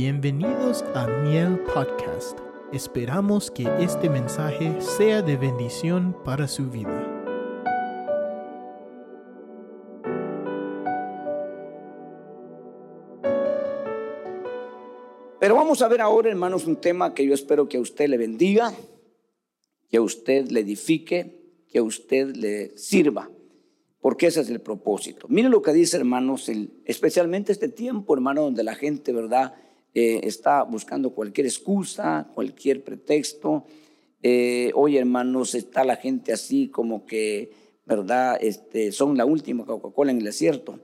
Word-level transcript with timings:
Bienvenidos 0.00 0.84
a 0.94 1.08
Miel 1.08 1.58
Podcast. 1.74 2.38
Esperamos 2.72 3.50
que 3.50 3.64
este 3.80 4.08
mensaje 4.08 4.80
sea 4.80 5.22
de 5.22 5.36
bendición 5.36 6.14
para 6.24 6.46
su 6.46 6.70
vida. 6.70 7.04
Pero 15.40 15.56
vamos 15.56 15.82
a 15.82 15.88
ver 15.88 16.00
ahora, 16.00 16.28
hermanos, 16.30 16.64
un 16.66 16.76
tema 16.76 17.12
que 17.12 17.26
yo 17.26 17.34
espero 17.34 17.68
que 17.68 17.78
a 17.78 17.80
usted 17.80 18.08
le 18.08 18.18
bendiga, 18.18 18.72
que 19.90 19.96
a 19.96 20.02
usted 20.02 20.48
le 20.48 20.60
edifique, 20.60 21.42
que 21.68 21.80
a 21.80 21.82
usted 21.82 22.36
le 22.36 22.78
sirva, 22.78 23.28
porque 24.00 24.28
ese 24.28 24.42
es 24.42 24.48
el 24.48 24.60
propósito. 24.60 25.26
Miren 25.28 25.50
lo 25.50 25.60
que 25.60 25.72
dice, 25.72 25.96
hermanos, 25.96 26.48
especialmente 26.84 27.50
este 27.50 27.68
tiempo, 27.68 28.14
hermano, 28.14 28.42
donde 28.42 28.62
la 28.62 28.76
gente, 28.76 29.12
¿verdad?, 29.12 29.54
eh, 29.94 30.20
está 30.24 30.62
buscando 30.62 31.10
cualquier 31.10 31.46
excusa, 31.46 32.30
cualquier 32.34 32.84
pretexto. 32.84 33.64
Eh, 34.22 34.70
hoy, 34.74 34.96
hermanos, 34.96 35.54
está 35.54 35.84
la 35.84 35.96
gente 35.96 36.32
así 36.32 36.68
como 36.68 37.06
que, 37.06 37.52
¿verdad?, 37.86 38.38
este, 38.40 38.92
son 38.92 39.16
la 39.16 39.24
última 39.24 39.64
Coca-Cola 39.64 40.10
en 40.10 40.18
el 40.18 40.24
desierto 40.24 40.78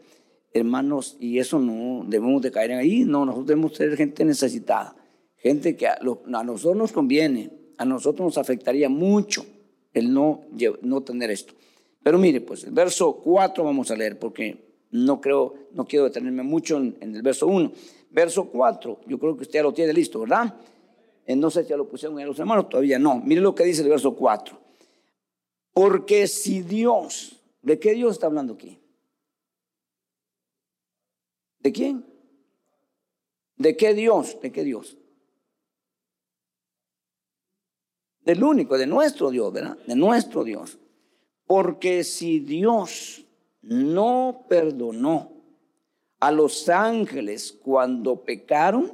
hermanos, 0.55 1.17
y 1.19 1.41
eso 1.41 1.59
no 1.59 2.05
debemos 2.09 2.41
de 2.41 2.53
caer 2.53 2.71
en 2.71 2.79
ahí, 2.79 3.05
no, 3.05 3.27
nosotros 3.27 3.49
debemos 3.49 3.75
ser 3.75 3.97
gente 3.97 4.25
necesitada, 4.25 4.95
gente 5.37 5.77
que 5.77 5.89
a, 5.89 5.99
nosotros 6.01 6.77
nos 6.77 6.93
conviene, 6.93 7.51
a 7.77 7.85
nosotros 7.85 8.25
nos 8.25 8.39
afectaría 8.39 8.89
mucho 8.89 9.45
el 9.93 10.15
no, 10.15 10.43
no 10.83 11.03
tener 11.03 11.33
esto. 11.33 11.55
Pero 12.05 12.19
mire, 12.19 12.41
pues 12.41 12.65
el 12.65 12.71
verso 12.71 13.17
4 13.17 13.65
vamos 13.65 13.91
a 13.91 13.97
leer, 13.97 14.19
porque 14.19 14.57
no 14.93 15.21
creo, 15.21 15.55
no 15.73 15.87
quiero 15.87 16.05
detenerme 16.05 16.45
mucho 16.45 16.79
en, 16.79 16.97
el 17.01 17.23
verso 17.23 17.49
1. 17.49 17.73
Verso 18.15 18.45
4, 18.45 19.01
yo 19.09 19.19
creo 19.19 19.37
que 19.37 19.43
usted 19.43 19.55
ya 19.55 19.63
lo 19.65 19.75
tiene 19.75 19.93
listo, 19.93 20.21
¿verdad? 20.21 20.55
Eh, 21.27 21.35
no 21.35 21.51
sé 21.51 21.65
si 21.65 21.71
ya 21.71 21.77
lo 21.77 21.89
pusieron 21.89 22.21
en 22.21 22.29
los 22.29 22.39
hermanos, 22.39 22.69
todavía 22.69 22.97
no. 22.97 23.17
Mire 23.17 23.41
lo 23.41 23.57
que 23.57 23.65
dice 23.65 23.83
el 23.83 23.89
verso 23.89 24.15
4. 24.15 24.57
Porque 25.73 26.29
si 26.29 26.63
Dios, 26.63 27.43
¿de 27.61 27.81
qué 27.81 27.93
Dios 27.93 28.13
está 28.13 28.27
hablando 28.27 28.55
aquí? 28.55 28.79
¿De 31.59 31.73
quién? 31.73 32.07
¿De 33.57 33.77
qué 33.77 33.95
Dios? 33.95 34.41
¿De 34.41 34.53
qué 34.53 34.63
Dios? 34.63 34.97
Del 38.21 38.45
único, 38.45 38.79
de 38.79 38.87
nuestro 38.87 39.31
Dios, 39.31 39.53
¿verdad? 39.53 39.77
De 39.89 39.97
nuestro 39.97 40.45
Dios. 40.45 40.79
Porque 41.47 42.05
si 42.05 42.39
Dios 42.39 43.25
no 43.61 44.47
perdonó 44.49 45.34
a 46.25 46.31
los 46.31 46.71
ángeles 46.71 47.53
cuando 47.53 48.25
pecaron, 48.25 48.91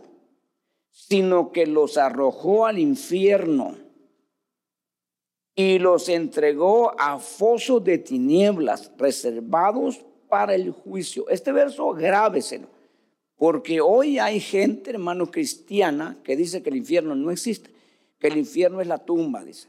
sino 0.90 1.52
que 1.52 1.64
los 1.64 1.96
arrojó 1.96 2.66
al 2.66 2.80
infierno 2.80 3.76
y 5.54 5.78
los 5.78 6.08
entregó 6.08 6.92
a 7.00 7.20
fosos 7.20 7.84
de 7.84 7.98
tinieblas 7.98 8.90
reservados 8.98 10.04
para 10.28 10.56
el 10.56 10.72
juicio. 10.72 11.28
Este 11.28 11.52
verso 11.52 11.92
grábeselo, 11.92 12.66
porque 13.36 13.80
hoy 13.80 14.18
hay 14.18 14.40
gente, 14.40 14.90
hermano 14.90 15.30
cristiana, 15.30 16.18
que 16.24 16.34
dice 16.34 16.64
que 16.64 16.70
el 16.70 16.78
infierno 16.78 17.14
no 17.14 17.30
existe, 17.30 17.70
que 18.18 18.26
el 18.26 18.38
infierno 18.38 18.80
es 18.80 18.88
la 18.88 18.98
tumba, 18.98 19.44
dice. 19.44 19.68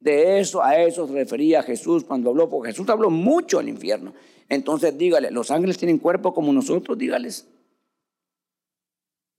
De 0.00 0.40
eso, 0.40 0.62
a 0.62 0.80
eso 0.80 1.06
se 1.06 1.12
refería 1.12 1.62
Jesús 1.62 2.04
cuando 2.04 2.30
habló, 2.30 2.48
porque 2.48 2.70
Jesús 2.70 2.88
habló 2.88 3.10
mucho 3.10 3.58
del 3.58 3.68
infierno. 3.68 4.14
Entonces 4.48 4.96
dígale, 4.96 5.30
los 5.30 5.50
ángeles 5.50 5.78
tienen 5.78 5.98
cuerpo 5.98 6.32
como 6.32 6.52
nosotros, 6.52 6.96
dígales. 6.96 7.46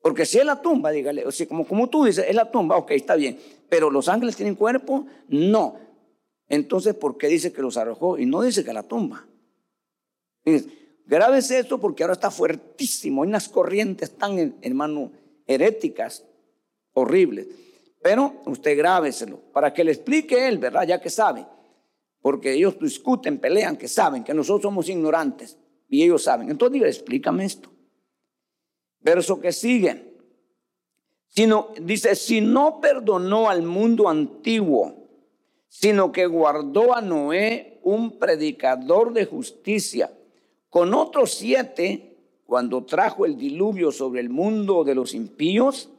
Porque 0.01 0.25
si 0.25 0.39
es 0.39 0.45
la 0.45 0.61
tumba, 0.61 0.91
dígale, 0.91 1.25
o 1.25 1.31
sea, 1.31 1.47
como, 1.47 1.65
como 1.65 1.89
tú 1.89 2.05
dices, 2.05 2.25
es 2.27 2.35
la 2.35 2.49
tumba, 2.49 2.77
ok, 2.77 2.91
está 2.91 3.15
bien. 3.15 3.39
Pero 3.69 3.89
los 3.89 4.07
ángeles 4.07 4.35
tienen 4.35 4.55
cuerpo, 4.55 5.05
no. 5.27 5.79
Entonces, 6.47 6.95
¿por 6.95 7.17
qué 7.17 7.27
dice 7.27 7.51
que 7.51 7.61
los 7.61 7.77
arrojó? 7.77 8.17
Y 8.17 8.25
no 8.25 8.41
dice 8.41 8.63
que 8.63 8.73
la 8.73 8.83
tumba. 8.83 9.25
Grábese 11.05 11.59
esto 11.59 11.77
porque 11.77 12.03
ahora 12.03 12.13
está 12.13 12.31
fuertísimo. 12.31 13.23
Hay 13.23 13.29
unas 13.29 13.49
corrientes 13.49 14.17
tan, 14.17 14.55
hermano, 14.61 15.11
heréticas, 15.45 16.23
horribles. 16.93 17.47
Pero 18.01 18.33
usted 18.45 18.77
grábeselo 18.77 19.39
para 19.51 19.73
que 19.73 19.83
le 19.83 19.91
explique 19.91 20.47
él, 20.47 20.57
¿verdad? 20.57 20.87
Ya 20.87 21.01
que 21.01 21.09
sabe. 21.09 21.45
Porque 22.21 22.53
ellos 22.53 22.77
discuten, 22.79 23.39
pelean, 23.39 23.77
que 23.77 23.87
saben 23.87 24.23
que 24.23 24.33
nosotros 24.33 24.63
somos 24.63 24.89
ignorantes 24.89 25.57
y 25.87 26.03
ellos 26.03 26.23
saben. 26.23 26.49
Entonces 26.49 26.73
diga, 26.73 26.87
explícame 26.87 27.45
esto. 27.45 27.71
Verso 28.99 29.39
que 29.39 29.51
sigue. 29.51 30.15
Sino, 31.29 31.69
dice, 31.81 32.15
si 32.15 32.41
no 32.41 32.81
perdonó 32.81 33.49
al 33.49 33.61
mundo 33.63 34.09
antiguo, 34.09 35.07
sino 35.67 36.11
que 36.11 36.25
guardó 36.25 36.95
a 36.95 37.01
Noé 37.01 37.79
un 37.83 38.17
predicador 38.17 39.13
de 39.13 39.25
justicia 39.25 40.11
con 40.69 40.93
otros 40.93 41.33
siete, 41.33 42.17
cuando 42.45 42.85
trajo 42.85 43.25
el 43.25 43.37
diluvio 43.37 43.91
sobre 43.91 44.21
el 44.21 44.29
mundo 44.29 44.83
de 44.83 44.95
los 44.95 45.13
impíos, 45.13 45.89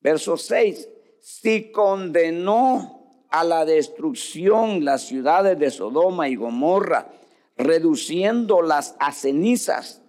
verso 0.00 0.36
6, 0.36 0.88
si 1.20 1.72
condenó 1.72 2.99
a 3.30 3.44
la 3.44 3.64
destrucción 3.64 4.84
las 4.84 5.02
ciudades 5.02 5.58
de 5.58 5.70
Sodoma 5.70 6.28
y 6.28 6.36
Gomorra, 6.36 7.12
reduciéndolas 7.56 8.96
a 8.98 9.12
cenizas, 9.12 10.02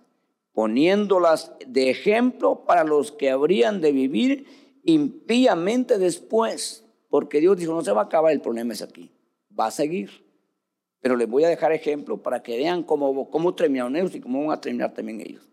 poniéndolas 0.54 1.54
de 1.66 1.90
ejemplo 1.90 2.66
para 2.66 2.84
los 2.84 3.12
que 3.12 3.30
habrían 3.30 3.80
de 3.80 3.92
vivir 3.92 4.46
impíamente 4.84 5.98
después, 5.98 6.84
porque 7.10 7.40
Dios 7.40 7.58
dijo, 7.58 7.74
no 7.74 7.84
se 7.84 7.92
va 7.92 8.02
a 8.02 8.06
acabar 8.06 8.32
el 8.32 8.42
problema 8.42 8.74
es 8.74 8.82
aquí, 8.82 9.12
va 9.58 9.68
a 9.68 9.72
seguir. 9.72 10.26
Pero 11.02 11.16
les 11.16 11.28
voy 11.28 11.44
a 11.44 11.50
dejar 11.50 11.72
ejemplo 11.72 12.22
para 12.22 12.44
que 12.44 12.58
vean 12.58 12.84
cómo, 12.84 13.30
cómo 13.30 13.56
terminaron 13.56 13.96
ellos 13.96 14.16
y 14.16 14.22
cómo 14.22 14.46
van 14.46 14.58
a 14.58 14.62
terminar 14.62 14.94
también 14.94 15.20
ellos. 15.22 15.48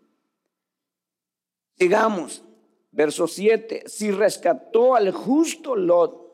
Sigamos, 1.75 2.43
verso 2.91 3.27
7. 3.27 3.83
Si 3.87 4.11
rescató 4.11 4.95
al 4.95 5.11
justo 5.11 5.75
Lot, 5.75 6.28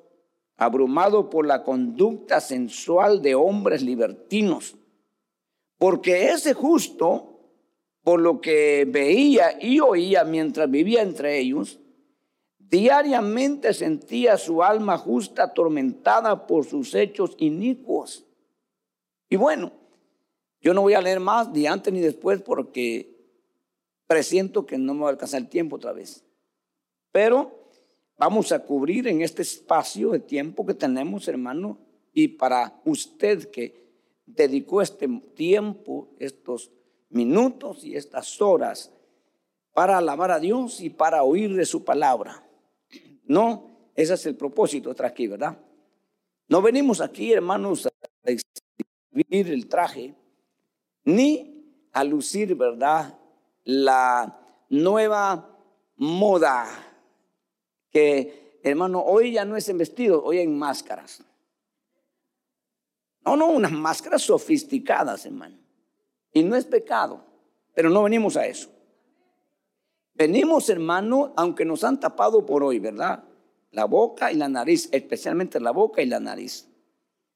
abrumado 0.57 1.29
por 1.29 1.45
la 1.45 1.63
conducta 1.63 2.39
sensual 2.39 3.21
de 3.21 3.35
hombres 3.35 3.81
libertinos, 3.81 4.75
porque 5.77 6.29
ese 6.29 6.53
justo, 6.53 7.39
por 8.03 8.21
lo 8.21 8.39
que 8.39 8.87
veía 8.87 9.57
y 9.61 9.79
oía 9.79 10.23
mientras 10.23 10.69
vivía 10.69 11.01
entre 11.01 11.39
ellos, 11.39 11.79
diariamente 12.57 13.73
sentía 13.73 14.37
su 14.37 14.63
alma 14.63 14.97
justa 14.97 15.43
atormentada 15.43 16.47
por 16.47 16.65
sus 16.65 16.95
hechos 16.95 17.35
inicuos. 17.37 18.25
Y 19.29 19.35
bueno, 19.35 19.73
yo 20.61 20.73
no 20.73 20.81
voy 20.81 20.93
a 20.93 21.01
leer 21.01 21.19
más 21.19 21.49
ni 21.51 21.67
antes 21.67 21.93
ni 21.93 21.99
después 21.99 22.41
porque 22.41 23.15
presiento 24.07 24.65
que 24.65 24.77
no 24.77 24.93
me 24.93 25.01
va 25.01 25.07
a 25.07 25.11
alcanzar 25.11 25.41
el 25.41 25.49
tiempo 25.49 25.75
otra 25.75 25.93
vez. 25.93 26.23
Pero 27.11 27.64
vamos 28.17 28.51
a 28.51 28.59
cubrir 28.59 29.07
en 29.07 29.21
este 29.21 29.41
espacio 29.41 30.11
de 30.11 30.19
tiempo 30.19 30.65
que 30.65 30.73
tenemos, 30.73 31.27
hermano, 31.27 31.77
y 32.13 32.29
para 32.29 32.81
usted 32.85 33.49
que 33.51 33.85
dedicó 34.25 34.81
este 34.81 35.07
tiempo, 35.35 36.09
estos 36.19 36.71
minutos 37.09 37.83
y 37.83 37.95
estas 37.95 38.41
horas 38.41 38.91
para 39.73 39.97
alabar 39.97 40.31
a 40.31 40.39
Dios 40.39 40.81
y 40.81 40.89
para 40.89 41.23
oír 41.23 41.55
de 41.55 41.65
su 41.65 41.83
palabra. 41.83 42.43
No, 43.25 43.89
ese 43.95 44.13
es 44.13 44.25
el 44.25 44.35
propósito 44.35 44.93
de 44.93 45.05
aquí, 45.05 45.27
¿verdad? 45.27 45.57
No 46.47 46.61
venimos 46.61 47.01
aquí, 47.01 47.33
hermanos, 47.33 47.85
a 47.87 47.91
el 49.29 49.67
traje, 49.67 50.15
ni 51.03 51.87
a 51.91 52.03
lucir, 52.03 52.55
¿verdad? 52.55 53.17
La 53.63 54.39
nueva 54.69 55.57
moda 55.95 56.67
que, 57.95 58.59
hermano, 58.61 59.01
hoy 59.01 59.31
ya 59.31 59.45
no 59.45 59.55
es 59.55 59.69
en 59.69 59.77
vestidos, 59.77 60.21
hoy 60.21 60.39
en 60.39 60.59
máscaras. 60.59 61.23
No, 63.23 63.37
no, 63.37 63.47
unas 63.47 63.71
máscaras 63.71 64.21
sofisticadas, 64.23 65.25
hermano. 65.25 65.57
Y 66.33 66.43
no 66.43 66.57
es 66.57 66.65
pecado, 66.65 67.23
pero 67.73 67.89
no 67.89 68.03
venimos 68.03 68.35
a 68.35 68.47
eso. 68.47 68.69
Venimos, 70.13 70.67
hermano, 70.69 71.31
aunque 71.37 71.63
nos 71.63 71.85
han 71.85 72.01
tapado 72.01 72.45
por 72.45 72.65
hoy, 72.65 72.79
¿verdad? 72.79 73.23
La 73.71 73.85
boca 73.85 74.29
y 74.29 74.35
la 74.35 74.49
nariz, 74.49 74.89
especialmente 74.91 75.61
la 75.61 75.71
boca 75.71 76.01
y 76.01 76.07
la 76.07 76.19
nariz. 76.19 76.67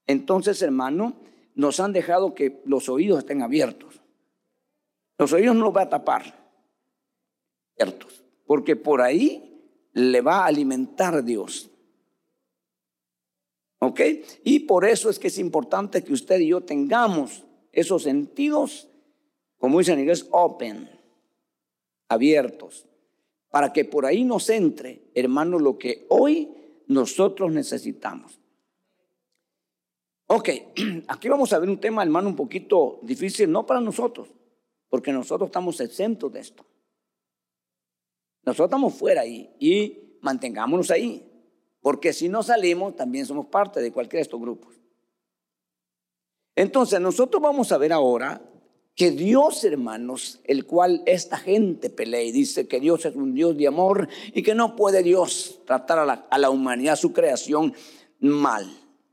Entonces, 0.08 0.62
hermano, 0.62 1.14
nos 1.56 1.80
han 1.80 1.94
dejado 1.94 2.36
que 2.36 2.62
los 2.66 2.90
oídos 2.90 3.20
estén 3.20 3.44
abiertos. 3.44 4.02
Los 5.18 5.32
oídos 5.32 5.56
no 5.56 5.64
los 5.64 5.76
va 5.78 5.84
a 5.84 5.90
tapar, 5.90 6.52
abiertos, 7.78 8.26
porque 8.46 8.76
por 8.76 9.02
ahí 9.02 9.49
le 9.94 10.22
va 10.22 10.44
a 10.44 10.48
alimentar 10.48 11.24
Dios. 11.24 11.70
¿Ok? 13.80 14.02
Y 14.44 14.60
por 14.62 14.86
eso 14.86 15.10
es 15.10 15.20
que 15.20 15.28
es 15.28 15.40
importante 15.40 16.04
que 16.04 16.14
usted 16.14 16.40
y 16.40 16.50
yo 16.50 16.62
tengamos 16.62 17.46
esos 17.72 18.04
sentidos, 18.04 18.90
como 19.58 19.80
dicen 19.80 19.96
en 19.96 20.02
inglés, 20.02 20.28
open, 20.32 20.90
abiertos, 22.10 22.86
para 23.50 23.72
que 23.72 23.86
por 23.86 24.06
ahí 24.06 24.24
nos 24.24 24.50
entre, 24.50 25.10
hermano, 25.16 25.60
lo 25.60 25.78
que 25.78 26.06
hoy 26.10 26.50
nosotros 26.88 27.52
necesitamos. 27.52 28.40
Ok, 30.28 30.50
aquí 31.08 31.30
vamos 31.30 31.54
a 31.54 31.60
ver 31.60 31.70
un 31.70 31.80
tema, 31.80 32.04
hermano, 32.04 32.30
un 32.30 32.36
poquito 32.36 33.00
difícil, 33.02 33.52
no 33.52 33.66
para 33.66 33.80
nosotros, 33.80 34.28
porque 34.90 35.12
nosotros 35.12 35.48
estamos 35.48 35.80
exentos 35.80 36.32
de 36.32 36.40
esto. 36.42 36.66
Nosotros 38.50 38.70
estamos 38.70 38.96
fuera 38.96 39.22
ahí 39.22 39.48
y 39.60 40.18
mantengámonos 40.22 40.90
ahí, 40.90 41.24
porque 41.82 42.14
si 42.14 42.30
no 42.30 42.42
salimos, 42.42 42.96
también 42.96 43.28
somos 43.28 43.46
parte 43.46 43.80
de 43.80 43.92
cualquiera 43.92 44.22
de 44.22 44.24
estos 44.24 44.42
grupos. 44.42 44.74
Entonces, 46.56 47.00
nosotros 47.00 47.44
vamos 47.44 47.72
a 47.72 47.78
ver 47.78 47.94
ahora 47.94 48.42
que 48.96 49.12
Dios, 49.12 49.64
hermanos, 49.66 50.42
el 50.46 50.66
cual 50.66 51.04
esta 51.06 51.38
gente 51.38 51.92
pelea 51.92 52.24
y 52.24 52.32
dice 52.32 52.68
que 52.68 52.80
Dios 52.80 53.06
es 53.06 53.16
un 53.16 53.36
Dios 53.36 53.56
de 53.56 53.68
amor 53.68 54.10
y 54.34 54.42
que 54.42 54.56
no 54.56 54.76
puede 54.76 55.04
Dios 55.04 55.62
tratar 55.68 56.00
a 56.00 56.06
la, 56.08 56.14
a 56.28 56.40
la 56.40 56.50
humanidad, 56.50 56.96
su 56.96 57.14
creación, 57.14 57.76
mal. 58.18 58.68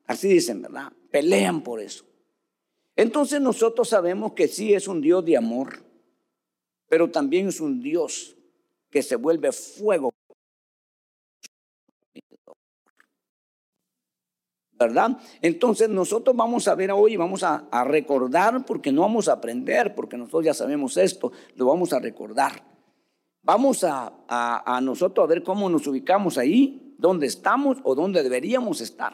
Así 0.06 0.28
dicen, 0.28 0.62
¿verdad? 0.62 0.94
Pelean 1.10 1.60
por 1.60 1.82
eso. 1.82 2.06
Entonces 2.96 3.38
nosotros 3.38 3.86
sabemos 3.90 4.32
que 4.32 4.48
sí 4.48 4.72
es 4.72 4.88
un 4.88 5.02
Dios 5.02 5.22
de 5.26 5.36
amor, 5.36 5.84
pero 6.88 7.10
también 7.10 7.48
es 7.48 7.60
un 7.60 7.82
Dios 7.82 8.35
que 8.96 9.02
se 9.02 9.16
vuelve 9.16 9.52
fuego 9.52 10.14
¿verdad? 14.78 15.18
Entonces 15.42 15.90
nosotros 15.90 16.34
vamos 16.34 16.66
a 16.66 16.74
ver 16.74 16.92
hoy, 16.92 17.16
vamos 17.18 17.42
a, 17.42 17.68
recordar, 17.84 18.64
porque 18.64 18.92
no 18.92 19.02
vamos 19.02 19.28
a 19.28 19.34
aprender, 19.34 19.94
porque 19.94 20.16
nosotros 20.16 20.46
ya 20.46 20.54
sabemos 20.54 20.96
esto, 20.96 21.30
lo 21.56 21.66
vamos 21.66 21.92
a 21.92 21.98
recordar. 21.98 22.62
Vamos 23.42 23.84
a, 23.84 24.14
a, 24.28 24.80
nosotros 24.80 25.24
a 25.24 25.28
ver 25.28 25.42
cómo 25.42 25.68
nos 25.68 25.86
ubicamos 25.86 26.38
ahí, 26.38 26.94
dónde 26.96 27.26
estamos 27.26 27.76
o 27.84 27.94
dónde 27.94 28.22
deberíamos 28.22 28.80
estar. 28.80 29.12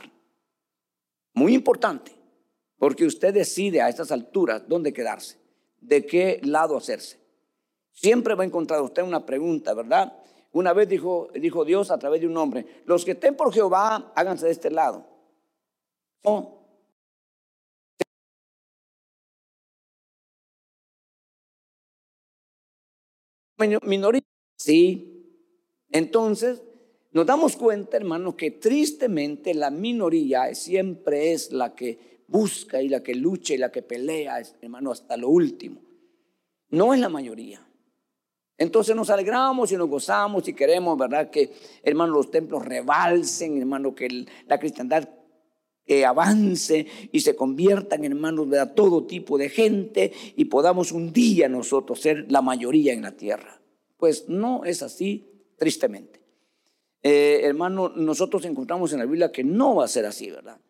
Muy 1.34 1.54
importante, 1.54 2.12
porque 2.78 3.04
usted 3.04 3.34
decide 3.34 3.82
a 3.82 3.88
estas 3.88 4.12
alturas 4.12 4.68
dónde 4.68 4.92
quedarse, 4.92 5.38
de 5.80 6.06
qué 6.06 6.40
lado 6.44 6.76
hacerse. 6.76 7.21
Siempre 7.92 8.34
va 8.34 8.42
a 8.42 8.46
encontrar 8.46 8.80
usted 8.82 9.02
una 9.02 9.24
pregunta, 9.24 9.74
¿verdad? 9.74 10.12
Una 10.52 10.72
vez 10.72 10.88
dijo, 10.88 11.28
dijo 11.34 11.64
Dios 11.64 11.90
a 11.90 11.98
través 11.98 12.20
de 12.20 12.26
un 12.26 12.36
hombre, 12.36 12.66
los 12.84 13.04
que 13.04 13.12
estén 13.12 13.36
por 13.36 13.52
Jehová, 13.52 14.12
háganse 14.14 14.46
de 14.46 14.52
este 14.52 14.70
lado 14.70 15.12
minoría. 23.84 24.22
Sí. 24.56 25.08
Entonces, 25.90 26.62
nos 27.12 27.26
damos 27.26 27.56
cuenta, 27.56 27.96
hermanos, 27.96 28.34
que 28.34 28.50
tristemente 28.50 29.54
la 29.54 29.70
minoría 29.70 30.54
siempre 30.54 31.32
es 31.32 31.52
la 31.52 31.74
que 31.74 32.22
busca 32.26 32.80
y 32.80 32.88
la 32.88 33.02
que 33.02 33.14
lucha 33.14 33.54
y 33.54 33.58
la 33.58 33.70
que 33.70 33.82
pelea, 33.82 34.42
hermano, 34.60 34.90
hasta 34.90 35.16
lo 35.16 35.28
último. 35.28 35.80
No 36.70 36.94
es 36.94 37.00
la 37.00 37.10
mayoría. 37.10 37.66
Entonces 38.58 38.94
nos 38.94 39.10
alegramos 39.10 39.72
y 39.72 39.76
nos 39.76 39.88
gozamos 39.88 40.46
y 40.46 40.52
queremos, 40.52 40.96
¿verdad? 40.98 41.30
Que, 41.30 41.52
hermano, 41.82 42.14
los 42.14 42.30
templos 42.30 42.64
rebalsen, 42.64 43.58
hermano, 43.58 43.94
que 43.94 44.26
la 44.46 44.58
cristiandad 44.58 45.08
que 45.84 46.06
avance 46.06 46.86
y 47.10 47.20
se 47.20 47.34
conviertan 47.34 48.04
hermanos 48.04 48.48
de 48.48 48.64
todo 48.74 49.04
tipo 49.04 49.36
de 49.36 49.48
gente 49.48 50.12
y 50.36 50.44
podamos 50.44 50.92
un 50.92 51.12
día 51.12 51.48
nosotros 51.48 52.00
ser 52.00 52.30
la 52.30 52.40
mayoría 52.40 52.92
en 52.92 53.02
la 53.02 53.12
tierra. 53.12 53.60
Pues 53.96 54.28
no 54.28 54.64
es 54.64 54.82
así, 54.82 55.28
tristemente. 55.56 56.20
Eh, 57.02 57.40
hermano, 57.42 57.88
nosotros 57.88 58.44
encontramos 58.44 58.92
en 58.92 59.00
la 59.00 59.06
Biblia 59.06 59.32
que 59.32 59.42
no 59.42 59.76
va 59.76 59.84
a 59.84 59.88
ser 59.88 60.06
así, 60.06 60.30
¿verdad? 60.30 60.60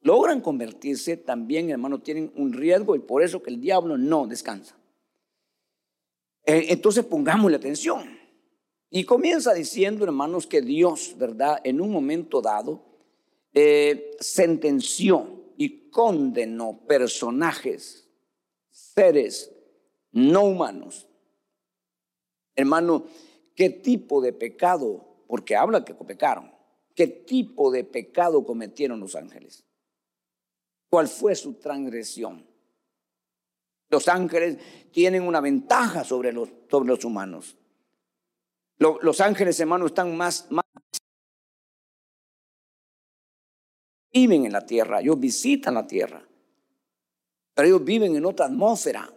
Logran 0.00 0.40
convertirse 0.40 1.16
también, 1.16 1.70
hermano, 1.70 2.00
tienen 2.00 2.32
un 2.36 2.52
riesgo 2.52 2.96
y 2.96 3.00
por 3.00 3.22
eso 3.22 3.42
que 3.42 3.50
el 3.50 3.60
diablo 3.60 3.98
no 3.98 4.26
descansa. 4.26 4.76
Eh, 6.44 6.66
entonces 6.68 7.04
pongámosle 7.04 7.56
atención. 7.56 8.18
Y 8.90 9.04
comienza 9.04 9.52
diciendo, 9.52 10.04
hermanos, 10.04 10.46
que 10.46 10.62
Dios, 10.62 11.14
¿verdad? 11.18 11.60
En 11.64 11.80
un 11.80 11.90
momento 11.90 12.40
dado, 12.40 12.84
eh, 13.52 14.16
sentenció 14.20 15.52
y 15.56 15.90
condenó 15.90 16.86
personajes, 16.86 18.08
seres 18.70 19.52
no 20.12 20.44
humanos. 20.44 21.08
Hermano, 22.54 23.06
¿qué 23.56 23.70
tipo 23.70 24.20
de 24.20 24.32
pecado? 24.32 25.24
Porque 25.26 25.56
habla 25.56 25.84
que 25.84 25.94
pecaron. 25.94 26.52
¿Qué 26.94 27.08
tipo 27.08 27.72
de 27.72 27.82
pecado 27.82 28.44
cometieron 28.44 29.00
los 29.00 29.16
ángeles? 29.16 29.64
¿Cuál 30.88 31.08
fue 31.08 31.34
su 31.34 31.54
transgresión? 31.54 32.46
Los 33.94 34.08
ángeles 34.08 34.58
tienen 34.90 35.22
una 35.22 35.40
ventaja 35.40 36.02
sobre 36.02 36.32
los, 36.32 36.48
sobre 36.68 36.88
los 36.88 37.04
humanos. 37.04 37.56
Los, 38.76 39.20
ángeles, 39.20 39.60
hermano, 39.60 39.86
están 39.86 40.16
más, 40.16 40.50
más 40.50 40.64
viven 44.12 44.46
en 44.46 44.52
la 44.52 44.66
tierra, 44.66 45.00
ellos 45.00 45.20
visitan 45.20 45.74
la 45.74 45.86
tierra, 45.86 46.26
pero 47.54 47.68
ellos 47.68 47.84
viven 47.84 48.16
en 48.16 48.26
otra 48.26 48.46
atmósfera 48.46 49.14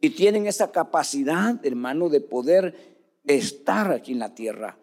y 0.00 0.10
tienen 0.10 0.48
esa 0.48 0.72
capacidad, 0.72 1.64
hermano, 1.64 2.08
de 2.08 2.20
poder 2.20 2.96
estar 3.22 3.92
aquí 3.92 4.14
en 4.14 4.18
la 4.18 4.34
tierra. 4.34 4.76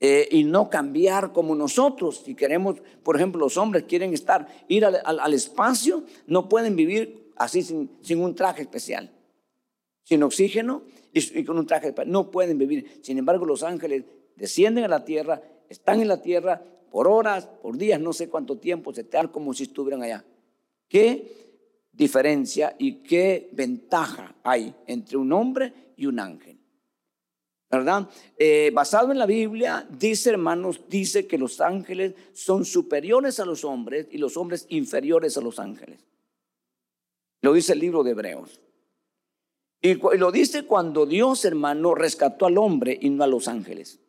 Eh, 0.00 0.28
y 0.30 0.44
no 0.44 0.70
cambiar 0.70 1.32
como 1.32 1.56
nosotros. 1.56 2.22
Si 2.24 2.36
queremos, 2.36 2.76
por 3.02 3.16
ejemplo, 3.16 3.40
los 3.40 3.56
hombres 3.56 3.84
quieren 3.88 4.14
estar, 4.14 4.46
ir 4.68 4.84
al, 4.84 5.34
espacio, 5.34 6.04
no 6.26 6.48
pueden 6.48 6.76
vivir 6.76 7.27
así 7.38 7.62
sin, 7.62 8.20
un 8.20 8.34
traje 8.34 8.62
especial, 8.62 9.10
sin 10.02 10.22
oxígeno 10.22 10.82
y, 11.12 11.44
con 11.44 11.58
un 11.58 11.66
traje 11.66 11.88
especial. 11.88 12.12
No 12.12 12.30
pueden 12.30 12.58
vivir. 12.58 13.00
Sin 13.02 13.18
embargo, 13.18 13.44
los 13.44 13.62
ángeles 13.62 14.04
descienden 14.36 14.84
a 14.84 14.88
la 14.88 15.04
tierra, 15.04 15.40
están 15.68 16.00
en 16.00 16.08
la 16.08 16.20
tierra, 16.20 16.62
por 16.90 17.06
horas, 17.06 17.46
por 17.46 17.76
días, 17.76 18.00
no 18.00 18.12
sé 18.12 18.28
cuánto 18.28 18.58
tiempo, 18.58 18.92
se 18.92 19.04
tal 19.04 19.30
como 19.30 19.52
si 19.52 19.64
estuvieran 19.64 20.02
allá. 20.02 20.24
¿Qué 20.88 21.32
diferencia 21.92 22.74
y 22.78 23.02
qué 23.02 23.50
ventaja 23.52 24.34
hay 24.42 24.74
entre 24.86 25.16
un 25.16 25.32
hombre 25.32 25.72
y 25.96 26.06
un 26.06 26.18
ángel? 26.18 26.58
¿Verdad? 27.70 28.08
Eh, 28.38 28.70
basado 28.72 29.12
en 29.12 29.18
la 29.18 29.26
Biblia, 29.26 29.86
dice 29.90 30.30
hermanos, 30.30 30.80
dice 30.88 31.26
que 31.26 31.36
los 31.36 31.60
ángeles 31.60 32.14
son 32.32 32.64
superiores 32.64 33.40
a 33.40 33.44
los 33.44 33.62
hombres 33.62 34.08
y 34.10 34.16
los 34.16 34.38
hombres 34.38 34.64
inferiores 34.70 35.36
a 35.36 35.42
los 35.42 35.58
ángeles. 35.58 36.00
Lo 37.42 37.52
dice 37.52 37.72
el 37.72 37.78
libro 37.78 38.02
de 38.02 38.12
Hebreos. 38.12 38.60
Y 39.80 39.94
lo 39.94 40.32
dice 40.32 40.64
cuando 40.64 41.06
Dios, 41.06 41.44
hermano, 41.44 41.94
rescató 41.94 42.46
al 42.46 42.58
hombre 42.58 42.98
y 43.00 43.10
no 43.10 43.22
a 43.22 43.28
los 43.28 43.46
ángeles. 43.46 44.00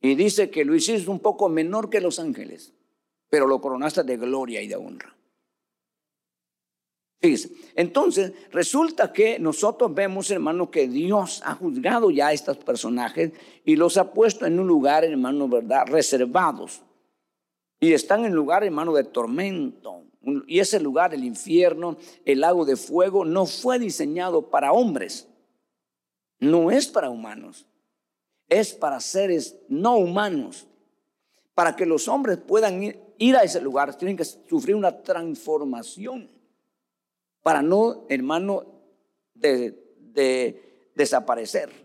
Y 0.00 0.14
dice 0.14 0.50
que 0.50 0.64
lo 0.64 0.74
hiciste 0.74 1.10
un 1.10 1.20
poco 1.20 1.48
menor 1.48 1.90
que 1.90 2.00
los 2.00 2.18
ángeles, 2.18 2.74
pero 3.28 3.46
lo 3.46 3.60
coronaste 3.60 4.02
de 4.04 4.16
gloria 4.16 4.62
y 4.62 4.68
de 4.68 4.76
honra. 4.76 5.14
Fíjese. 7.20 7.52
Entonces, 7.74 8.32
resulta 8.52 9.10
que 9.10 9.38
nosotros 9.38 9.94
vemos, 9.94 10.30
hermano, 10.30 10.70
que 10.70 10.88
Dios 10.88 11.40
ha 11.44 11.54
juzgado 11.54 12.10
ya 12.10 12.28
a 12.28 12.32
estos 12.34 12.58
personajes 12.58 13.32
y 13.64 13.76
los 13.76 13.96
ha 13.96 14.12
puesto 14.12 14.44
en 14.44 14.60
un 14.60 14.66
lugar, 14.66 15.04
hermano, 15.04 15.48
¿verdad? 15.48 15.86
Reservados. 15.86 16.82
Y 17.80 17.94
están 17.94 18.26
en 18.26 18.34
lugar, 18.34 18.62
hermano, 18.62 18.92
de 18.92 19.04
tormento. 19.04 20.04
Y 20.46 20.60
ese 20.60 20.80
lugar, 20.80 21.14
el 21.14 21.24
infierno, 21.24 21.96
el 22.24 22.40
lago 22.40 22.64
de 22.64 22.76
fuego, 22.76 23.24
no 23.24 23.46
fue 23.46 23.78
diseñado 23.78 24.50
para 24.50 24.72
hombres. 24.72 25.28
No 26.38 26.70
es 26.70 26.86
para 26.86 27.10
humanos 27.10 27.66
es 28.48 28.74
para 28.74 29.00
seres 29.00 29.56
no 29.68 29.96
humanos. 29.96 30.66
Para 31.54 31.76
que 31.76 31.86
los 31.86 32.08
hombres 32.08 32.38
puedan 32.38 32.82
ir, 32.82 33.36
a 33.36 33.42
ese 33.42 33.60
lugar, 33.60 33.96
tienen 33.96 34.16
que 34.16 34.24
sufrir 34.24 34.74
una 34.74 35.02
transformación. 35.02 36.30
Para 37.42 37.62
no, 37.62 38.06
hermano, 38.08 38.64
de, 39.34 40.90
desaparecer. 40.94 41.83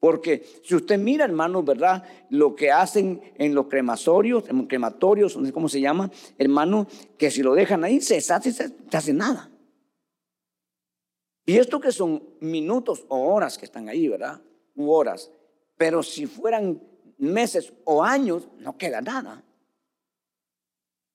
Porque 0.00 0.46
si 0.64 0.74
usted 0.74 0.98
mira, 0.98 1.26
hermano, 1.26 1.62
¿verdad? 1.62 2.02
Lo 2.30 2.56
que 2.56 2.72
hacen 2.72 3.20
en 3.36 3.54
los 3.54 3.66
crematorios, 3.66 4.48
en 4.48 4.56
los 4.56 4.66
crematorios, 4.66 5.38
cómo 5.52 5.68
se 5.68 5.80
llama, 5.80 6.10
hermano, 6.38 6.86
que 7.18 7.30
si 7.30 7.42
lo 7.42 7.54
dejan 7.54 7.84
ahí, 7.84 8.00
se 8.00 8.14
deshace, 8.14 8.50
se 8.50 8.72
hace 8.90 9.12
nada. 9.12 9.50
Y 11.44 11.58
esto 11.58 11.80
que 11.80 11.92
son 11.92 12.22
minutos 12.40 13.04
o 13.08 13.34
horas 13.34 13.58
que 13.58 13.66
están 13.66 13.90
ahí, 13.90 14.08
¿verdad? 14.08 14.40
U 14.74 14.90
horas. 14.90 15.30
Pero 15.76 16.02
si 16.02 16.26
fueran 16.26 16.80
meses 17.18 17.72
o 17.84 18.02
años, 18.02 18.48
no 18.58 18.78
queda 18.78 19.02
nada. 19.02 19.44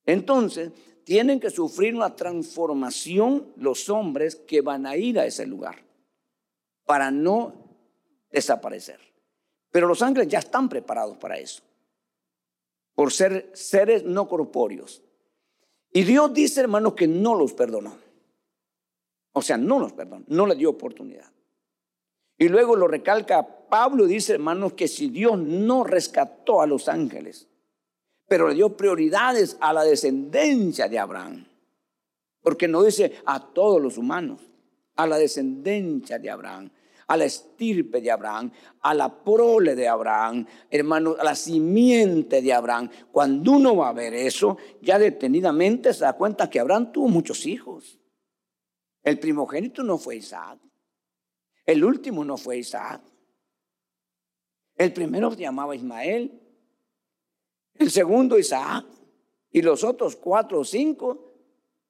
Entonces, 0.06 0.72
tienen 1.04 1.40
que 1.40 1.50
sufrir 1.50 1.96
una 1.96 2.16
transformación 2.16 3.52
los 3.56 3.90
hombres 3.90 4.36
que 4.36 4.62
van 4.62 4.86
a 4.86 4.96
ir 4.96 5.20
a 5.20 5.26
ese 5.26 5.48
lugar 5.48 5.84
para 6.86 7.10
no 7.10 7.65
desaparecer. 8.36 9.00
Pero 9.72 9.88
los 9.88 10.02
ángeles 10.02 10.28
ya 10.28 10.40
están 10.40 10.70
preparados 10.70 11.18
para 11.18 11.38
eso, 11.38 11.64
por 12.94 13.12
ser 13.12 13.50
seres 13.54 14.04
no 14.04 14.28
corpóreos. 14.28 15.02
Y 15.92 16.04
Dios 16.04 16.34
dice, 16.34 16.62
hermanos, 16.62 16.94
que 16.94 17.08
no 17.08 17.36
los 17.36 17.54
perdonó. 17.54 17.98
O 19.32 19.42
sea, 19.42 19.58
no 19.58 19.80
los 19.80 19.94
perdonó, 19.94 20.26
no 20.28 20.46
les 20.46 20.58
dio 20.58 20.70
oportunidad. 20.70 21.32
Y 22.38 22.50
luego 22.50 22.76
lo 22.76 22.88
recalca 22.88 23.48
Pablo, 23.70 24.06
dice, 24.06 24.34
hermanos, 24.34 24.74
que 24.74 24.88
si 24.88 25.10
Dios 25.10 25.40
no 25.40 25.84
rescató 25.84 26.62
a 26.62 26.68
los 26.68 26.90
ángeles, 26.90 27.48
pero 28.28 28.50
le 28.50 28.56
dio 28.56 28.76
prioridades 28.76 29.58
a 29.62 29.72
la 29.72 29.84
descendencia 29.84 30.90
de 30.90 31.00
Abraham, 31.00 31.46
porque 32.42 32.68
no 32.68 32.84
dice 32.84 33.22
a 33.26 33.54
todos 33.54 33.82
los 33.82 33.98
humanos, 33.98 34.42
a 34.96 35.08
la 35.08 35.18
descendencia 35.18 36.20
de 36.20 36.30
Abraham, 36.30 36.70
a 37.08 37.18
la 37.18 37.26
estirpe 37.26 38.02
de 38.02 38.12
Abraham, 38.12 38.52
a 38.82 38.94
la 38.94 39.24
prole 39.24 39.76
de 39.76 39.88
Abraham, 39.88 40.46
hermanos, 40.70 41.18
a 41.20 41.24
la 41.24 41.36
simiente 41.36 42.42
de 42.42 42.54
Abraham. 42.54 42.90
Cuando 43.12 43.52
uno 43.52 43.76
va 43.76 43.90
a 43.90 43.94
ver 43.94 44.14
eso, 44.14 44.58
ya 44.82 44.98
detenidamente 44.98 45.94
se 45.94 46.04
da 46.04 46.14
cuenta 46.14 46.50
que 46.50 46.60
Abraham 46.60 46.92
tuvo 46.92 47.08
muchos 47.08 47.46
hijos. 47.46 48.00
El 49.04 49.20
primogénito 49.20 49.84
no 49.84 49.98
fue 49.98 50.18
Isaac. 50.18 50.60
El 51.66 51.84
último 51.84 52.26
no 52.26 52.38
fue 52.38 52.58
Isaac. 52.58 53.02
El 54.76 54.94
primero 54.94 55.32
se 55.32 55.38
llamaba 55.38 55.76
Ismael. 55.76 56.42
El 57.76 57.92
segundo 57.92 58.38
Isaac. 58.38 58.86
Y 59.52 59.62
los 59.62 59.84
otros 59.84 60.16
cuatro 60.16 60.60
o 60.60 60.66
cinco 60.66 61.34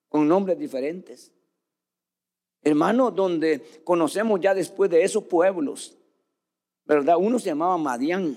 con 0.10 0.28
nombres 0.28 0.60
diferentes. 0.60 1.32
Hermano, 2.66 3.12
donde 3.12 3.62
conocemos 3.84 4.42
ya 4.42 4.56
después 4.56 4.90
de 4.90 5.04
esos 5.04 5.24
pueblos, 5.26 5.96
¿verdad? 6.84 7.16
Uno 7.20 7.38
se 7.38 7.46
llamaba 7.46 7.78
Madián, 7.78 8.36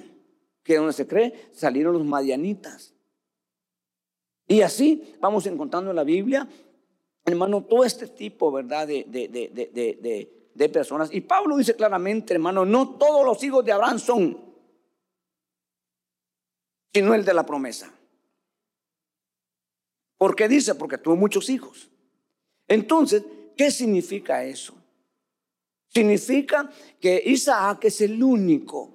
que 0.62 0.76
donde 0.76 0.92
se 0.92 1.08
cree 1.08 1.48
salieron 1.54 1.94
los 1.94 2.04
madianitas. 2.04 2.92
Y 4.46 4.60
así 4.60 5.14
vamos 5.18 5.46
encontrando 5.46 5.88
en 5.88 5.96
la 5.96 6.04
Biblia, 6.04 6.46
hermano, 7.24 7.64
todo 7.64 7.84
este 7.84 8.06
tipo, 8.06 8.52
¿verdad? 8.52 8.86
De, 8.86 9.06
de, 9.08 9.28
de, 9.28 10.50
de 10.54 10.68
personas. 10.68 11.08
Y 11.10 11.22
Pablo 11.22 11.56
dice 11.56 11.74
claramente, 11.74 12.34
hermano, 12.34 12.66
no 12.66 12.96
todos 12.98 13.24
los 13.24 13.42
hijos 13.42 13.64
de 13.64 13.72
Abraham 13.72 13.98
son, 13.98 14.38
sino 16.92 17.14
el 17.14 17.24
de 17.24 17.32
la 17.32 17.46
promesa. 17.46 17.90
¿Por 20.18 20.36
qué 20.36 20.48
dice? 20.48 20.74
Porque 20.74 20.98
tuvo 20.98 21.16
muchos 21.16 21.48
hijos. 21.48 21.88
Entonces, 22.66 23.24
¿qué 23.58 23.70
significa 23.72 24.44
eso? 24.44 24.74
Significa 25.88 26.70
que 27.00 27.20
Isaac 27.26 27.86
es 27.86 28.00
el 28.00 28.22
único 28.22 28.94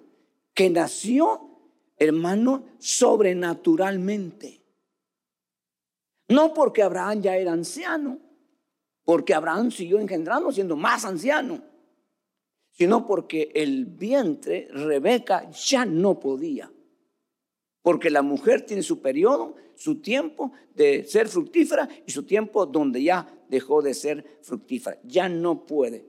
que 0.54 0.70
nació, 0.70 1.50
hermano, 1.98 2.64
sobrenaturalmente. 2.80 4.62
No 6.30 6.54
porque 6.54 6.82
Abraham 6.82 7.22
ya 7.22 7.36
era 7.36 7.52
anciano, 7.52 8.20
porque 9.04 9.34
Abraham 9.34 9.70
siguió 9.70 10.00
engendrando 10.00 10.52
siendo 10.52 10.78
más 10.78 11.04
anciano, 11.04 11.62
sino 12.72 13.06
porque 13.06 13.52
el 13.54 13.86
vientre, 13.86 14.70
Rebeca, 14.72 15.52
ya 15.52 15.86
no 15.86 16.20
podía. 16.20 16.72
Porque 17.84 18.10
la 18.10 18.24
mujer 18.24 18.66
tiene 18.66 18.82
su 18.82 19.00
periodo, 19.00 19.56
su 19.76 20.02
tiempo 20.02 20.52
de 20.74 21.04
ser 21.04 21.28
fructífera 21.28 21.88
y 22.08 22.12
su 22.12 22.24
tiempo 22.24 22.66
donde 22.66 23.04
ya 23.04 23.28
dejó 23.48 23.84
de 23.84 23.94
ser 23.94 24.40
fructífera. 24.42 24.98
Ya 25.04 25.30
no 25.30 25.68
puede 25.68 26.04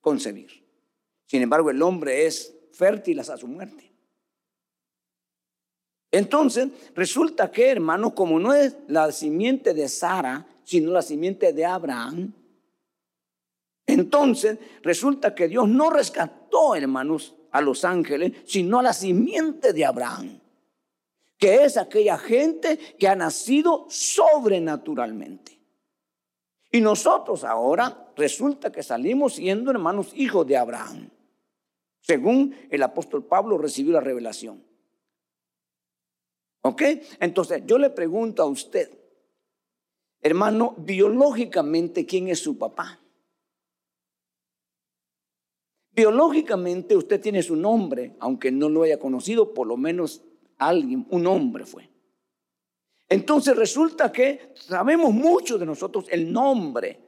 concebir. 0.00 0.64
Sin 1.26 1.42
embargo, 1.42 1.70
el 1.70 1.82
hombre 1.82 2.26
es 2.26 2.54
fértil 2.72 3.18
hasta 3.18 3.36
su 3.36 3.48
muerte. 3.48 3.90
Entonces, 6.12 6.68
resulta 6.94 7.50
que, 7.50 7.70
hermano, 7.70 8.14
como 8.14 8.38
no 8.38 8.52
es 8.52 8.76
la 8.86 9.10
simiente 9.10 9.74
de 9.74 9.88
Sara, 9.88 10.46
sino 10.64 10.92
la 10.92 11.02
simiente 11.02 11.52
de 11.52 11.64
Abraham. 11.64 12.32
Entonces 13.86 14.58
resulta 14.82 15.34
que 15.34 15.48
Dios 15.48 15.68
no 15.68 15.90
rescató, 15.90 16.74
hermanos, 16.74 17.34
a 17.50 17.60
los 17.60 17.84
ángeles, 17.84 18.32
sino 18.44 18.78
a 18.78 18.82
la 18.82 18.92
simiente 18.92 19.72
de 19.72 19.84
Abraham, 19.84 20.39
que 21.40 21.64
es 21.64 21.76
aquella 21.76 22.18
gente 22.18 22.78
que 22.98 23.08
ha 23.08 23.16
nacido 23.16 23.86
sobrenaturalmente. 23.88 25.58
Y 26.70 26.80
nosotros 26.80 27.42
ahora 27.42 28.12
resulta 28.14 28.70
que 28.70 28.84
salimos 28.84 29.34
siendo, 29.34 29.72
hermanos, 29.72 30.12
hijos 30.14 30.46
de 30.46 30.56
Abraham, 30.56 31.10
según 32.00 32.54
el 32.70 32.82
apóstol 32.84 33.24
Pablo 33.24 33.58
recibió 33.58 33.94
la 33.94 34.00
revelación. 34.00 34.64
¿Ok? 36.62 36.82
Entonces 37.18 37.62
yo 37.66 37.78
le 37.78 37.90
pregunto 37.90 38.42
a 38.42 38.46
usted, 38.46 39.00
Hermano, 40.22 40.74
biológicamente, 40.76 42.04
¿quién 42.04 42.28
es 42.28 42.40
su 42.40 42.58
papá? 42.58 43.00
Biológicamente 45.92 46.96
usted 46.96 47.20
tiene 47.20 47.42
su 47.42 47.56
nombre, 47.56 48.16
aunque 48.20 48.50
no 48.50 48.68
lo 48.68 48.82
haya 48.82 48.98
conocido, 48.98 49.54
por 49.54 49.66
lo 49.66 49.76
menos 49.76 50.22
alguien, 50.60 51.06
un 51.10 51.26
hombre 51.26 51.64
fue. 51.66 51.88
Entonces 53.08 53.56
resulta 53.56 54.12
que 54.12 54.52
sabemos 54.54 55.12
mucho 55.12 55.58
de 55.58 55.66
nosotros 55.66 56.06
el 56.10 56.32
nombre 56.32 57.00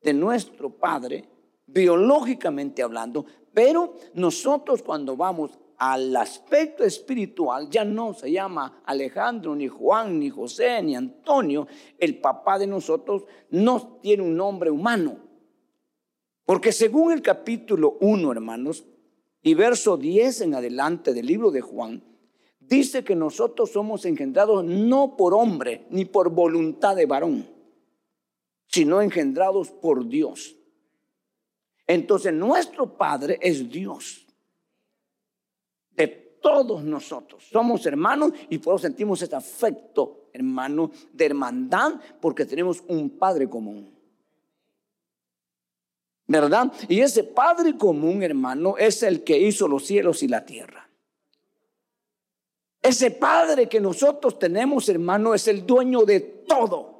de 0.00 0.14
nuestro 0.14 0.70
padre, 0.70 1.28
biológicamente 1.66 2.82
hablando, 2.82 3.26
pero 3.52 3.94
nosotros 4.14 4.82
cuando 4.82 5.16
vamos 5.16 5.58
al 5.76 6.14
aspecto 6.16 6.84
espiritual 6.84 7.68
ya 7.68 7.84
no 7.84 8.14
se 8.14 8.30
llama 8.30 8.82
Alejandro, 8.86 9.54
ni 9.54 9.68
Juan, 9.68 10.18
ni 10.20 10.30
José, 10.30 10.82
ni 10.82 10.94
Antonio. 10.94 11.66
El 11.98 12.18
papá 12.18 12.58
de 12.58 12.66
nosotros 12.66 13.24
no 13.50 13.98
tiene 14.00 14.22
un 14.22 14.36
nombre 14.36 14.70
humano. 14.70 15.18
Porque 16.44 16.72
según 16.72 17.12
el 17.12 17.20
capítulo 17.20 17.98
1, 18.00 18.32
hermanos, 18.32 18.84
y 19.42 19.54
verso 19.54 19.96
10 19.96 20.42
en 20.42 20.54
adelante 20.54 21.12
del 21.12 21.26
libro 21.26 21.50
de 21.50 21.60
Juan, 21.60 22.02
dice 22.72 23.04
que 23.04 23.14
nosotros 23.14 23.70
somos 23.70 24.06
engendrados 24.06 24.64
no 24.64 25.14
por 25.14 25.34
hombre, 25.34 25.86
ni 25.90 26.06
por 26.06 26.30
voluntad 26.30 26.96
de 26.96 27.04
varón, 27.04 27.46
sino 28.66 29.02
engendrados 29.02 29.70
por 29.70 30.08
Dios. 30.08 30.56
Entonces 31.86 32.32
nuestro 32.32 32.96
Padre 32.96 33.38
es 33.42 33.68
Dios 33.68 34.26
de 35.90 36.08
todos 36.40 36.82
nosotros. 36.82 37.44
Somos 37.52 37.84
hermanos 37.84 38.32
y 38.48 38.56
por 38.56 38.76
eso 38.76 38.82
sentimos 38.82 39.20
este 39.20 39.36
afecto, 39.36 40.30
hermano, 40.32 40.90
de 41.12 41.26
hermandad, 41.26 42.00
porque 42.22 42.46
tenemos 42.46 42.82
un 42.88 43.10
Padre 43.18 43.50
común. 43.50 43.94
¿Verdad? 46.26 46.72
Y 46.88 47.00
ese 47.00 47.24
Padre 47.24 47.76
común, 47.76 48.22
hermano, 48.22 48.78
es 48.78 49.02
el 49.02 49.22
que 49.24 49.38
hizo 49.38 49.68
los 49.68 49.84
cielos 49.84 50.22
y 50.22 50.28
la 50.28 50.46
tierra. 50.46 50.81
Ese 52.82 53.12
Padre 53.12 53.68
que 53.68 53.80
nosotros 53.80 54.38
tenemos, 54.40 54.88
hermano, 54.88 55.34
es 55.34 55.46
el 55.46 55.64
dueño 55.64 56.02
de 56.02 56.18
todo 56.20 56.92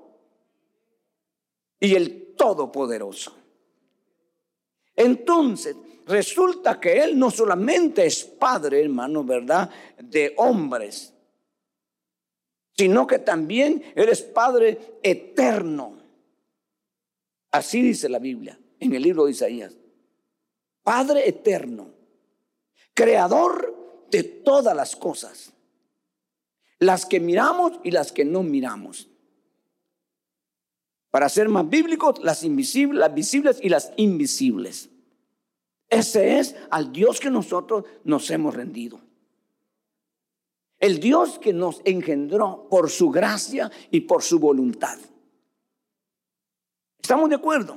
y 1.81 1.97
el 1.97 2.35
todopoderoso. 2.37 3.35
Entonces, 4.95 5.77
resulta 6.07 6.79
que 6.79 7.01
Él 7.03 7.19
no 7.19 7.31
solamente 7.31 8.07
es 8.07 8.25
padre, 8.25 8.83
hermano, 8.83 9.25
¿verdad? 9.25 9.69
De 9.99 10.35
hombres, 10.37 11.13
sino 12.77 13.07
que 13.07 13.19
también 13.19 13.83
Él 13.97 14.09
es 14.09 14.23
padre 14.23 14.99
eterno. 15.03 15.99
Así 17.51 17.83
dice 17.83 18.09
la 18.09 18.19
Biblia 18.19 18.59
en 18.79 18.95
el 18.95 19.03
libro 19.03 19.25
de 19.25 19.33
Isaías. 19.33 19.77
Padre 20.83 21.29
eterno, 21.29 21.91
creador 22.95 24.07
de 24.11 24.23
todas 24.25 24.75
las 24.75 24.97
cosas, 24.97 25.53
las 26.83 27.07
que 27.07 27.21
miramos 27.21 27.79
y 27.85 27.93
las 27.93 28.11
que 28.11 28.25
no 28.25 28.43
miramos. 28.43 29.09
Para 31.11 31.29
ser 31.29 31.49
más 31.49 31.69
bíblicos, 31.69 32.21
las 32.23 32.43
invisibles, 32.43 32.99
las 32.99 33.15
visibles 33.15 33.59
y 33.63 33.69
las 33.69 33.93
invisibles. 33.97 34.89
Ese 35.89 36.39
es 36.39 36.57
al 36.71 36.93
Dios 36.93 37.21
que 37.21 37.31
nosotros 37.31 37.85
nos 38.03 38.29
hemos 38.31 38.55
rendido. 38.55 38.99
El 40.81 40.99
Dios 40.99 41.39
que 41.39 41.53
nos 41.53 41.81
engendró 41.85 42.67
por 42.69 42.91
su 42.91 43.11
gracia 43.11 43.71
y 43.93 44.01
por 44.01 44.23
su 44.23 44.41
voluntad. 44.41 44.99
¿Estamos 47.01 47.29
de 47.29 47.37
acuerdo? 47.37 47.77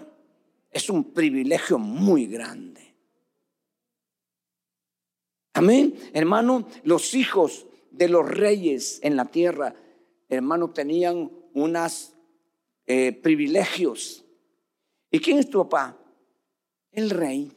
Es 0.71 0.89
un 0.89 1.03
privilegio 1.13 1.77
muy 1.77 2.25
grande. 2.25 2.95
Amén. 5.53 5.95
Hermano, 6.11 6.67
los 6.83 7.13
hijos 7.13 7.67
de 7.97 8.09
los 8.09 8.27
reyes 8.27 8.99
en 9.03 9.15
la 9.15 9.25
tierra, 9.25 9.75
hermano, 10.29 10.71
tenían 10.71 11.31
unos 11.53 12.13
eh, 12.85 13.13
privilegios. 13.13 14.25
¿Y 15.11 15.19
quién 15.19 15.37
es 15.37 15.49
tu 15.49 15.59
papá? 15.59 15.97
El 16.91 17.09
rey. 17.09 17.51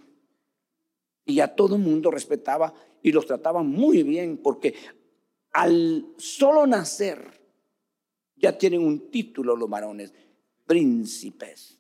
Y 1.25 1.35
ya 1.37 1.55
todo 1.55 1.77
el 1.77 1.83
mundo 1.83 2.11
respetaba 2.11 2.73
y 3.03 3.13
los 3.13 3.27
trataba 3.27 3.63
muy 3.63 4.03
bien 4.03 4.39
porque 4.39 4.75
al 5.53 6.07
solo 6.17 6.67
nacer 6.67 7.39
ya 8.37 8.57
tienen 8.57 8.81
un 8.81 9.11
título 9.11 9.57
los 9.57 9.69
varones, 9.69 10.13
príncipes. 10.67 11.79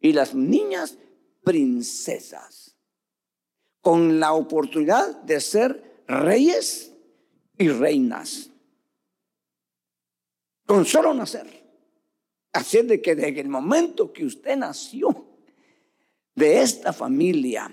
Y 0.00 0.12
las 0.12 0.34
niñas, 0.34 0.98
princesas. 1.42 2.76
Con 3.80 4.20
la 4.20 4.32
oportunidad 4.34 5.22
de 5.22 5.40
ser 5.40 6.04
reyes 6.06 6.93
y 7.58 7.68
reinas. 7.68 8.50
Con 10.66 10.84
solo 10.84 11.12
nacer. 11.14 11.62
Así 12.52 12.82
de 12.82 13.02
que 13.02 13.14
desde 13.14 13.40
el 13.40 13.48
momento 13.48 14.12
que 14.12 14.24
usted 14.24 14.56
nació 14.56 15.26
de 16.34 16.62
esta 16.62 16.92
familia 16.92 17.70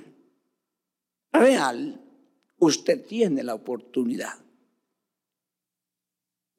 real, 1.31 2.01
usted 2.57 3.05
tiene 3.05 3.43
la 3.43 3.55
oportunidad. 3.55 4.39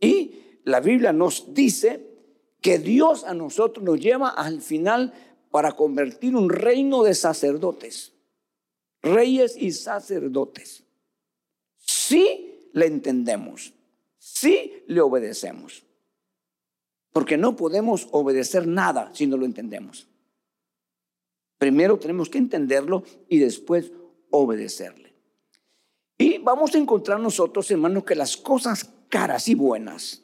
Y 0.00 0.60
la 0.64 0.80
Biblia 0.80 1.12
nos 1.12 1.52
dice 1.52 2.12
que 2.60 2.78
Dios 2.78 3.24
a 3.24 3.34
nosotros 3.34 3.84
nos 3.84 4.00
lleva 4.00 4.30
al 4.30 4.60
final 4.60 5.12
para 5.50 5.72
convertir 5.72 6.34
un 6.34 6.48
reino 6.48 7.02
de 7.02 7.14
sacerdotes, 7.14 8.12
reyes 9.02 9.56
y 9.56 9.72
sacerdotes. 9.72 10.84
Si 11.76 12.51
le 12.72 12.86
entendemos, 12.86 13.74
si 14.18 14.84
le 14.86 15.00
obedecemos. 15.00 15.84
Porque 17.12 17.36
no 17.36 17.56
podemos 17.56 18.08
obedecer 18.12 18.66
nada 18.66 19.10
si 19.14 19.26
no 19.26 19.36
lo 19.36 19.44
entendemos. 19.44 20.08
Primero 21.58 21.98
tenemos 21.98 22.28
que 22.28 22.38
entenderlo 22.38 23.04
y 23.28 23.38
después 23.38 23.92
obedecerle. 24.30 25.14
Y 26.18 26.38
vamos 26.38 26.74
a 26.74 26.78
encontrar 26.78 27.20
nosotros, 27.20 27.70
hermanos, 27.70 28.04
que 28.04 28.14
las 28.14 28.36
cosas 28.36 28.88
caras 29.08 29.48
y 29.48 29.54
buenas, 29.54 30.22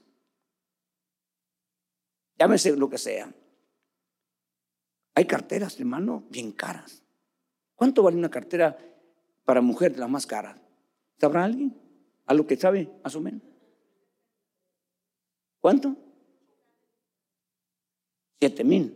llámese 2.39 2.75
lo 2.77 2.89
que 2.89 2.99
sea, 2.99 3.33
hay 5.15 5.25
carteras, 5.25 5.79
hermano, 5.81 6.25
bien 6.31 6.53
caras. 6.53 7.03
¿Cuánto 7.75 8.05
vale 8.05 8.17
una 8.17 8.31
cartera 8.31 8.79
para 9.45 9.61
mujer 9.61 9.93
de 9.93 9.99
las 9.99 10.09
más 10.09 10.25
caras? 10.27 10.57
¿Sabrá 11.21 11.43
alguien? 11.43 11.77
¿A 12.29 12.35
lo 12.35 12.47
que 12.47 12.57
sabe, 12.57 12.89
más 13.03 13.17
o 13.17 13.21
menos? 13.21 13.41
¿Cuánto? 15.61 15.97
Siete 18.39 18.63
mil. 18.65 18.95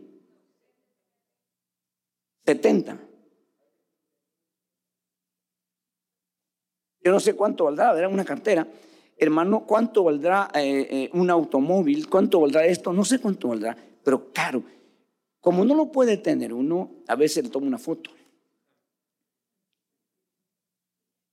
Setenta. 2.45 2.99
Yo 7.03 7.11
no 7.11 7.19
sé 7.19 7.35
cuánto 7.35 7.65
valdrá, 7.65 7.97
era 7.97 8.07
una 8.07 8.23
cartera. 8.23 8.67
Hermano, 9.17 9.65
¿cuánto 9.65 10.03
valdrá 10.03 10.49
eh, 10.53 10.87
eh, 10.89 11.09
un 11.13 11.29
automóvil? 11.29 12.07
¿Cuánto 12.09 12.39
valdrá 12.39 12.65
esto? 12.65 12.93
No 12.93 13.03
sé 13.03 13.19
cuánto 13.19 13.49
valdrá, 13.49 13.75
pero 14.03 14.31
claro, 14.31 14.63
como 15.39 15.65
no 15.65 15.75
lo 15.75 15.91
puede 15.91 16.17
tener 16.17 16.53
uno, 16.53 17.03
a 17.07 17.15
veces 17.15 17.43
le 17.43 17.49
toma 17.49 17.67
una 17.67 17.79
foto. 17.79 18.11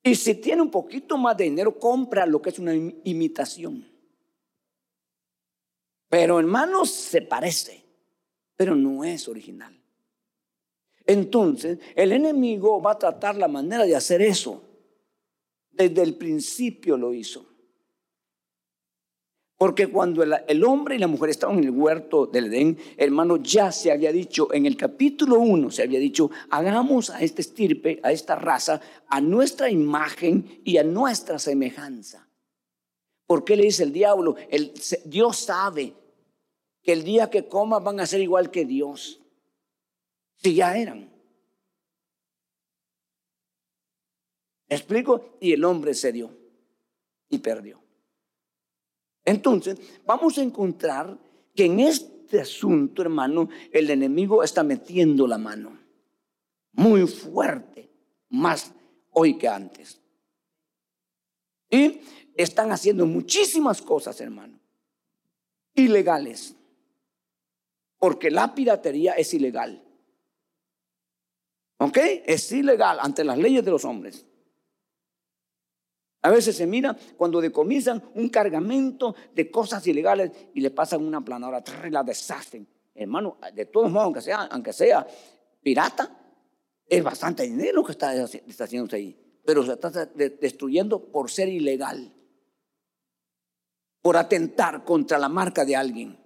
Y 0.02 0.14
si 0.14 0.34
tiene 0.36 0.62
un 0.62 0.70
poquito 0.70 1.18
más 1.18 1.36
de 1.36 1.44
dinero, 1.44 1.78
compra 1.78 2.24
lo 2.26 2.40
que 2.40 2.50
es 2.50 2.58
una 2.58 2.74
imitación. 2.74 3.86
Pero 6.08 6.38
hermano, 6.38 6.84
se 6.86 7.22
parece 7.22 7.80
pero 8.60 8.76
no 8.76 9.04
es 9.04 9.26
original. 9.26 9.74
Entonces, 11.06 11.78
el 11.96 12.12
enemigo 12.12 12.82
va 12.82 12.90
a 12.92 12.98
tratar 12.98 13.34
la 13.34 13.48
manera 13.48 13.86
de 13.86 13.96
hacer 13.96 14.20
eso. 14.20 14.62
Desde 15.70 16.02
el 16.02 16.14
principio 16.16 16.98
lo 16.98 17.14
hizo. 17.14 17.49
Porque 19.60 19.88
cuando 19.88 20.22
el, 20.22 20.64
hombre 20.64 20.94
y 20.94 20.98
la 20.98 21.06
mujer 21.06 21.28
estaban 21.28 21.58
en 21.58 21.64
el 21.64 21.70
huerto 21.70 22.24
del 22.24 22.46
Edén, 22.46 22.78
hermano, 22.96 23.36
ya 23.36 23.70
se 23.70 23.92
había 23.92 24.10
dicho, 24.10 24.50
en 24.54 24.64
el 24.64 24.74
capítulo 24.74 25.38
1 25.38 25.70
se 25.70 25.82
había 25.82 25.98
dicho, 25.98 26.30
hagamos 26.48 27.10
a 27.10 27.20
este 27.20 27.42
estirpe, 27.42 28.00
a 28.02 28.10
esta 28.10 28.36
raza, 28.36 28.80
a 29.06 29.20
nuestra 29.20 29.68
imagen 29.68 30.62
y 30.64 30.78
a 30.78 30.82
nuestra 30.82 31.38
semejanza. 31.38 32.26
¿Por 33.26 33.44
qué 33.44 33.54
le 33.54 33.64
dice 33.64 33.82
el 33.82 33.92
diablo? 33.92 34.34
El, 34.48 34.72
Dios 35.04 35.36
sabe 35.36 35.92
que 36.82 36.94
el 36.94 37.04
día 37.04 37.28
que 37.28 37.46
coman 37.46 37.84
van 37.84 38.00
a 38.00 38.06
ser 38.06 38.22
igual 38.22 38.50
que 38.50 38.64
Dios. 38.64 39.20
Si 40.36 40.54
ya 40.54 40.74
eran. 40.74 41.12
¿Explico? 44.70 45.36
Y 45.38 45.52
el 45.52 45.62
hombre 45.66 45.92
se 45.92 46.12
dio 46.12 46.30
y 47.28 47.36
perdió. 47.36 47.79
Entonces, 49.30 49.78
vamos 50.04 50.38
a 50.38 50.42
encontrar 50.42 51.18
que 51.54 51.66
en 51.66 51.80
este 51.80 52.40
asunto, 52.40 53.02
hermano, 53.02 53.48
el 53.72 53.90
enemigo 53.90 54.42
está 54.42 54.62
metiendo 54.62 55.26
la 55.26 55.38
mano. 55.38 55.78
Muy 56.72 57.06
fuerte, 57.06 57.90
más 58.28 58.72
hoy 59.10 59.38
que 59.38 59.48
antes. 59.48 60.00
Y 61.70 62.00
están 62.34 62.72
haciendo 62.72 63.06
muchísimas 63.06 63.80
cosas, 63.82 64.20
hermano, 64.20 64.58
ilegales 65.74 66.56
porque 68.00 68.30
la 68.30 68.54
piratería 68.54 69.12
es 69.12 69.32
ilegal. 69.34 69.84
¿Ok? 71.76 71.98
Es 72.24 72.50
ilegal 72.50 72.98
ante 73.00 73.22
las 73.22 73.38
leyes 73.38 73.64
de 73.64 73.70
los 73.70 73.84
hombres. 73.84 74.26
A 76.22 76.30
veces 76.30 76.56
se 76.56 76.66
mira 76.66 76.96
cuando 77.16 77.40
decomisan 77.40 78.02
un 78.14 78.28
cargamento 78.28 79.14
de 79.34 79.50
cosas 79.50 79.86
ilegales 79.86 80.30
y 80.54 80.60
le 80.60 80.70
pasan 80.70 81.02
una 81.04 81.24
planadora 81.24 81.62
y 81.86 81.90
la 81.90 82.02
deshacen. 82.02 82.68
Hermano, 82.94 83.38
de 83.54 83.66
todos 83.66 83.90
modos, 83.90 84.28
aunque 84.50 84.72
sea, 84.72 85.06
pirata, 85.62 86.18
es 86.86 87.02
bastante 87.02 87.44
dinero 87.44 87.82
que 87.82 87.92
está, 87.92 88.14
está 88.24 88.64
haciéndose 88.64 88.96
ahí. 88.96 89.40
Pero 89.44 89.64
se 89.64 89.72
está 89.72 89.90
destruyendo 89.90 91.10
por 91.10 91.30
ser 91.30 91.48
ilegal, 91.48 92.12
por 94.02 94.18
atentar 94.18 94.84
contra 94.84 95.18
la 95.18 95.30
marca 95.30 95.64
de 95.64 95.76
alguien. 95.76 96.18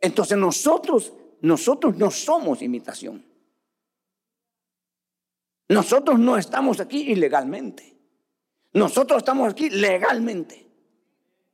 Entonces 0.00 0.38
nosotros, 0.38 1.12
nosotros 1.42 1.96
no 1.96 2.10
somos 2.10 2.62
imitación. 2.62 3.26
Nosotros 5.68 6.18
no 6.18 6.38
estamos 6.38 6.80
aquí 6.80 7.12
ilegalmente. 7.12 7.97
Nosotros 8.78 9.18
estamos 9.18 9.52
aquí 9.52 9.70
legalmente. 9.70 10.66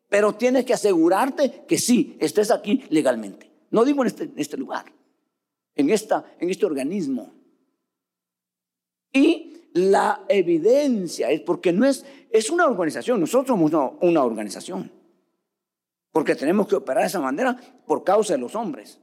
Pero 0.08 0.34
tienes 0.34 0.64
que 0.64 0.74
asegurarte 0.74 1.64
que 1.66 1.78
sí, 1.78 2.16
estés 2.20 2.50
aquí 2.50 2.84
legalmente. 2.90 3.50
No 3.70 3.84
digo 3.84 4.02
en 4.02 4.06
este, 4.08 4.30
este 4.36 4.56
lugar, 4.56 4.84
en, 5.74 5.90
esta, 5.90 6.24
en 6.38 6.50
este 6.50 6.66
organismo. 6.66 7.32
Y 9.12 9.70
la 9.72 10.24
evidencia 10.28 11.30
es 11.30 11.40
porque 11.40 11.72
no 11.72 11.84
es, 11.84 12.04
es 12.30 12.50
una 12.50 12.66
organización, 12.66 13.18
nosotros 13.18 13.48
somos 13.48 13.96
una 14.00 14.22
organización. 14.22 14.90
Porque 16.12 16.36
tenemos 16.36 16.68
que 16.68 16.76
operar 16.76 17.02
de 17.02 17.08
esa 17.08 17.20
manera 17.20 17.56
por 17.84 18.04
causa 18.04 18.34
de 18.34 18.38
los 18.38 18.54
hombres. 18.54 19.00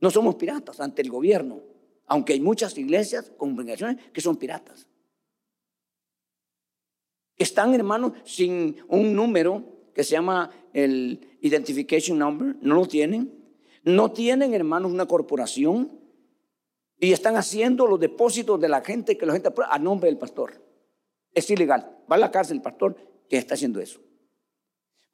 No 0.00 0.10
somos 0.10 0.34
piratas 0.34 0.80
ante 0.80 1.00
el 1.00 1.08
gobierno, 1.08 1.62
aunque 2.06 2.34
hay 2.34 2.40
muchas 2.40 2.76
iglesias, 2.76 3.32
congregaciones 3.38 4.10
que 4.12 4.20
son 4.20 4.36
piratas. 4.36 4.86
Están, 7.36 7.74
hermanos, 7.74 8.12
sin 8.24 8.76
un 8.88 9.14
número 9.14 9.64
que 9.94 10.04
se 10.04 10.12
llama 10.12 10.50
el 10.72 11.38
Identification 11.40 12.18
Number, 12.18 12.56
no 12.60 12.74
lo 12.74 12.86
tienen. 12.86 13.32
No 13.82 14.10
tienen, 14.10 14.52
hermanos, 14.54 14.92
una 14.92 15.06
corporación 15.06 16.00
y 16.98 17.12
están 17.12 17.36
haciendo 17.36 17.86
los 17.86 18.00
depósitos 18.00 18.60
de 18.60 18.68
la 18.68 18.80
gente 18.82 19.16
que 19.16 19.26
la 19.26 19.32
gente 19.34 19.50
a 19.68 19.78
nombre 19.78 20.08
del 20.08 20.18
pastor. 20.18 20.62
Es 21.32 21.50
ilegal. 21.50 21.98
Va 22.10 22.16
a 22.16 22.18
la 22.18 22.30
cárcel 22.30 22.56
el 22.56 22.62
pastor 22.62 22.96
que 23.28 23.36
está 23.36 23.54
haciendo 23.54 23.80
eso 23.80 24.00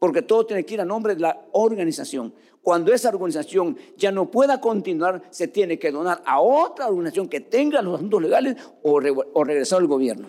porque 0.02 0.22
todo 0.22 0.44
tiene 0.44 0.66
que 0.66 0.74
ir 0.74 0.80
a 0.80 0.84
nombre 0.84 1.14
de 1.14 1.20
la 1.20 1.46
organización. 1.52 2.34
Cuando 2.60 2.92
esa 2.92 3.10
organización 3.10 3.78
ya 3.96 4.10
no 4.10 4.32
pueda 4.32 4.60
continuar, 4.60 5.22
se 5.30 5.46
tiene 5.46 5.78
que 5.78 5.92
donar 5.92 6.20
a 6.26 6.40
otra 6.40 6.88
organización 6.88 7.28
que 7.28 7.38
tenga 7.38 7.80
los 7.82 7.94
asuntos 7.94 8.20
legales 8.20 8.56
o, 8.82 8.98
regresar 8.98 9.78
al 9.78 9.86
gobierno. 9.86 10.26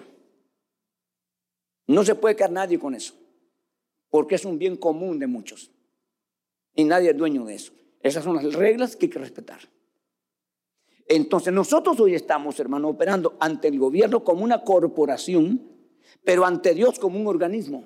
No 1.87 2.03
se 2.03 2.15
puede 2.15 2.35
quedar 2.35 2.51
nadie 2.51 2.79
con 2.79 2.95
eso, 2.95 3.13
porque 4.09 4.35
es 4.35 4.45
un 4.45 4.57
bien 4.57 4.77
común 4.77 5.19
de 5.19 5.27
muchos. 5.27 5.71
Y 6.75 6.83
nadie 6.83 7.11
es 7.11 7.17
dueño 7.17 7.45
de 7.45 7.55
eso. 7.55 7.73
Esas 8.01 8.23
son 8.23 8.35
las 8.35 8.53
reglas 8.53 8.95
que 8.95 9.05
hay 9.05 9.09
que 9.11 9.19
respetar. 9.19 9.59
Entonces 11.07 11.53
nosotros 11.53 11.99
hoy 11.99 12.15
estamos, 12.15 12.59
hermano, 12.59 12.89
operando 12.89 13.35
ante 13.39 13.67
el 13.67 13.77
gobierno 13.77 14.23
como 14.23 14.43
una 14.43 14.63
corporación, 14.63 15.61
pero 16.23 16.45
ante 16.45 16.73
Dios 16.73 16.99
como 16.99 17.19
un 17.19 17.27
organismo. 17.27 17.83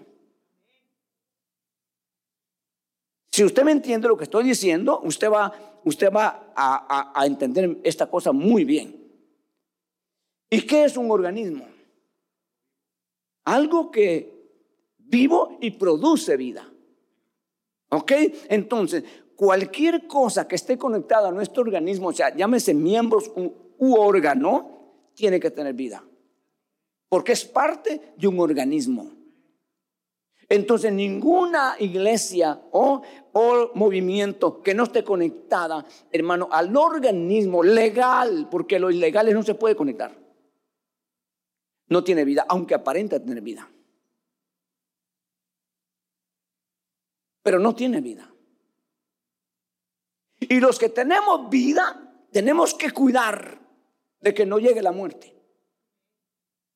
Si 3.31 3.43
usted 3.43 3.63
me 3.63 3.71
entiende 3.71 4.07
lo 4.07 4.17
que 4.17 4.23
estoy 4.23 4.43
diciendo, 4.45 4.99
usted 5.03 5.29
va, 5.29 5.53
usted 5.83 6.11
va 6.11 6.53
a, 6.55 7.23
entender 7.25 7.79
esta 7.83 8.07
cosa 8.07 8.31
muy 8.31 8.63
bien. 8.63 8.95
¿Y 10.49 10.61
qué 10.61 10.85
es 10.85 10.97
un 10.97 11.11
organismo? 11.11 11.67
Algo 13.47 13.91
que 13.91 14.51
vivo 14.97 15.57
y 15.61 15.71
produce 15.71 16.35
vida. 16.35 16.69
¿Ok? 17.89 18.11
Entonces, 18.49 19.05
cualquier 19.37 20.05
cosa 20.05 20.49
que 20.49 20.55
esté 20.55 20.77
conectada 20.77 21.29
a 21.29 21.31
nuestro 21.31 21.63
organismo, 21.63 22.09
o 22.09 22.13
sea, 22.13 22.35
llámese 22.35 22.73
miembros 22.73 23.31
u 23.77 23.95
órgano, 23.95 25.11
tiene 25.13 25.39
que 25.39 25.49
tener 25.49 25.73
vida. 25.75 26.03
Porque 27.07 27.31
es 27.31 27.45
parte 27.45 28.13
de 28.17 28.27
un 28.27 28.37
organismo. 28.41 29.11
Entonces 30.49 30.91
ninguna 30.91 31.77
iglesia 31.79 32.59
o, 32.71 33.01
o, 33.31 33.71
movimiento 33.75 34.61
que 34.61 34.73
no 34.73 34.83
esté 34.83 35.05
conectada, 35.05 35.85
hermano, 36.11 36.49
al 36.51 36.75
organismo 36.75 37.63
legal, 37.63 38.49
porque 38.51 38.77
lo 38.77 38.91
ilegales 38.91 39.33
no 39.33 39.43
se 39.43 39.55
puede 39.55 39.77
conectar, 39.77 40.26
no 41.87 42.03
tiene 42.03 42.25
vida, 42.25 42.45
aunque 42.47 42.75
aparenta 42.75 43.19
tener 43.19 43.41
vida. 43.41 43.69
Pero 47.43 47.59
no 47.59 47.75
tiene 47.75 48.01
vida. 48.01 48.29
Y 50.39 50.59
los 50.59 50.77
que 50.77 50.89
tenemos 50.89 51.49
vida, 51.49 52.25
tenemos 52.31 52.73
que 52.73 52.91
cuidar 52.91 53.59
de 54.19 54.33
que 54.33 54.45
no 54.45 54.59
llegue 54.59 54.81
la 54.81 54.91
muerte. 54.91 55.33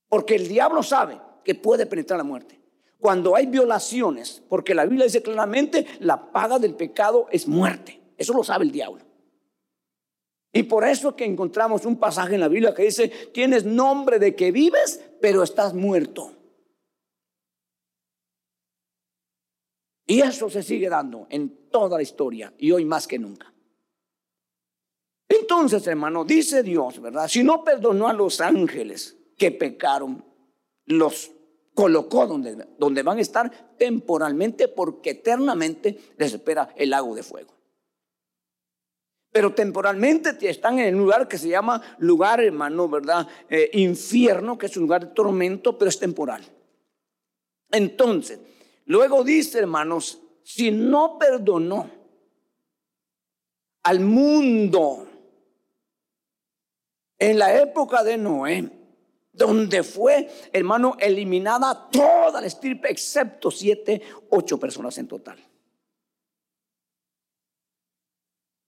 Porque 0.08 0.36
el 0.36 0.48
diablo 0.48 0.84
sabe 0.84 1.22
que 1.44 1.56
puede 1.56 1.86
penetrar 1.86 2.18
la 2.18 2.24
muerte 2.24 2.62
cuando 3.02 3.36
hay 3.36 3.48
violaciones, 3.48 4.44
porque 4.48 4.76
la 4.76 4.86
Biblia 4.86 5.06
dice 5.06 5.24
claramente, 5.24 5.88
la 6.00 6.32
paga 6.32 6.60
del 6.60 6.76
pecado 6.76 7.28
es 7.32 7.48
muerte. 7.48 8.00
Eso 8.16 8.32
lo 8.32 8.44
sabe 8.44 8.64
el 8.64 8.72
diablo. 8.72 9.04
Y 10.54 10.64
por 10.64 10.84
eso 10.86 11.16
que 11.16 11.26
encontramos 11.26 11.86
un 11.86 11.98
pasaje 11.98 12.36
en 12.36 12.42
la 12.42 12.50
Biblia 12.50 12.74
que 12.74 12.84
dice, 12.84 13.08
tienes 13.34 13.64
nombre 13.64 14.20
de 14.20 14.36
que 14.36 14.52
vives, 14.52 15.02
pero 15.22 15.44
estás 15.44 15.74
muerto. 15.74 16.34
Y 20.06 20.22
eso 20.22 20.50
se 20.50 20.62
sigue 20.62 20.90
dando 20.90 21.26
en 21.30 21.70
toda 21.70 21.96
la 21.98 22.04
historia 22.04 22.54
y 22.58 22.72
hoy 22.72 22.84
más 22.84 23.08
que 23.08 23.18
nunca. 23.18 23.54
Entonces, 25.30 25.88
hermano, 25.88 26.26
dice 26.26 26.64
Dios, 26.64 27.00
¿verdad? 27.02 27.30
Si 27.30 27.44
no 27.44 27.64
perdonó 27.64 28.10
a 28.10 28.14
los 28.14 28.42
ángeles 28.42 29.18
que 29.38 29.52
pecaron, 29.52 30.26
los 30.86 31.32
colocó 31.74 32.28
donde, 32.28 32.68
donde 32.78 33.04
van 33.04 33.20
a 33.20 33.22
estar 33.22 33.76
temporalmente 33.78 34.68
porque 34.68 35.12
eternamente 35.12 35.98
les 36.18 36.34
espera 36.34 36.74
el 36.76 36.90
lago 36.90 37.16
de 37.16 37.24
fuego. 37.24 37.61
Pero 39.32 39.54
temporalmente 39.54 40.36
están 40.50 40.80
en 40.80 40.96
un 40.96 41.02
lugar 41.04 41.28
que 41.28 41.38
se 41.38 41.48
llama 41.48 41.82
lugar, 42.00 42.42
hermano, 42.42 42.90
¿verdad? 42.90 43.28
Eh, 43.50 43.70
infierno, 43.74 44.58
que 44.58 44.66
es 44.66 44.76
un 44.76 44.84
lugar 44.84 45.08
de 45.08 45.14
tormento, 45.14 45.78
pero 45.78 45.90
es 45.90 45.98
temporal. 45.98 46.44
Entonces, 47.72 48.40
luego 48.86 49.24
dice, 49.24 49.60
hermanos, 49.60 50.20
si 50.44 50.72
no 50.72 51.18
perdonó 51.18 51.90
al 53.84 54.00
mundo 54.02 55.08
en 57.18 57.40
la 57.40 57.56
época 57.58 58.04
de 58.04 58.18
Noé, 58.18 58.70
donde 59.32 59.84
fue, 59.84 60.30
hermano, 60.52 60.98
eliminada 61.00 61.90
toda 61.90 62.42
la 62.42 62.48
estirpe, 62.48 62.92
excepto 62.92 63.50
siete, 63.50 64.02
ocho 64.30 64.60
personas 64.60 64.98
en 64.98 65.08
total. 65.08 65.38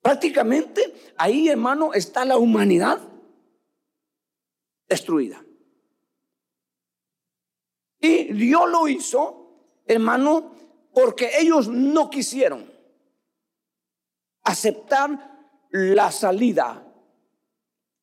Prácticamente 0.03 1.13
ahí, 1.17 1.47
hermano, 1.47 1.93
está 1.93 2.25
la 2.25 2.37
humanidad 2.37 2.99
destruida. 4.87 5.43
Y 8.01 8.33
Dios 8.33 8.69
lo 8.69 8.89
hizo, 8.89 9.79
hermano, 9.87 10.51
porque 10.93 11.31
ellos 11.39 11.69
no 11.69 12.09
quisieron 12.09 12.69
aceptar 14.43 15.31
la 15.71 16.11
salida, 16.11 16.85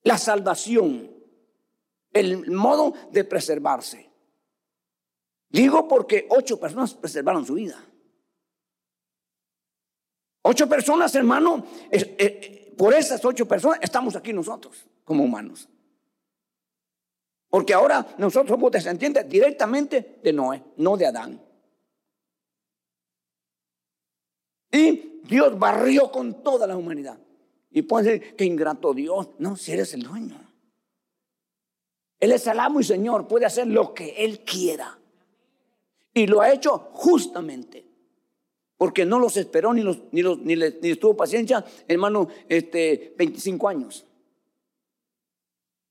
la 0.03 0.17
salvación 0.17 1.15
el 2.15 2.51
modo 2.51 2.95
de 3.13 3.25
preservarse. 3.25 4.11
Digo 5.51 5.87
porque 5.87 6.27
ocho 6.31 6.59
personas 6.59 6.95
preservaron 6.95 7.45
su 7.45 7.55
vida. 7.55 7.85
Ocho 10.51 10.69
personas, 10.69 11.15
hermano, 11.15 11.65
eh, 11.93 12.75
por 12.77 12.93
esas 12.93 13.25
ocho 13.25 13.47
personas 13.47 13.79
estamos 13.81 14.17
aquí 14.17 14.33
nosotros 14.33 14.85
como 15.05 15.23
humanos. 15.23 15.69
Porque 17.49 17.73
ahora 17.73 18.05
nosotros 18.19 18.51
somos 18.51 18.73
descendientes 18.73 19.29
directamente 19.29 20.19
de 20.21 20.33
Noé, 20.33 20.61
no 20.79 20.97
de 20.97 21.07
Adán. 21.07 21.41
Y 24.73 25.21
Dios 25.23 25.57
barrió 25.57 26.11
con 26.11 26.43
toda 26.43 26.67
la 26.67 26.77
humanidad. 26.77 27.21
Y 27.71 27.83
puede 27.83 28.19
decir 28.19 28.35
que 28.35 28.45
ingrato 28.45 28.93
Dios. 28.93 29.29
No, 29.39 29.55
si 29.55 29.71
eres 29.71 29.95
el 29.95 30.03
dueño. 30.03 30.37
Él 32.19 32.33
es 32.33 32.45
el 32.49 32.59
amo 32.59 32.81
y 32.81 32.85
Señor, 32.85 33.29
puede 33.29 33.47
hacer 33.47 33.69
lo 33.69 33.95
que 33.95 34.25
Él 34.25 34.41
quiera. 34.41 34.99
Y 36.13 36.27
lo 36.27 36.41
ha 36.41 36.51
hecho 36.53 36.91
justamente. 36.93 37.90
Porque 38.81 39.05
no 39.05 39.19
los 39.19 39.37
esperó 39.37 39.75
ni, 39.75 39.83
los, 39.83 40.11
ni, 40.11 40.23
ni, 40.23 40.57
les, 40.57 40.99
tuvo 40.99 41.15
paciencia, 41.15 41.63
hermano, 41.87 42.29
este, 42.49 43.15
25 43.15 43.69
años. 43.69 44.07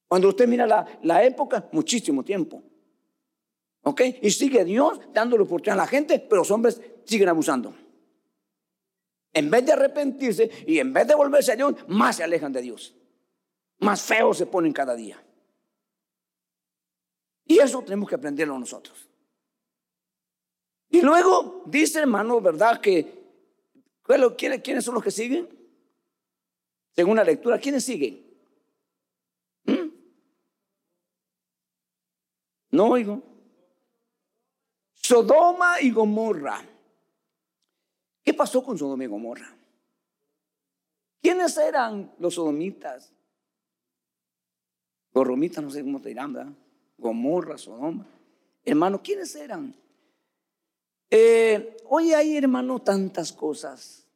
Cuando 0.07 0.29
usted 0.29 0.47
mira 0.47 0.65
la, 0.65 0.99
la 1.03 1.23
época, 1.23 1.69
muchísimo 1.71 2.23
tiempo. 2.23 2.63
¿Ok? 3.83 4.01
Y 4.23 4.31
sigue 4.31 4.65
Dios 4.65 4.99
dándole 5.13 5.43
oportunidad 5.43 5.77
a 5.77 5.83
la 5.83 5.87
gente, 5.87 6.17
pero 6.17 6.37
los 6.41 6.49
hombres 6.49 6.81
siguen 7.05 7.29
abusando. 7.29 7.75
En 9.33 9.51
vez 9.51 9.67
de 9.67 9.73
arrepentirse 9.73 10.49
y 10.65 10.79
en 10.79 10.91
vez 10.91 11.07
de 11.07 11.13
volverse 11.13 11.51
a 11.51 11.55
Dios, 11.55 11.75
más 11.89 12.15
se 12.15 12.23
alejan 12.23 12.51
de 12.51 12.63
Dios. 12.63 12.95
Más 13.81 14.01
feos 14.01 14.35
se 14.35 14.47
ponen 14.47 14.73
cada 14.73 14.95
día. 14.95 15.23
Y 17.45 17.59
eso 17.59 17.83
tenemos 17.83 18.09
que 18.09 18.15
aprenderlo 18.15 18.57
nosotros. 18.57 19.08
Y 20.89 21.01
luego 21.01 21.63
dice, 21.67 21.99
hermano, 21.99 22.41
¿verdad? 22.41 22.81
Que, 22.81 23.13
¿quiénes, 24.37 24.61
¿quiénes 24.61 24.83
son 24.83 24.95
los 24.95 25.03
que 25.03 25.11
siguen? 25.11 25.47
Según 26.91 27.15
la 27.15 27.23
lectura, 27.23 27.59
¿quiénes 27.59 27.85
siguen? 27.85 28.25
¿Mm? 29.65 29.89
No 32.71 32.87
oigo. 32.87 33.21
Sodoma 34.93 35.81
y 35.81 35.91
Gomorra. 35.91 36.61
¿Qué 38.23 38.33
pasó 38.33 38.63
con 38.63 38.77
Sodoma 38.77 39.03
y 39.03 39.07
Gomorra? 39.07 39.55
¿Quiénes 41.21 41.57
eran 41.57 42.13
los 42.19 42.35
sodomitas? 42.35 43.13
Los 45.13 45.25
romitas, 45.25 45.63
no 45.63 45.69
sé 45.69 45.83
cómo 45.83 46.01
te 46.01 46.09
dirán, 46.09 46.33
¿verdad? 46.33 46.53
Gomorra, 46.97 47.57
Sodoma. 47.57 48.05
Hermano, 48.63 49.01
¿quiénes 49.01 49.35
eran? 49.35 49.75
Eh, 51.09 51.77
hoy 51.85 52.13
hay, 52.13 52.37
hermano, 52.37 52.79
tantas 52.79 53.33
cosas. 53.33 54.07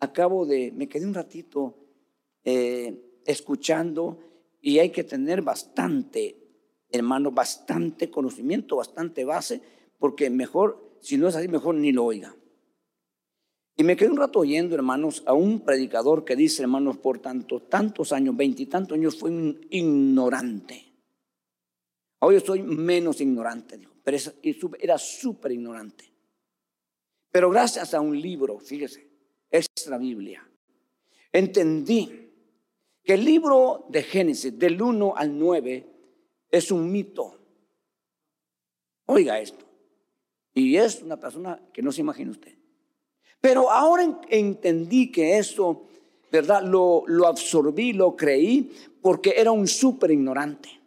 Acabo 0.00 0.46
de, 0.46 0.72
me 0.72 0.88
quedé 0.88 1.06
un 1.06 1.14
ratito 1.14 1.74
eh, 2.44 3.20
escuchando 3.24 4.18
y 4.60 4.78
hay 4.78 4.90
que 4.90 5.04
tener 5.04 5.42
bastante, 5.42 6.36
hermano, 6.90 7.30
bastante 7.30 8.10
conocimiento, 8.10 8.76
bastante 8.76 9.24
base, 9.24 9.60
porque 9.98 10.30
mejor, 10.30 10.98
si 11.00 11.16
no 11.16 11.28
es 11.28 11.36
así, 11.36 11.48
mejor 11.48 11.74
ni 11.74 11.92
lo 11.92 12.04
oiga. 12.04 12.34
Y 13.78 13.84
me 13.84 13.94
quedé 13.94 14.08
un 14.08 14.16
rato 14.16 14.38
oyendo, 14.38 14.74
hermanos, 14.74 15.22
a 15.26 15.34
un 15.34 15.60
predicador 15.60 16.24
que 16.24 16.34
dice, 16.34 16.62
hermanos, 16.62 16.96
por 16.96 17.18
tanto, 17.18 17.60
tantos 17.60 18.12
años, 18.12 18.34
veintitantos 18.34 18.96
años, 18.96 19.18
fue 19.18 19.30
un 19.30 19.66
ignorante. 19.68 20.82
Hoy 22.20 22.40
soy 22.40 22.62
menos 22.62 23.20
ignorante, 23.20 23.76
dijo, 23.76 23.95
pero 24.06 24.18
era 24.78 24.98
súper 24.98 25.50
ignorante. 25.50 26.04
Pero 27.28 27.50
gracias 27.50 27.92
a 27.92 28.00
un 28.00 28.16
libro, 28.20 28.60
fíjese, 28.60 29.04
extra 29.50 29.98
Biblia, 29.98 30.48
entendí 31.32 32.30
que 33.02 33.14
el 33.14 33.24
libro 33.24 33.86
de 33.88 34.04
Génesis, 34.04 34.56
del 34.56 34.80
1 34.80 35.14
al 35.16 35.36
9, 35.36 35.86
es 36.52 36.70
un 36.70 36.92
mito. 36.92 37.36
Oiga 39.06 39.40
esto. 39.40 39.66
Y 40.54 40.76
es 40.76 41.02
una 41.02 41.18
persona 41.18 41.60
que 41.72 41.82
no 41.82 41.90
se 41.90 42.02
imagina 42.02 42.30
usted. 42.30 42.54
Pero 43.40 43.72
ahora 43.72 44.20
entendí 44.28 45.10
que 45.10 45.36
eso, 45.36 45.88
¿verdad? 46.30 46.62
Lo, 46.62 47.02
lo 47.08 47.26
absorbí, 47.26 47.92
lo 47.92 48.14
creí, 48.14 48.70
porque 49.02 49.34
era 49.36 49.50
un 49.50 49.66
súper 49.66 50.12
ignorante. 50.12 50.85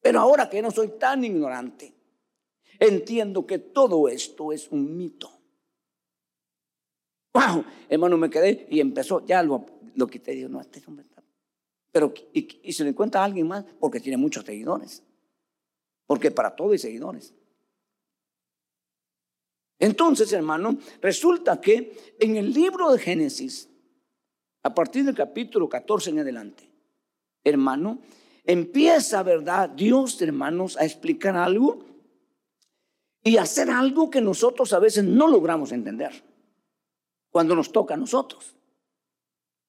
Pero 0.00 0.20
ahora 0.20 0.48
que 0.48 0.62
no 0.62 0.70
soy 0.70 0.88
tan 0.98 1.24
ignorante, 1.24 1.94
entiendo 2.78 3.46
que 3.46 3.58
todo 3.58 4.08
esto 4.08 4.52
es 4.52 4.68
un 4.70 4.96
mito. 4.96 5.30
Wow, 7.32 7.64
hermano, 7.88 8.16
me 8.16 8.30
quedé 8.30 8.66
y 8.70 8.80
empezó, 8.80 9.24
ya 9.24 9.42
lo, 9.42 9.66
lo 9.94 10.06
quité. 10.06 10.32
Digo, 10.32 10.48
no, 10.48 10.60
este 10.60 10.82
hombre 10.86 11.04
está 11.04 11.22
Pero, 11.92 12.12
y, 12.32 12.72
se 12.72 12.82
lo 12.82 12.90
encuentra 12.90 13.20
a 13.20 13.24
alguien 13.24 13.46
más 13.46 13.64
porque 13.78 14.00
tiene 14.00 14.16
muchos 14.16 14.44
seguidores. 14.44 15.02
Porque 16.06 16.30
para 16.30 16.56
todo 16.56 16.72
hay 16.72 16.78
seguidores. 16.78 17.34
Entonces, 19.78 20.32
hermano, 20.32 20.76
resulta 21.00 21.60
que 21.60 22.16
en 22.18 22.36
el 22.36 22.52
libro 22.52 22.92
de 22.92 22.98
Génesis, 22.98 23.68
a 24.62 24.74
partir 24.74 25.04
del 25.04 25.14
capítulo 25.14 25.68
14 25.68 26.10
en 26.10 26.18
adelante, 26.18 26.70
hermano, 27.44 28.00
empieza, 28.50 29.22
¿verdad? 29.22 29.70
Dios, 29.70 30.20
hermanos, 30.22 30.76
a 30.76 30.84
explicar 30.84 31.36
algo 31.36 31.84
y 33.22 33.36
hacer 33.36 33.70
algo 33.70 34.10
que 34.10 34.20
nosotros 34.20 34.72
a 34.72 34.78
veces 34.78 35.04
no 35.04 35.28
logramos 35.28 35.72
entender 35.72 36.24
cuando 37.30 37.54
nos 37.54 37.70
toca 37.70 37.94
a 37.94 37.96
nosotros. 37.96 38.56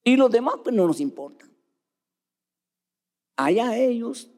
Y 0.04 0.16
los 0.16 0.30
demás 0.30 0.56
pues 0.64 0.74
no 0.74 0.86
nos 0.86 1.00
importan. 1.00 1.50
Allá 3.36 3.76
ellos, 3.76 4.30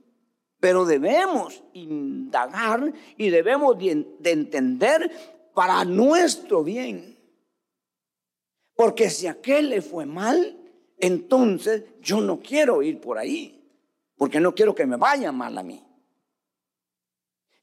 pero 0.60 0.84
debemos 0.84 1.62
indagar 1.72 2.92
y 3.16 3.30
debemos 3.30 3.78
de, 3.78 4.06
de 4.18 4.30
entender 4.30 5.10
para 5.54 5.84
nuestro 5.84 6.62
bien. 6.62 7.18
Porque 8.74 9.08
si 9.08 9.26
aquel 9.26 9.70
le 9.70 9.80
fue 9.80 10.04
mal, 10.04 10.58
entonces 10.98 11.84
yo 12.00 12.20
no 12.20 12.40
quiero 12.40 12.82
ir 12.82 13.00
por 13.00 13.18
ahí, 13.18 13.63
porque 14.16 14.40
no 14.40 14.54
quiero 14.54 14.74
que 14.74 14.86
me 14.86 14.96
vaya 14.96 15.32
mal 15.32 15.56
a 15.58 15.62
mí. 15.62 15.84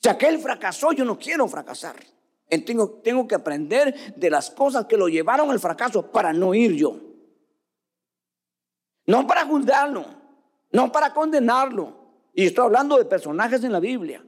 Si 0.01 0.09
aquel 0.09 0.39
fracasó, 0.39 0.91
yo 0.91 1.05
no 1.05 1.17
quiero 1.17 1.47
fracasar. 1.47 1.95
Tengo, 2.65 2.89
tengo 3.03 3.27
que 3.27 3.35
aprender 3.35 4.15
de 4.15 4.29
las 4.29 4.49
cosas 4.49 4.85
que 4.85 4.97
lo 4.97 5.07
llevaron 5.07 5.51
al 5.51 5.59
fracaso 5.59 6.11
para 6.11 6.33
no 6.33 6.53
ir 6.53 6.73
yo. 6.73 6.97
No 9.05 9.25
para 9.25 9.45
juzgarlo, 9.45 10.05
no 10.71 10.91
para 10.91 11.13
condenarlo. 11.13 11.95
Y 12.33 12.45
estoy 12.45 12.65
hablando 12.65 12.97
de 12.97 13.05
personajes 13.05 13.63
en 13.63 13.71
la 13.71 13.79
Biblia. 13.79 14.23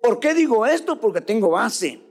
¿Por 0.00 0.18
qué 0.18 0.34
digo 0.34 0.66
esto? 0.66 0.98
Porque 1.00 1.20
tengo 1.20 1.50
base. 1.50 2.02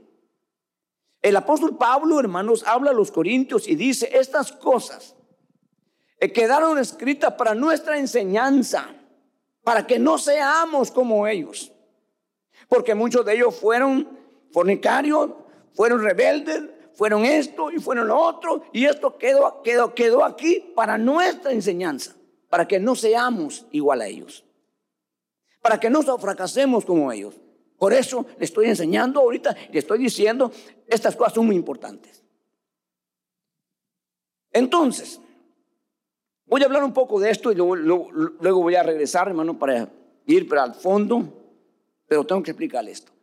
El 1.21 1.35
apóstol 1.35 1.77
Pablo, 1.77 2.19
hermanos, 2.19 2.63
habla 2.65 2.91
a 2.91 2.93
los 2.93 3.11
corintios 3.11 3.67
y 3.67 3.75
dice, 3.75 4.09
estas 4.13 4.51
cosas 4.51 5.15
quedaron 6.29 6.77
escritas 6.77 7.33
para 7.33 7.55
nuestra 7.55 7.97
enseñanza, 7.97 8.93
para 9.63 9.87
que 9.87 9.97
no 9.97 10.17
seamos 10.17 10.91
como 10.91 11.27
ellos. 11.27 11.71
Porque 12.67 12.93
muchos 12.93 13.25
de 13.25 13.33
ellos 13.33 13.55
fueron 13.55 14.19
fornicarios, 14.51 15.31
fueron 15.73 16.03
rebeldes, 16.03 16.63
fueron 16.93 17.25
esto 17.25 17.71
y 17.71 17.79
fueron 17.79 18.07
lo 18.07 18.19
otro, 18.19 18.63
y 18.71 18.85
esto 18.85 19.17
quedó, 19.17 19.63
quedó, 19.63 19.95
quedó 19.95 20.23
aquí 20.23 20.71
para 20.75 20.97
nuestra 20.97 21.51
enseñanza, 21.51 22.15
para 22.49 22.67
que 22.67 22.79
no 22.79 22.95
seamos 22.95 23.65
igual 23.71 24.01
a 24.01 24.07
ellos, 24.07 24.45
para 25.61 25.79
que 25.79 25.89
no 25.89 26.03
fracasemos 26.19 26.85
como 26.85 27.11
ellos. 27.11 27.39
Por 27.77 27.93
eso 27.93 28.27
le 28.37 28.45
estoy 28.45 28.67
enseñando 28.67 29.21
ahorita, 29.21 29.55
le 29.71 29.79
estoy 29.79 29.97
diciendo, 29.97 30.51
estas 30.85 31.15
cosas 31.15 31.33
son 31.33 31.47
muy 31.47 31.55
importantes. 31.55 32.23
Entonces, 34.51 35.19
voy 36.51 36.61
a 36.61 36.65
hablar 36.65 36.83
un 36.83 36.93
poco 36.93 37.19
de 37.19 37.31
esto 37.31 37.51
y 37.51 37.55
luego, 37.55 37.75
luego 37.75 38.61
voy 38.61 38.75
a 38.75 38.83
regresar, 38.83 39.27
hermano, 39.27 39.57
para 39.57 39.89
ir 40.27 40.47
para 40.47 40.65
el 40.65 40.75
fondo 40.75 41.41
pero 42.11 42.25
tengo 42.25 42.43
que 42.43 42.51
explicarle 42.51 42.91
esto. 42.91 43.13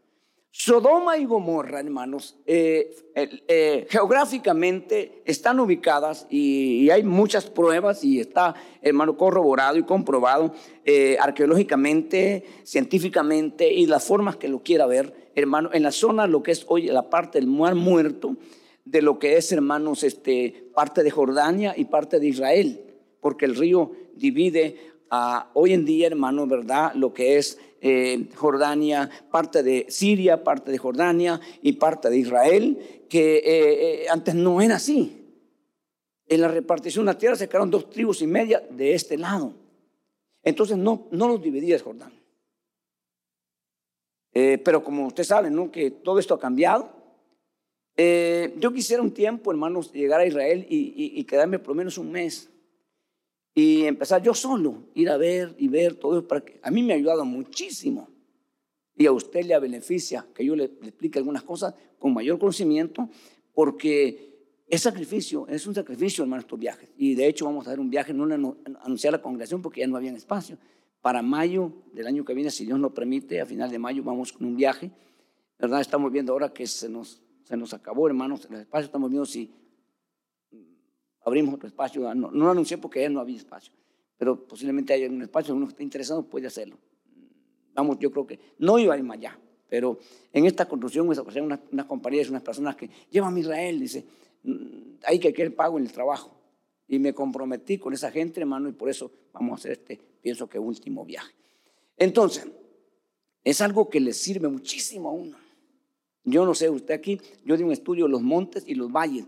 Sodoma 0.50 1.18
y 1.18 1.26
Gomorra, 1.26 1.80
hermanos, 1.80 2.38
eh, 2.46 2.96
eh, 3.14 3.86
geográficamente 3.90 5.20
están 5.26 5.60
ubicadas 5.60 6.26
y, 6.30 6.88
hay 6.88 7.02
muchas 7.02 7.50
pruebas 7.50 8.02
y 8.02 8.18
está, 8.18 8.54
hermano, 8.80 9.18
corroborado 9.18 9.76
y 9.76 9.82
comprobado 9.82 10.54
eh, 10.86 11.18
arqueológicamente, 11.20 12.46
científicamente 12.64 13.70
y 13.70 13.84
las 13.84 14.06
formas 14.06 14.36
que 14.36 14.48
lo 14.48 14.62
quiera 14.62 14.86
ver, 14.86 15.30
hermano, 15.34 15.68
en 15.74 15.82
la 15.82 15.92
zona, 15.92 16.26
lo 16.26 16.42
que 16.42 16.52
es 16.52 16.64
hoy 16.66 16.86
la 16.86 17.10
parte 17.10 17.38
del 17.38 17.46
mar 17.46 17.74
muerto, 17.74 18.38
de 18.86 19.02
lo 19.02 19.18
que 19.18 19.36
es, 19.36 19.52
hermanos, 19.52 20.02
este, 20.02 20.70
parte 20.74 21.02
de 21.02 21.10
Jordania 21.10 21.74
y 21.76 21.84
parte 21.84 22.20
de 22.20 22.26
Israel, 22.26 22.87
porque 23.20 23.44
el 23.44 23.56
río 23.56 23.92
divide 24.14 24.76
a, 25.10 25.50
hoy 25.54 25.72
en 25.72 25.84
día, 25.84 26.06
hermano, 26.06 26.46
¿verdad? 26.46 26.92
Lo 26.94 27.12
que 27.12 27.38
es 27.38 27.58
eh, 27.80 28.28
Jordania, 28.34 29.08
parte 29.30 29.62
de 29.62 29.86
Siria, 29.88 30.42
parte 30.42 30.70
de 30.70 30.78
Jordania 30.78 31.40
y 31.62 31.72
parte 31.72 32.10
de 32.10 32.18
Israel, 32.18 33.04
que 33.08 33.36
eh, 33.36 33.42
eh, 34.02 34.06
antes 34.10 34.34
no 34.34 34.60
era 34.60 34.76
así. 34.76 35.14
En 36.26 36.40
la 36.40 36.48
repartición 36.48 37.06
de 37.06 37.12
la 37.12 37.18
tierra 37.18 37.36
se 37.36 37.48
quedaron 37.48 37.70
dos 37.70 37.88
tribus 37.88 38.20
y 38.20 38.26
media 38.26 38.62
de 38.70 38.94
este 38.94 39.16
lado. 39.16 39.54
Entonces 40.42 40.76
no, 40.76 41.06
no 41.10 41.28
los 41.28 41.42
dividía 41.42 41.78
Jordán. 41.78 42.12
pero 44.32 44.84
como 44.84 45.06
usted 45.06 45.24
sabe, 45.24 45.50
¿no? 45.50 45.70
que 45.70 45.90
todo 45.90 46.18
esto 46.18 46.34
ha 46.34 46.38
cambiado. 46.38 46.90
yo 47.96 48.72
quisiera 48.72 49.02
un 49.02 49.12
tiempo, 49.12 49.50
hermanos, 49.50 49.92
llegar 49.92 50.20
a 50.20 50.26
Israel 50.26 50.66
y 50.68 51.24
quedarme 51.24 51.58
por 51.58 51.68
lo 51.68 51.74
menos 51.76 51.96
un 51.96 52.12
mes 52.12 52.50
y 53.58 53.86
empezar 53.86 54.22
yo 54.22 54.34
solo, 54.34 54.84
ir 54.94 55.10
a 55.10 55.16
ver 55.16 55.52
y 55.58 55.66
ver 55.66 55.96
todo 55.96 56.18
eso. 56.18 56.28
Para 56.28 56.44
que, 56.44 56.60
a 56.62 56.70
mí 56.70 56.80
me 56.80 56.92
ha 56.92 56.96
ayudado 56.96 57.24
muchísimo. 57.24 58.08
Y 58.94 59.04
a 59.06 59.10
usted 59.10 59.44
le 59.44 59.58
beneficia 59.58 60.24
que 60.32 60.44
yo 60.44 60.54
le, 60.54 60.66
explique 60.66 61.18
algunas 61.18 61.42
cosas 61.42 61.74
con 61.98 62.14
mayor 62.14 62.38
conocimiento, 62.38 63.08
porque 63.52 64.62
es 64.68 64.82
sacrificio, 64.82 65.48
es 65.48 65.66
un 65.66 65.74
sacrificio, 65.74 66.22
hermano, 66.22 66.42
estos 66.42 66.56
viajes. 66.56 66.88
Y 66.96 67.16
de 67.16 67.26
hecho 67.26 67.46
vamos 67.46 67.66
a 67.66 67.70
hacer 67.70 67.80
un 67.80 67.90
viaje, 67.90 68.14
no 68.14 68.56
anunciar 68.84 69.12
la 69.12 69.20
congregación 69.20 69.60
porque 69.60 69.80
ya 69.80 69.88
no 69.88 69.96
había 69.96 70.12
espacio. 70.12 70.56
Para 71.00 71.20
mayo 71.20 71.72
del 71.92 72.06
año 72.06 72.24
que 72.24 72.34
viene, 72.34 72.52
si 72.52 72.64
Dios 72.64 72.78
nos 72.78 72.92
permite, 72.92 73.40
a 73.40 73.46
final 73.46 73.72
de 73.72 73.80
mayo 73.80 74.04
vamos 74.04 74.32
con 74.32 74.46
un 74.46 74.54
viaje. 74.54 74.92
¿Verdad? 75.58 75.80
Estamos 75.80 76.12
viendo 76.12 76.32
ahora 76.32 76.52
que 76.52 76.64
se 76.68 76.88
nos, 76.88 77.20
se 77.42 77.56
nos 77.56 77.74
acabó, 77.74 78.06
hermanos, 78.06 78.46
el 78.48 78.60
espacio. 78.60 78.86
Estamos 78.86 79.10
viendo 79.10 79.26
si 79.26 79.50
abrimos 81.24 81.54
otro 81.54 81.68
espacio. 81.68 82.14
No, 82.14 82.50
anuncié 82.50 82.78
porque 82.78 83.00
ya 83.02 83.08
no 83.08 83.20
había 83.20 83.36
espacio, 83.36 83.72
pero 84.16 84.46
posiblemente 84.46 84.92
haya 84.92 85.08
un 85.08 85.22
espacio, 85.22 85.54
uno 85.54 85.66
que 85.66 85.72
esté 85.72 85.82
interesado 85.82 86.22
puede 86.22 86.46
hacerlo. 86.46 86.78
Vamos, 87.74 87.98
yo 87.98 88.10
creo 88.10 88.26
que 88.26 88.38
no 88.58 88.78
iba 88.78 88.94
a 88.94 88.98
ir 88.98 89.04
más 89.04 89.18
allá, 89.18 89.38
pero 89.68 89.98
en 90.32 90.46
esta 90.46 90.66
construcción, 90.66 91.06
unas, 91.06 91.60
unas 91.70 91.86
compañías, 91.86 92.28
unas 92.28 92.42
personas 92.42 92.74
que 92.76 92.90
llevan 93.10 93.36
a 93.36 93.40
Israel, 93.40 93.78
dice, 93.78 94.04
mm, 94.42 94.96
hay 95.04 95.18
que 95.18 95.32
querer 95.32 95.54
pago 95.54 95.78
en 95.78 95.84
el 95.84 95.92
trabajo. 95.92 96.34
Y 96.90 96.98
me 96.98 97.12
comprometí 97.12 97.76
con 97.76 97.92
esa 97.92 98.10
gente, 98.10 98.40
hermano, 98.40 98.68
y 98.68 98.72
por 98.72 98.88
eso 98.88 99.12
vamos 99.32 99.52
a 99.52 99.54
hacer 99.56 99.72
este, 99.72 100.00
pienso 100.22 100.48
que 100.48 100.58
último 100.58 101.04
viaje. 101.04 101.34
Entonces, 101.98 102.48
es 103.44 103.60
algo 103.60 103.88
que 103.88 104.00
le 104.00 104.12
sirve 104.12 104.48
muchísimo 104.48 105.10
a 105.10 105.12
uno. 105.12 105.36
Yo 106.24 106.44
no 106.44 106.54
sé, 106.54 106.68
usted 106.68 106.94
aquí, 106.94 107.20
yo 107.44 107.56
di 107.56 107.62
un 107.62 107.72
estudio 107.72 108.06
de 108.06 108.10
los 108.10 108.22
montes 108.22 108.64
y 108.66 108.74
los 108.74 108.90
valles 108.90 109.26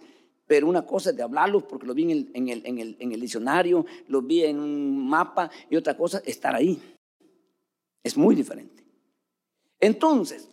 pero 0.51 0.67
una 0.67 0.85
cosa 0.85 1.11
es 1.11 1.17
de 1.17 1.23
hablarlos 1.23 1.63
porque 1.63 1.87
lo 1.87 1.95
vi 1.95 2.11
en 2.11 2.11
el, 2.11 2.63
en, 2.67 3.13
el, 3.13 3.21
diccionario, 3.21 3.87
lo 4.09 4.21
vi 4.21 4.43
en 4.43 4.59
un 4.59 5.09
mapa 5.09 5.49
y 5.71 5.77
otra 5.77 5.97
cosa, 5.97 6.21
estar 6.27 6.57
ahí. 6.57 6.77
Es 8.03 8.17
muy 8.17 8.35
diferente. 8.35 8.85
Entonces, 9.79 10.49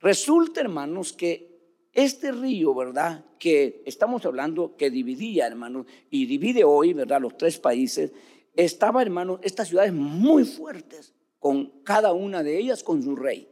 resulta, 0.00 0.62
hermanos, 0.62 1.12
que 1.12 1.90
este 1.92 2.32
río, 2.32 2.74
¿verdad? 2.74 3.26
Que 3.38 3.82
estamos 3.84 4.24
hablando, 4.24 4.74
que 4.74 4.88
dividía, 4.88 5.48
hermanos, 5.48 5.84
y 6.08 6.24
divide 6.24 6.64
hoy, 6.64 6.94
¿verdad? 6.94 7.20
Los 7.20 7.36
tres 7.36 7.58
países, 7.58 8.10
estaba, 8.54 9.02
hermanos, 9.02 9.38
estas 9.42 9.68
ciudades 9.68 9.92
muy 9.92 10.46
fuertes, 10.46 11.12
con 11.38 11.82
cada 11.82 12.14
una 12.14 12.42
de 12.42 12.56
ellas 12.56 12.82
con 12.82 13.02
su 13.02 13.16
rey. 13.16 13.50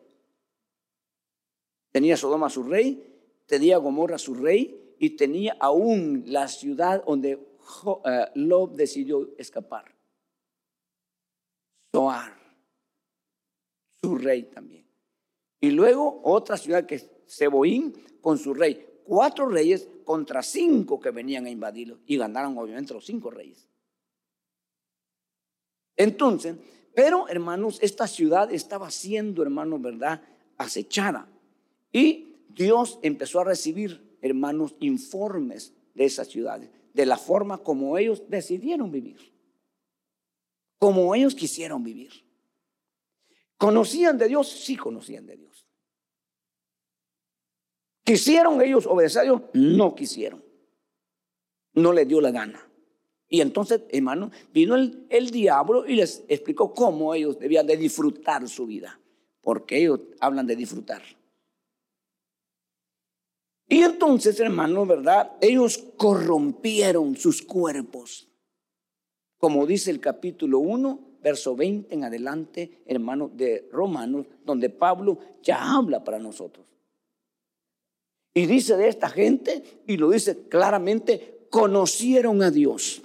Tenía 1.92 2.16
Sodoma 2.16 2.48
su 2.48 2.62
rey, 2.62 3.04
tenía 3.44 3.76
Gomorra 3.76 4.16
su 4.16 4.32
rey, 4.32 4.80
y 5.02 5.10
tenía 5.16 5.56
aún 5.58 6.24
la 6.26 6.46
ciudad 6.46 7.02
donde 7.06 7.32
eh, 7.32 8.26
Lob 8.34 8.76
decidió 8.76 9.30
escapar. 9.38 9.86
Zoar, 11.90 12.36
su 13.98 14.14
rey 14.16 14.42
también. 14.42 14.86
Y 15.58 15.70
luego 15.70 16.20
otra 16.22 16.58
ciudad 16.58 16.84
que 16.84 16.96
es 16.96 17.10
Seboín 17.24 17.94
con 18.20 18.36
su 18.36 18.52
rey. 18.52 18.86
Cuatro 19.04 19.48
reyes 19.48 19.88
contra 20.04 20.42
cinco 20.42 21.00
que 21.00 21.10
venían 21.10 21.46
a 21.46 21.50
invadirlo. 21.50 22.00
Y 22.06 22.18
ganaron 22.18 22.58
obviamente 22.58 22.92
los 22.92 23.06
cinco 23.06 23.30
reyes. 23.30 23.66
Entonces, 25.96 26.56
pero 26.94 27.26
hermanos, 27.28 27.78
esta 27.80 28.06
ciudad 28.06 28.52
estaba 28.52 28.90
siendo, 28.90 29.42
hermanos, 29.42 29.80
¿verdad? 29.80 30.22
Acechada. 30.58 31.26
Y 31.90 32.36
Dios 32.50 32.98
empezó 33.02 33.40
a 33.40 33.44
recibir 33.44 34.09
hermanos, 34.22 34.74
informes 34.80 35.74
de 35.94 36.04
esas 36.04 36.28
ciudades, 36.28 36.70
de 36.92 37.06
la 37.06 37.16
forma 37.16 37.58
como 37.58 37.96
ellos 37.98 38.22
decidieron 38.28 38.90
vivir, 38.90 39.32
como 40.78 41.14
ellos 41.14 41.34
quisieron 41.34 41.82
vivir. 41.82 42.12
¿Conocían 43.56 44.16
de 44.16 44.28
Dios? 44.28 44.48
Sí 44.48 44.76
conocían 44.76 45.26
de 45.26 45.36
Dios. 45.36 45.66
¿Quisieron 48.02 48.60
ellos 48.62 48.86
obedecer 48.86 49.20
a 49.20 49.24
Dios? 49.24 49.42
No 49.52 49.94
quisieron. 49.94 50.42
No 51.74 51.92
les 51.92 52.08
dio 52.08 52.20
la 52.20 52.30
gana. 52.30 52.66
Y 53.28 53.40
entonces, 53.42 53.82
hermano, 53.90 54.30
vino 54.52 54.74
el, 54.74 55.06
el, 55.08 55.30
diablo 55.30 55.86
y 55.86 55.94
les 55.94 56.24
explicó 56.26 56.74
cómo 56.74 57.14
ellos 57.14 57.38
debían 57.38 57.66
de 57.66 57.76
disfrutar 57.76 58.48
su 58.48 58.66
vida. 58.66 58.98
Porque 59.42 59.76
ellos 59.78 60.00
hablan 60.18 60.46
de 60.46 60.56
disfrutar. 60.56 61.02
Y 63.70 63.84
entonces, 63.84 64.40
hermano, 64.40 64.84
¿verdad? 64.84 65.30
Ellos 65.40 65.78
corrompieron 65.96 67.16
sus 67.16 67.40
cuerpos. 67.40 68.28
Como 69.38 69.64
dice 69.64 69.92
el 69.92 70.00
capítulo 70.00 70.58
1, 70.58 71.18
verso 71.22 71.54
20 71.54 71.94
en 71.94 72.02
adelante, 72.02 72.82
hermano, 72.84 73.30
de 73.32 73.68
Romanos, 73.70 74.26
donde 74.44 74.70
Pablo 74.70 75.20
ya 75.40 75.76
habla 75.76 76.02
para 76.02 76.18
nosotros. 76.18 76.66
Y 78.34 78.46
dice 78.46 78.76
de 78.76 78.88
esta 78.88 79.08
gente, 79.08 79.62
y 79.86 79.98
lo 79.98 80.10
dice 80.10 80.48
claramente, 80.48 81.46
conocieron 81.48 82.42
a 82.42 82.50
Dios, 82.50 83.02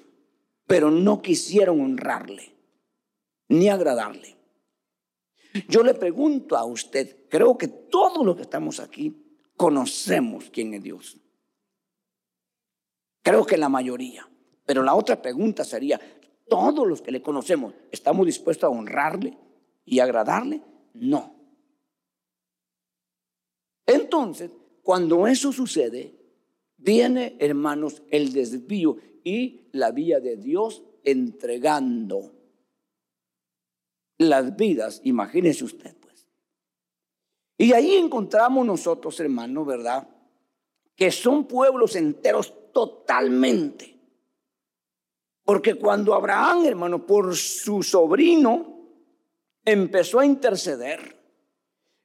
pero 0.66 0.90
no 0.90 1.22
quisieron 1.22 1.80
honrarle, 1.80 2.56
ni 3.50 3.70
agradarle. 3.70 4.36
Yo 5.70 5.84
le 5.84 5.94
pregunto 5.94 6.58
a 6.58 6.66
usted, 6.66 7.28
creo 7.30 7.56
que 7.56 7.68
todos 7.68 8.26
los 8.26 8.36
que 8.36 8.42
estamos 8.42 8.80
aquí 8.80 9.25
conocemos 9.56 10.50
quién 10.52 10.74
es 10.74 10.84
Dios. 10.84 11.18
Creo 13.22 13.46
que 13.46 13.58
la 13.58 13.70
mayoría. 13.70 14.30
Pero 14.66 14.84
la 14.84 14.96
otra 14.96 15.22
pregunta 15.22 15.64
sería, 15.64 16.00
¿todos 16.48 16.88
los 16.88 17.02
que 17.02 17.12
le 17.12 17.22
conocemos 17.22 17.74
estamos 17.92 18.26
dispuestos 18.26 18.68
a 18.68 18.70
honrarle 18.70 19.38
y 19.86 20.00
agradarle? 20.00 20.62
No. 20.94 21.36
Entonces, 23.86 24.52
cuando 24.82 25.28
eso 25.28 25.52
sucede, 25.52 26.16
viene, 26.78 27.36
hermanos, 27.40 28.04
el 28.10 28.34
desvío 28.34 28.98
y 29.24 29.70
la 29.72 29.92
vía 29.92 30.20
de 30.20 30.38
Dios 30.38 30.84
entregando 31.04 32.32
las 34.18 34.56
vidas, 34.56 35.02
imagínese 35.04 35.64
usted. 35.64 35.96
Y 37.58 37.74
ahí 37.74 37.96
encontramos 37.96 38.66
nosotros, 38.66 39.20
hermanos, 39.20 39.66
¿verdad? 39.66 40.08
Que 40.96 41.12
son 41.12 41.46
pueblos 41.46 41.96
enteros 41.96 42.54
totalmente. 42.74 43.98
Porque 45.44 45.76
cuando 45.76 46.14
Abraham, 46.14 46.66
hermano, 46.66 47.06
por 47.06 47.36
su 47.36 47.84
sobrino, 47.84 48.76
empezó 49.64 50.20
a 50.20 50.26
interceder, 50.26 51.16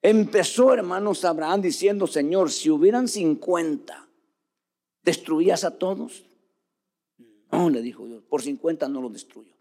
empezó, 0.03 0.73
hermanos, 0.73 1.25
Abraham 1.25 1.63
diciendo, 1.63 2.07
Señor, 2.07 2.51
si 2.51 2.71
hubieran 2.71 3.09
50, 3.09 4.09
¿destruías 5.03 5.65
a 5.65 5.77
todos? 5.77 6.25
No, 7.51 7.71
le 7.71 7.83
dijo 7.83 8.07
Dios, 8.07 8.23
por 8.25 8.43
50 8.43 8.89
no 8.89 9.03
los 9.03 9.13
destruyo. 9.13 9.55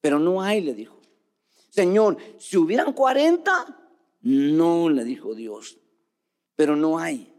Pero 0.00 0.18
no 0.18 0.40
hay, 0.40 0.60
le 0.60 0.74
dijo. 0.74 1.00
Señor, 1.70 2.16
si 2.38 2.56
hubieran 2.56 2.92
40, 2.92 3.79
no, 4.22 4.88
le 4.88 5.04
dijo 5.04 5.34
Dios, 5.34 5.78
pero 6.56 6.76
no 6.76 6.98
hay. 6.98 7.34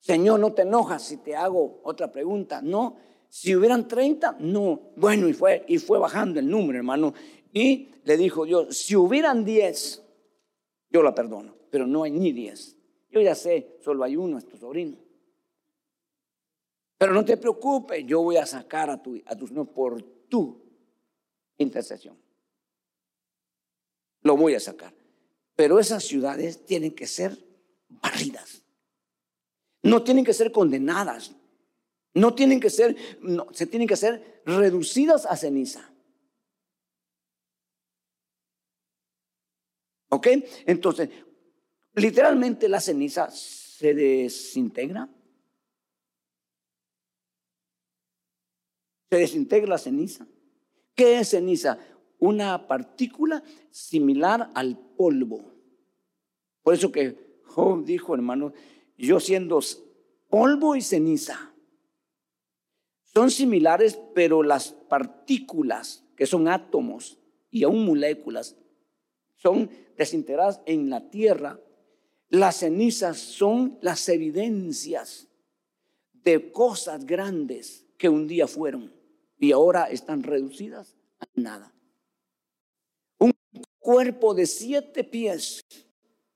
Señor, 0.00 0.40
no 0.40 0.52
te 0.52 0.62
enojas 0.62 1.02
si 1.02 1.18
te 1.18 1.36
hago 1.36 1.80
otra 1.84 2.10
pregunta. 2.12 2.60
No, 2.62 2.96
si 3.28 3.54
hubieran 3.54 3.88
30, 3.88 4.36
no. 4.40 4.92
Bueno, 4.96 5.28
y 5.28 5.32
fue, 5.32 5.64
y 5.68 5.78
fue 5.78 5.98
bajando 5.98 6.40
el 6.40 6.48
número, 6.48 6.78
hermano. 6.78 7.14
Y 7.52 7.90
le 8.04 8.16
dijo 8.16 8.44
Dios, 8.44 8.76
si 8.76 8.96
hubieran 8.96 9.44
10, 9.44 10.02
yo 10.90 11.02
la 11.02 11.14
perdono, 11.14 11.56
pero 11.70 11.86
no 11.86 12.02
hay 12.02 12.10
ni 12.10 12.32
10. 12.32 12.76
Yo 13.10 13.20
ya 13.20 13.34
sé, 13.34 13.78
solo 13.80 14.04
hay 14.04 14.16
uno, 14.16 14.38
es 14.38 14.46
tu 14.46 14.56
sobrino. 14.56 14.98
Pero 16.98 17.12
no 17.12 17.24
te 17.24 17.36
preocupes, 17.36 18.04
yo 18.06 18.22
voy 18.22 18.36
a 18.36 18.46
sacar 18.46 18.90
a, 18.90 19.02
tu, 19.02 19.20
a 19.26 19.36
tus 19.36 19.52
no 19.52 19.66
por 19.66 20.02
tu 20.28 20.62
intercesión. 21.58 22.16
Lo 24.22 24.36
voy 24.36 24.54
a 24.54 24.60
sacar. 24.60 24.94
Pero 25.56 25.78
esas 25.78 26.04
ciudades 26.04 26.64
tienen 26.66 26.94
que 26.94 27.06
ser 27.06 27.38
barridas. 27.88 28.62
No 29.82 30.02
tienen 30.02 30.24
que 30.24 30.32
ser 30.32 30.50
condenadas. 30.50 31.32
No 32.14 32.34
tienen 32.34 32.60
que 32.60 32.70
ser, 32.70 32.96
se 33.52 33.66
tienen 33.66 33.88
que 33.88 33.96
ser 33.96 34.42
reducidas 34.46 35.26
a 35.26 35.36
ceniza. 35.36 35.92
¿Ok? 40.10 40.28
Entonces, 40.66 41.10
literalmente 41.94 42.68
la 42.68 42.80
ceniza 42.80 43.30
se 43.30 43.94
desintegra. 43.94 45.08
Se 49.10 49.16
desintegra 49.16 49.70
la 49.70 49.78
ceniza. 49.78 50.26
¿Qué 50.94 51.18
es 51.18 51.30
ceniza? 51.30 51.78
Una 52.24 52.66
partícula 52.66 53.42
similar 53.70 54.50
al 54.54 54.78
polvo. 54.78 55.52
Por 56.62 56.74
eso 56.74 56.90
que 56.90 57.40
Job 57.44 57.84
dijo, 57.84 58.14
hermano, 58.14 58.52
yo 58.96 59.20
siendo 59.20 59.60
polvo 60.30 60.74
y 60.76 60.80
ceniza, 60.80 61.52
son 63.02 63.30
similares, 63.30 63.98
pero 64.14 64.42
las 64.42 64.72
partículas, 64.72 66.04
que 66.16 66.26
son 66.26 66.48
átomos 66.48 67.18
y 67.50 67.64
aún 67.64 67.84
moléculas, 67.84 68.56
son 69.36 69.70
desintegradas 69.96 70.60
en 70.66 70.90
la 70.90 71.10
tierra. 71.10 71.60
Las 72.28 72.56
cenizas 72.56 73.18
son 73.18 73.78
las 73.82 74.08
evidencias 74.08 75.28
de 76.12 76.50
cosas 76.50 77.04
grandes 77.04 77.86
que 77.98 78.08
un 78.08 78.26
día 78.26 78.48
fueron 78.48 78.92
y 79.38 79.52
ahora 79.52 79.84
están 79.90 80.22
reducidas 80.22 80.96
a 81.20 81.26
nada 81.34 81.74
cuerpo 83.84 84.32
de 84.32 84.46
siete 84.46 85.04
pies 85.04 85.62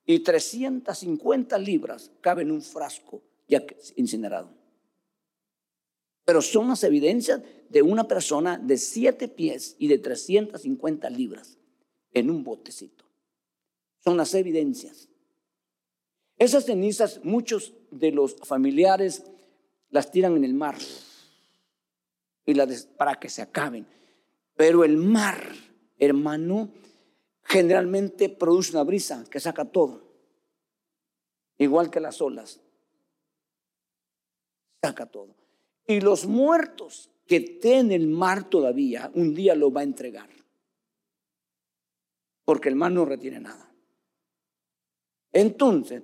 y 0.05 0.19
350 0.19 1.57
libras 1.59 2.13
cabe 2.21 2.43
en 2.43 2.51
un 2.51 2.61
frasco 2.61 3.23
ya 3.49 3.65
incinerado. 3.97 4.51
Pero 6.27 6.43
son 6.43 6.69
las 6.69 6.85
evidencias 6.85 7.41
de 7.71 7.81
una 7.81 8.07
persona 8.07 8.59
de 8.59 8.77
siete 8.77 9.29
pies 9.29 9.77
y 9.79 9.89
de 9.89 9.97
350 9.97 11.09
libras 11.09 11.57
en 12.13 12.29
un 12.29 12.45
botecito. 12.45 13.07
Son 14.05 14.19
las 14.19 14.35
evidencias. 14.35 15.09
Esas 16.37 16.67
cenizas, 16.67 17.25
muchos 17.25 17.73
de 17.91 18.13
los 18.13 18.37
familiares 18.45 19.25
las 19.89 20.11
tiran 20.11 20.37
en 20.37 20.45
el 20.45 20.53
mar 20.53 20.77
y 22.45 22.55
para 22.99 23.19
que 23.19 23.31
se 23.31 23.41
acaben. 23.41 23.87
Pero 24.55 24.85
el 24.85 24.99
mar, 24.99 25.51
hermano, 25.99 26.71
generalmente 27.49 28.29
produce 28.29 28.73
una 28.73 28.85
brisa 28.85 29.25
que 29.31 29.41
saca 29.41 29.65
todo, 29.65 30.03
igual 31.57 31.91
que 31.91 32.01
las 32.01 32.21
olas. 32.21 32.61
Saca 34.83 35.07
todo. 35.07 35.35
Y 35.87 36.01
los 36.01 36.27
muertos 36.27 37.11
que 37.27 37.37
estén 37.37 37.87
en 37.87 38.03
el 38.03 38.07
mar 38.09 38.49
todavía, 38.49 39.11
un 39.15 39.35
día 39.35 39.55
lo 39.55 39.73
va 39.73 39.81
a 39.81 39.85
entregar. 39.85 40.29
Porque 42.45 42.69
el 42.69 42.77
mar 42.77 42.93
no 42.93 43.05
retiene 43.05 43.41
nada. 43.41 43.73
Entonces, 45.33 46.03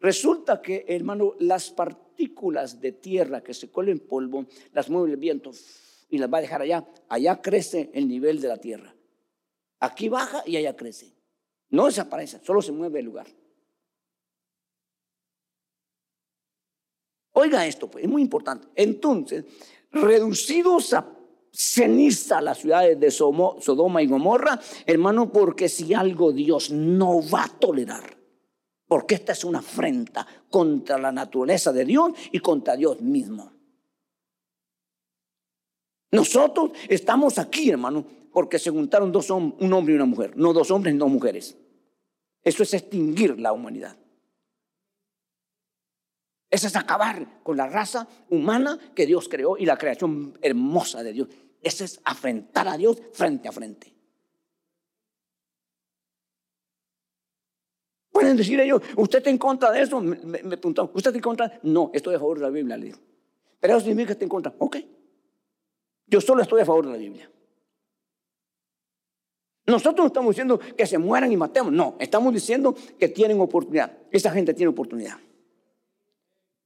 resulta 0.00 0.62
que, 0.62 0.84
hermano, 0.88 1.34
las 1.40 1.70
partículas 1.70 2.80
de 2.80 2.92
tierra 2.92 3.42
que 3.42 3.54
se 3.54 3.68
cuelen 3.68 3.98
en 3.98 4.06
polvo, 4.06 4.46
las 4.72 4.88
mueve 4.88 5.12
el 5.12 5.16
viento 5.16 5.50
y 6.08 6.18
las 6.18 6.32
va 6.32 6.38
a 6.38 6.42
dejar 6.42 6.62
allá. 6.62 6.86
Allá 7.08 7.42
crece 7.42 7.90
el 7.92 8.08
nivel 8.08 8.40
de 8.40 8.48
la 8.48 8.58
tierra. 8.58 8.93
Aquí 9.84 10.08
baja 10.08 10.42
y 10.46 10.56
allá 10.56 10.74
crece. 10.74 11.12
No 11.70 11.86
desaparece, 11.86 12.40
solo 12.42 12.62
se 12.62 12.72
mueve 12.72 13.00
el 13.00 13.06
lugar. 13.06 13.26
Oiga 17.32 17.66
esto, 17.66 17.90
pues, 17.90 18.04
es 18.04 18.10
muy 18.10 18.22
importante. 18.22 18.68
Entonces, 18.74 19.44
reducidos 19.90 20.94
a 20.94 21.06
ceniza 21.52 22.40
las 22.40 22.58
ciudades 22.58 22.98
de 22.98 23.10
Sodoma 23.10 24.02
y 24.02 24.06
Gomorra, 24.06 24.58
hermano, 24.86 25.30
porque 25.30 25.68
si 25.68 25.92
algo 25.94 26.32
Dios 26.32 26.70
no 26.70 27.20
va 27.28 27.44
a 27.44 27.48
tolerar, 27.48 28.16
porque 28.88 29.16
esta 29.16 29.32
es 29.32 29.44
una 29.44 29.58
afrenta 29.58 30.26
contra 30.48 30.98
la 30.98 31.12
naturaleza 31.12 31.72
de 31.72 31.84
Dios 31.84 32.12
y 32.32 32.38
contra 32.38 32.76
Dios 32.76 33.00
mismo. 33.00 33.52
Nosotros 36.10 36.70
estamos 36.88 37.38
aquí, 37.38 37.70
hermano, 37.70 38.04
porque 38.34 38.58
se 38.58 38.70
juntaron 38.70 39.12
dos 39.12 39.30
un 39.30 39.72
hombre 39.72 39.94
y 39.94 39.96
una 39.96 40.06
mujer, 40.06 40.36
no 40.36 40.52
dos 40.52 40.72
hombres, 40.72 40.92
no 40.96 41.06
mujeres. 41.06 41.56
Eso 42.42 42.64
es 42.64 42.74
extinguir 42.74 43.38
la 43.38 43.52
humanidad. 43.52 43.96
Eso 46.50 46.66
es 46.66 46.74
acabar 46.74 47.42
con 47.44 47.56
la 47.56 47.68
raza 47.68 48.08
humana 48.30 48.76
que 48.92 49.06
Dios 49.06 49.28
creó 49.28 49.56
y 49.56 49.64
la 49.64 49.78
creación 49.78 50.36
hermosa 50.42 51.04
de 51.04 51.12
Dios. 51.12 51.28
Eso 51.62 51.84
es 51.84 52.00
afrentar 52.04 52.66
a 52.66 52.76
Dios 52.76 53.00
frente 53.12 53.46
a 53.46 53.52
frente. 53.52 53.94
Pueden 58.10 58.36
decir 58.36 58.58
ellos, 58.58 58.82
¿usted 58.96 59.18
está 59.18 59.30
en 59.30 59.38
contra 59.38 59.70
de 59.70 59.80
eso? 59.80 60.00
Me, 60.00 60.16
me 60.16 60.56
¿usted 60.56 60.96
está 60.96 61.10
en 61.10 61.20
contra? 61.20 61.60
No, 61.62 61.92
estoy 61.94 62.16
a 62.16 62.18
favor 62.18 62.38
de 62.38 62.42
la 62.42 62.50
Biblia, 62.50 62.76
le 62.76 62.86
digo. 62.86 62.98
Pero 63.60 63.76
eso 63.76 63.86
significa 63.86 64.08
que 64.08 64.12
está 64.14 64.24
en 64.24 64.28
contra. 64.28 64.52
Ok. 64.58 64.76
Yo 66.08 66.20
solo 66.20 66.42
estoy 66.42 66.62
a 66.62 66.66
favor 66.66 66.86
de 66.86 66.92
la 66.92 66.98
Biblia. 66.98 67.30
Nosotros 69.66 70.04
no 70.04 70.06
estamos 70.08 70.30
diciendo 70.30 70.58
que 70.58 70.86
se 70.86 70.98
mueran 70.98 71.32
y 71.32 71.36
matemos, 71.36 71.72
no, 71.72 71.96
estamos 71.98 72.34
diciendo 72.34 72.74
que 72.98 73.08
tienen 73.08 73.40
oportunidad. 73.40 73.96
Esa 74.10 74.30
gente 74.30 74.52
tiene 74.52 74.70
oportunidad. 74.70 75.18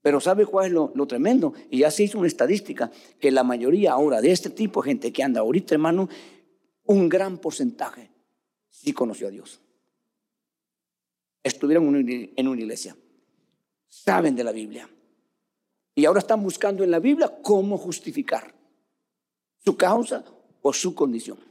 Pero 0.03 0.20
¿sabe 0.20 0.46
cuál 0.46 0.66
es 0.66 0.72
lo, 0.72 1.07
tremendo? 1.07 1.53
Y 1.70 1.78
ya 1.78 1.90
se 1.90 2.05
hizo 2.05 2.18
una 2.18 2.28
estadística 2.28 2.90
que 3.20 3.30
la 3.30 3.44
mayoría 3.44 3.92
ahora 3.92 4.20
de 4.20 4.32
este 4.32 4.51
tipo 4.51 4.82
de 4.82 4.90
gente 4.90 5.12
que 5.12 5.22
anda 5.22 5.40
ahorita, 5.40 5.74
hermano, 5.74 6.09
un 6.84 7.09
gran 7.09 7.38
porcentaje 7.38 8.11
sí 8.70 8.92
conoció 8.92 9.28
a 9.28 9.30
Dios. 9.30 9.61
Estuvieron 11.42 11.94
en 11.96 12.49
una 12.49 12.61
iglesia, 12.61 12.96
saben 13.88 14.34
de 14.34 14.44
la 14.44 14.53
Biblia. 14.53 14.88
Y 15.94 16.05
ahora 16.05 16.20
están 16.20 16.42
buscando 16.42 16.84
en 16.84 16.90
la 16.90 17.01
Biblia 17.01 17.40
cómo 17.42 17.76
justificar 17.76 18.55
su 19.64 19.76
causa 19.76 20.24
o 20.62 20.72
su 20.72 20.94
condición. 20.94 21.47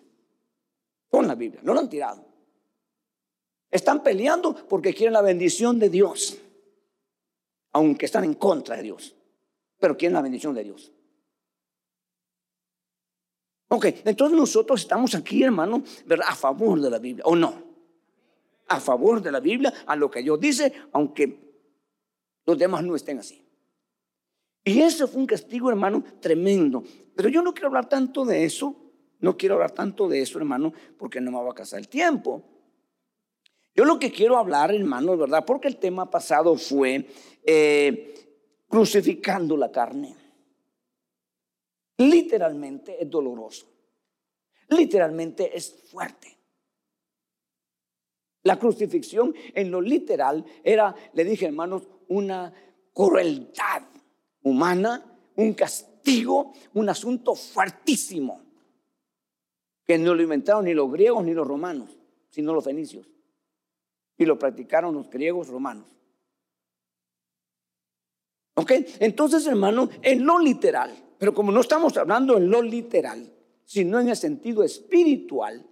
Con 1.17 1.27
la 1.27 1.33
Biblia, 1.33 1.59
no 1.63 1.73
lo 1.73 1.79
han 1.79 1.89
tirado. 1.89 2.23
Están 3.71 4.03
peleando 4.03 4.53
porque 4.67 4.93
quieren 4.93 5.13
la 5.13 5.23
bendición 5.23 5.79
de 5.79 5.89
Dios, 5.89 6.37
aunque 7.71 8.05
están 8.05 8.23
en 8.23 8.35
contra 8.35 8.75
de 8.75 8.83
Dios, 8.83 9.15
pero 9.79 9.97
quieren 9.97 10.13
la 10.13 10.21
bendición 10.21 10.53
de 10.53 10.63
Dios. 10.63 10.91
Ok, 13.69 13.85
entonces 14.05 14.37
nosotros 14.37 14.81
estamos 14.81 15.15
aquí, 15.15 15.41
hermano, 15.41 15.83
a 16.23 16.35
favor 16.35 16.79
de 16.79 16.91
la 16.91 16.99
Biblia, 16.99 17.25
¿o 17.25 17.35
no? 17.35 17.63
A 18.67 18.79
favor 18.79 19.19
de 19.19 19.31
la 19.31 19.39
Biblia, 19.39 19.73
a 19.87 19.95
lo 19.95 20.11
que 20.11 20.21
Dios 20.21 20.39
dice, 20.39 20.71
aunque 20.91 21.65
los 22.45 22.59
demás 22.59 22.83
no 22.83 22.95
estén 22.95 23.17
así. 23.17 23.43
Y 24.63 24.81
ese 24.81 25.07
fue 25.07 25.19
un 25.19 25.25
castigo, 25.25 25.71
hermano, 25.71 26.03
tremendo. 26.19 26.83
Pero 27.15 27.27
yo 27.27 27.41
no 27.41 27.55
quiero 27.55 27.69
hablar 27.69 27.89
tanto 27.89 28.23
de 28.23 28.43
eso, 28.43 28.86
no 29.19 29.37
quiero 29.37 29.55
hablar 29.55 29.71
tanto 29.71 30.07
de 30.07 30.21
eso, 30.21 30.37
hermano, 30.37 30.73
porque 30.97 31.21
no 31.21 31.31
me 31.31 31.43
va 31.43 31.51
a 31.51 31.55
casar 31.55 31.79
el 31.79 31.87
tiempo. 31.87 32.43
Yo 33.75 33.85
lo 33.85 33.99
que 33.99 34.11
quiero 34.11 34.37
hablar, 34.37 34.73
hermano, 34.73 35.15
¿verdad? 35.17 35.45
Porque 35.45 35.67
el 35.67 35.77
tema 35.77 36.09
pasado 36.09 36.55
fue 36.55 37.07
eh, 37.43 38.13
crucificando 38.67 39.55
la 39.55 39.71
carne. 39.71 40.15
Literalmente 41.97 43.01
es 43.01 43.09
doloroso. 43.09 43.67
Literalmente 44.69 45.55
es 45.55 45.83
fuerte. 45.91 46.37
La 48.43 48.57
crucifixión 48.57 49.33
en 49.53 49.71
lo 49.71 49.81
literal 49.81 50.45
era, 50.63 50.95
le 51.13 51.25
dije 51.25 51.47
hermanos, 51.47 51.83
una 52.07 52.53
crueldad 52.93 53.83
humana, 54.41 55.03
un 55.35 55.53
castigo, 55.53 56.53
un 56.73 56.89
asunto 56.89 57.35
fuertísimo, 57.35 58.46
que 59.87 59.97
no 59.97 60.13
lo 60.13 60.21
inventaron 60.21 60.65
ni 60.65 60.73
los 60.73 60.91
griegos 60.91 61.23
ni 61.23 61.33
los 61.33 61.47
romanos, 61.47 61.97
sino 62.29 62.53
los 62.53 62.65
fenicios. 62.65 63.07
Y 64.17 64.25
lo 64.25 64.37
practicaron 64.37 64.93
los 64.93 65.09
griegos 65.09 65.47
romanos. 65.47 65.87
¿Ok? 68.55 68.71
Entonces, 68.99 69.47
hermano, 69.47 69.89
en 70.01 70.25
lo 70.25 70.39
literal, 70.39 70.91
pero 71.17 71.33
como 71.33 71.51
no 71.51 71.61
estamos 71.61 71.95
hablando 71.95 72.37
en 72.37 72.49
lo 72.49 72.61
literal, 72.61 73.31
sino 73.63 73.99
en 73.99 74.09
el 74.09 74.15
sentido 74.15 74.63
espiritual, 74.63 75.65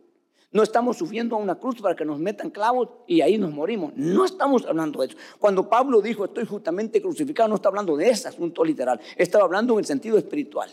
no 0.52 0.64
estamos 0.64 0.96
sufriendo 0.96 1.36
a 1.36 1.40
una 1.40 1.56
cruz 1.56 1.82
para 1.82 1.96
que 1.96 2.06
nos 2.06 2.18
metan 2.18 2.50
clavos 2.50 2.88
y 3.08 3.20
ahí 3.20 3.38
nos 3.38 3.52
morimos. 3.52 3.92
No 3.98 4.24
estamos 4.24 4.66
hablando 4.66 5.02
de 5.02 5.08
eso. 5.08 5.18
Cuando 5.38 5.70
Pablo 5.70 6.02
dijo 6.02 6.24
estoy 6.24 6.46
justamente 6.46 7.02
crucificado, 7.02 7.50
no 7.50 7.56
está 7.56 7.68
hablando 7.68 7.98
de 7.98 8.10
ese 8.10 8.30
asunto 8.30 8.64
literal. 8.64 9.02
Estaba 9.18 9.44
hablando 9.44 9.74
en 9.74 9.80
el 9.80 9.86
sentido 9.86 10.18
espiritual. 10.18 10.70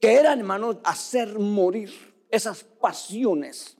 Que 0.00 0.14
era, 0.14 0.32
hermanos, 0.32 0.78
hacer 0.82 1.38
morir 1.38 1.92
esas 2.30 2.64
pasiones, 2.64 3.76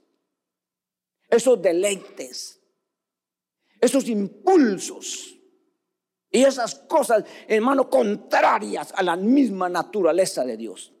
esos 1.29 1.61
deleites, 1.61 2.61
esos 3.79 4.07
impulsos 4.07 5.35
y 6.29 6.43
esas 6.43 6.75
cosas, 6.75 7.25
hermano, 7.47 7.89
contrarias 7.89 8.93
a 8.95 9.03
la 9.03 9.15
misma 9.15 9.67
naturaleza 9.67 10.45
de 10.45 10.55
Dios. 10.55 10.93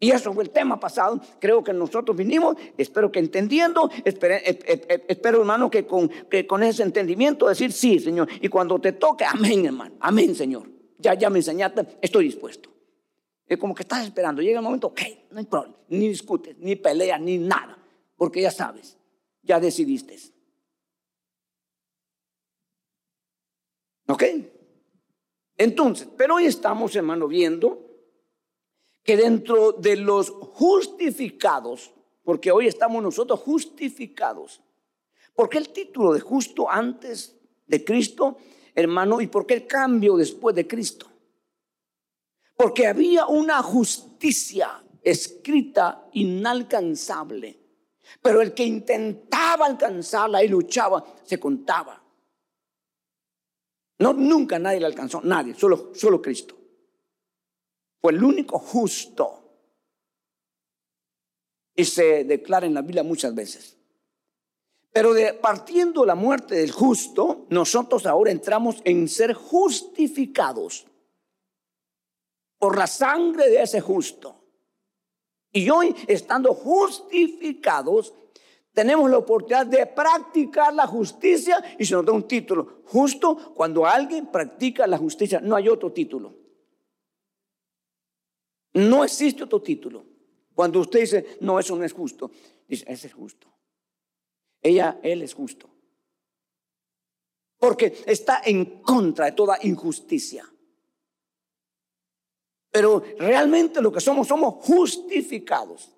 Y 0.00 0.12
eso 0.12 0.32
fue 0.32 0.44
el 0.44 0.50
tema 0.50 0.78
pasado. 0.78 1.20
Creo 1.40 1.64
que 1.64 1.72
nosotros 1.72 2.16
vinimos, 2.16 2.56
espero 2.76 3.10
que 3.10 3.18
entendiendo, 3.18 3.90
espero, 4.04 4.36
espero 4.44 5.40
hermano 5.40 5.68
que 5.70 5.86
con, 5.86 6.08
que 6.08 6.46
con 6.46 6.62
ese 6.62 6.84
entendimiento 6.84 7.48
decir, 7.48 7.72
sí, 7.72 7.98
Señor. 7.98 8.28
Y 8.40 8.48
cuando 8.48 8.80
te 8.80 8.92
toque, 8.92 9.24
amén, 9.24 9.66
hermano, 9.66 9.96
amén, 9.98 10.36
Señor. 10.36 10.70
Ya, 10.98 11.14
ya 11.14 11.28
me 11.30 11.40
enseñaste, 11.40 11.98
estoy 12.00 12.26
dispuesto. 12.26 12.77
Es 13.48 13.58
como 13.58 13.74
que 13.74 13.82
estás 13.82 14.04
esperando. 14.04 14.42
Llega 14.42 14.58
el 14.58 14.64
momento, 14.64 14.88
ok, 14.88 15.00
no 15.30 15.38
hay 15.38 15.46
problema. 15.46 15.74
Ni 15.88 16.08
discutes, 16.08 16.56
ni 16.58 16.76
peleas, 16.76 17.20
ni 17.20 17.38
nada. 17.38 17.78
Porque 18.16 18.42
ya 18.42 18.50
sabes, 18.50 18.96
ya 19.42 19.58
decidiste. 19.58 20.16
¿Ok? 24.08 24.24
Entonces, 25.56 26.08
pero 26.16 26.36
hoy 26.36 26.46
estamos, 26.46 26.94
hermano, 26.94 27.26
viendo 27.26 27.84
que 29.02 29.16
dentro 29.16 29.72
de 29.72 29.96
los 29.96 30.30
justificados, 30.30 31.92
porque 32.22 32.52
hoy 32.52 32.66
estamos 32.66 33.02
nosotros 33.02 33.40
justificados, 33.40 34.60
¿por 35.34 35.48
qué 35.48 35.58
el 35.58 35.70
título 35.70 36.12
de 36.12 36.20
justo 36.20 36.70
antes 36.70 37.36
de 37.66 37.84
Cristo, 37.84 38.36
hermano? 38.74 39.20
¿Y 39.20 39.26
por 39.26 39.46
qué 39.46 39.54
el 39.54 39.66
cambio 39.66 40.16
después 40.16 40.54
de 40.54 40.66
Cristo? 40.66 41.07
Porque 42.58 42.88
había 42.88 43.24
una 43.26 43.62
justicia 43.62 44.82
escrita 45.00 46.08
inalcanzable, 46.14 47.56
pero 48.20 48.40
el 48.42 48.52
que 48.52 48.64
intentaba 48.64 49.66
alcanzarla 49.66 50.42
y 50.42 50.48
luchaba, 50.48 51.04
se 51.22 51.38
contaba. 51.38 52.02
No, 54.00 54.12
nunca 54.12 54.58
nadie 54.58 54.80
la 54.80 54.88
alcanzó, 54.88 55.20
nadie, 55.22 55.54
solo, 55.54 55.92
solo 55.94 56.20
Cristo. 56.20 56.58
Fue 58.00 58.10
el 58.10 58.24
único 58.24 58.58
justo. 58.58 59.34
Y 61.76 61.84
se 61.84 62.24
declara 62.24 62.66
en 62.66 62.74
la 62.74 62.82
Biblia 62.82 63.04
muchas 63.04 63.36
veces. 63.36 63.76
Pero 64.92 65.14
de, 65.14 65.32
partiendo 65.32 66.04
la 66.04 66.16
muerte 66.16 66.56
del 66.56 66.72
justo, 66.72 67.46
nosotros 67.50 68.04
ahora 68.04 68.32
entramos 68.32 68.82
en 68.82 69.06
ser 69.06 69.32
justificados 69.32 70.87
por 72.58 72.76
la 72.76 72.86
sangre 72.86 73.48
de 73.48 73.62
ese 73.62 73.80
justo. 73.80 74.34
Y 75.52 75.70
hoy, 75.70 75.94
estando 76.06 76.52
justificados, 76.54 78.14
tenemos 78.72 79.10
la 79.10 79.18
oportunidad 79.18 79.66
de 79.66 79.86
practicar 79.86 80.74
la 80.74 80.86
justicia 80.86 81.62
y 81.78 81.84
se 81.84 81.94
nos 81.94 82.04
da 82.04 82.12
un 82.12 82.28
título. 82.28 82.82
Justo 82.84 83.54
cuando 83.54 83.86
alguien 83.86 84.26
practica 84.26 84.86
la 84.86 84.98
justicia, 84.98 85.40
no 85.40 85.56
hay 85.56 85.68
otro 85.68 85.92
título. 85.92 86.34
No 88.74 89.02
existe 89.02 89.44
otro 89.44 89.60
título. 89.62 90.04
Cuando 90.54 90.80
usted 90.80 91.00
dice, 91.00 91.38
no, 91.40 91.58
eso 91.58 91.76
no 91.76 91.84
es 91.84 91.92
justo, 91.92 92.30
dice, 92.66 92.84
ese 92.88 93.06
es 93.06 93.14
justo. 93.14 93.48
Ella, 94.60 94.98
él 95.02 95.22
es 95.22 95.34
justo. 95.34 95.68
Porque 97.58 98.04
está 98.06 98.42
en 98.44 98.80
contra 98.82 99.26
de 99.26 99.32
toda 99.32 99.58
injusticia. 99.62 100.48
Pero 102.78 103.02
realmente 103.18 103.82
lo 103.82 103.90
que 103.90 104.00
somos, 104.00 104.28
somos 104.28 104.54
justificados. 104.64 105.90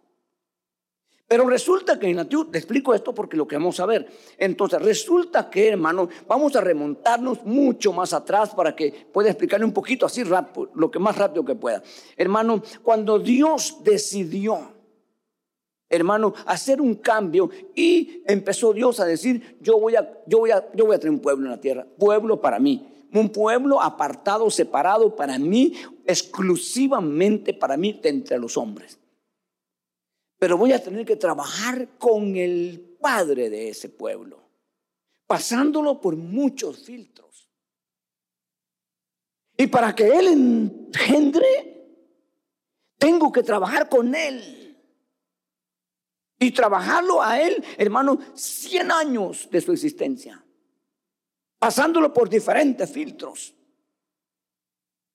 Pero 1.29 1.47
resulta 1.47 1.99
que 1.99 2.09
en 2.09 2.17
la 2.17 2.25
te 2.25 2.57
explico 2.57 2.95
esto 2.95 3.13
porque 3.13 3.37
lo 3.37 3.47
que 3.47 3.57
vamos 3.57 3.79
a 3.81 3.85
ver. 3.85 4.09
Entonces, 4.39 4.81
resulta 4.81 5.51
que, 5.51 5.69
hermano, 5.69 6.09
vamos 6.27 6.57
a 6.57 6.63
remontarnos 6.63 7.45
mucho 7.45 7.93
más 7.93 8.15
atrás 8.15 8.55
para 8.55 8.75
que 8.75 9.09
pueda 9.13 9.29
explicarle 9.29 9.67
un 9.67 9.75
poquito 9.75 10.07
así 10.07 10.23
rápido, 10.23 10.71
lo 10.75 10.91
que 10.91 10.99
más 10.99 11.19
rápido 11.19 11.45
que 11.45 11.55
pueda. 11.55 11.83
Hermano, 12.17 12.63
cuando 12.83 13.19
Dios 13.19 13.77
decidió, 13.85 14.73
hermano, 15.87 16.33
hacer 16.47 16.81
un 16.81 16.95
cambio 16.95 17.51
y 17.75 18.23
empezó 18.27 18.73
Dios 18.73 19.01
a 19.01 19.05
decir, 19.05 19.59
yo 19.61 19.79
voy 19.79 19.97
a, 19.97 20.23
yo 20.27 20.39
voy 20.39 20.51
a, 20.51 20.67
yo 20.73 20.87
voy 20.87 20.97
a 20.97 20.99
tener 20.99 21.13
un 21.13 21.21
pueblo 21.21 21.45
en 21.45 21.51
la 21.51 21.61
tierra, 21.61 21.87
pueblo 21.99 22.41
para 22.41 22.59
mí. 22.59 23.00
Un 23.13 23.31
pueblo 23.31 23.81
apartado, 23.81 24.51
separado 24.51 25.17
para 25.17 25.39
mí, 25.39 25.75
exclusivamente 26.07 27.55
para 27.55 27.77
mí 27.77 27.99
de 28.03 28.09
entre 28.09 28.39
los 28.39 28.57
hombres 28.57 29.01
pero 30.41 30.57
voy 30.57 30.73
a 30.73 30.83
tener 30.83 31.05
que 31.05 31.17
trabajar 31.17 31.99
con 31.99 32.35
el 32.35 32.97
padre 32.99 33.51
de 33.51 33.69
ese 33.69 33.91
pueblo, 33.91 34.41
pasándolo 35.27 36.01
por 36.01 36.17
muchos 36.17 36.83
filtros. 36.83 37.47
Y 39.59 39.67
para 39.67 39.95
que 39.95 40.09
él 40.09 40.29
engendre, 40.29 41.45
tengo 42.97 43.31
que 43.31 43.43
trabajar 43.43 43.91
con 43.91 44.15
él. 44.15 44.79
Y 46.39 46.53
trabajarlo 46.53 47.23
a 47.23 47.39
él, 47.39 47.63
hermano, 47.77 48.19
100 48.33 48.91
años 48.91 49.47
de 49.51 49.61
su 49.61 49.73
existencia, 49.73 50.43
pasándolo 51.61 52.13
por 52.13 52.29
diferentes 52.29 52.91
filtros. 52.91 53.55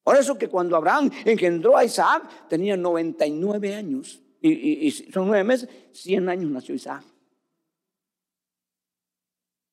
Por 0.03 0.15
eso 0.15 0.37
que 0.37 0.47
cuando 0.47 0.77
Abraham 0.77 1.09
engendró 1.25 1.75
a 1.75 1.83
Isaac, 1.83 2.47
tenía 2.47 2.77
99 2.77 3.75
años. 3.75 4.21
Y, 4.39 4.87
y 4.87 4.91
son 4.91 5.27
nueve 5.27 5.43
meses, 5.43 5.67
100 5.93 6.29
años 6.29 6.51
nació 6.51 6.75
Isaac. 6.75 7.03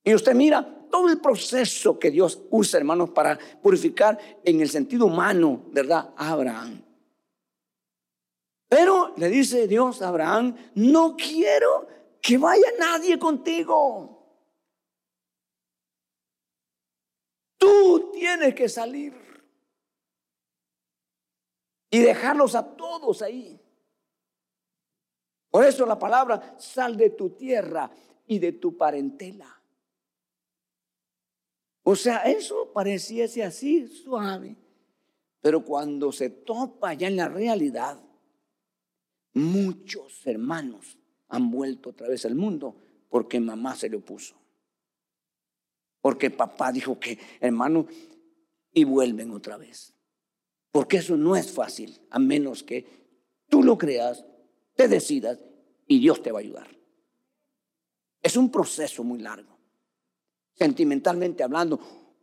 Y 0.02 0.14
usted 0.14 0.34
mira 0.34 0.88
todo 0.90 1.08
el 1.08 1.20
proceso 1.20 1.98
que 1.98 2.10
Dios 2.10 2.40
usa, 2.50 2.78
hermanos, 2.78 3.10
para 3.10 3.38
purificar 3.60 4.18
en 4.42 4.60
el 4.62 4.70
sentido 4.70 5.06
humano, 5.06 5.64
¿verdad? 5.70 6.14
A 6.16 6.30
Abraham. 6.30 6.82
Pero 8.68 9.12
le 9.18 9.28
dice 9.28 9.68
Dios 9.68 10.00
a 10.00 10.08
Abraham, 10.08 10.56
no 10.76 11.14
quiero 11.14 11.86
que 12.22 12.38
vaya 12.38 12.64
nadie 12.78 13.18
contigo. 13.18 14.11
Tú 17.62 18.10
tienes 18.12 18.56
que 18.56 18.68
salir 18.68 19.14
y 21.88 22.00
dejarlos 22.00 22.56
a 22.56 22.74
todos 22.74 23.22
ahí. 23.22 23.60
Por 25.48 25.64
eso 25.64 25.86
la 25.86 25.96
palabra, 25.96 26.56
sal 26.58 26.96
de 26.96 27.10
tu 27.10 27.30
tierra 27.30 27.88
y 28.26 28.40
de 28.40 28.50
tu 28.50 28.76
parentela. 28.76 29.62
O 31.84 31.94
sea, 31.94 32.22
eso 32.24 32.72
pareciese 32.72 33.44
así 33.44 33.86
suave. 33.86 34.56
Pero 35.40 35.64
cuando 35.64 36.10
se 36.10 36.30
topa 36.30 36.94
ya 36.94 37.06
en 37.06 37.14
la 37.14 37.28
realidad, 37.28 38.02
muchos 39.34 40.26
hermanos 40.26 40.98
han 41.28 41.48
vuelto 41.48 41.90
otra 41.90 42.08
vez 42.08 42.24
al 42.24 42.34
mundo 42.34 42.74
porque 43.08 43.38
mamá 43.38 43.76
se 43.76 43.88
le 43.88 43.98
opuso. 43.98 44.41
Porque 46.02 46.30
papá 46.30 46.70
dijo 46.70 47.00
que, 47.00 47.18
hermano, 47.40 47.86
y 48.74 48.84
vuelven 48.84 49.30
otra 49.30 49.56
vez. 49.56 49.94
Porque 50.70 50.98
eso 50.98 51.16
no 51.16 51.34
es 51.36 51.50
fácil, 51.50 51.98
a 52.10 52.18
menos 52.18 52.62
que 52.62 52.84
tú 53.48 53.62
lo 53.62 53.78
creas, 53.78 54.26
te 54.76 54.88
decidas 54.88 55.38
y 55.86 56.00
Dios 56.00 56.22
te 56.22 56.32
va 56.32 56.40
a 56.40 56.42
ayudar. 56.42 56.68
Es 58.20 58.36
un 58.36 58.50
proceso 58.50 59.02
muy 59.02 59.20
largo 59.20 59.52
sentimentalmente 60.54 61.42
hablando, 61.42 61.80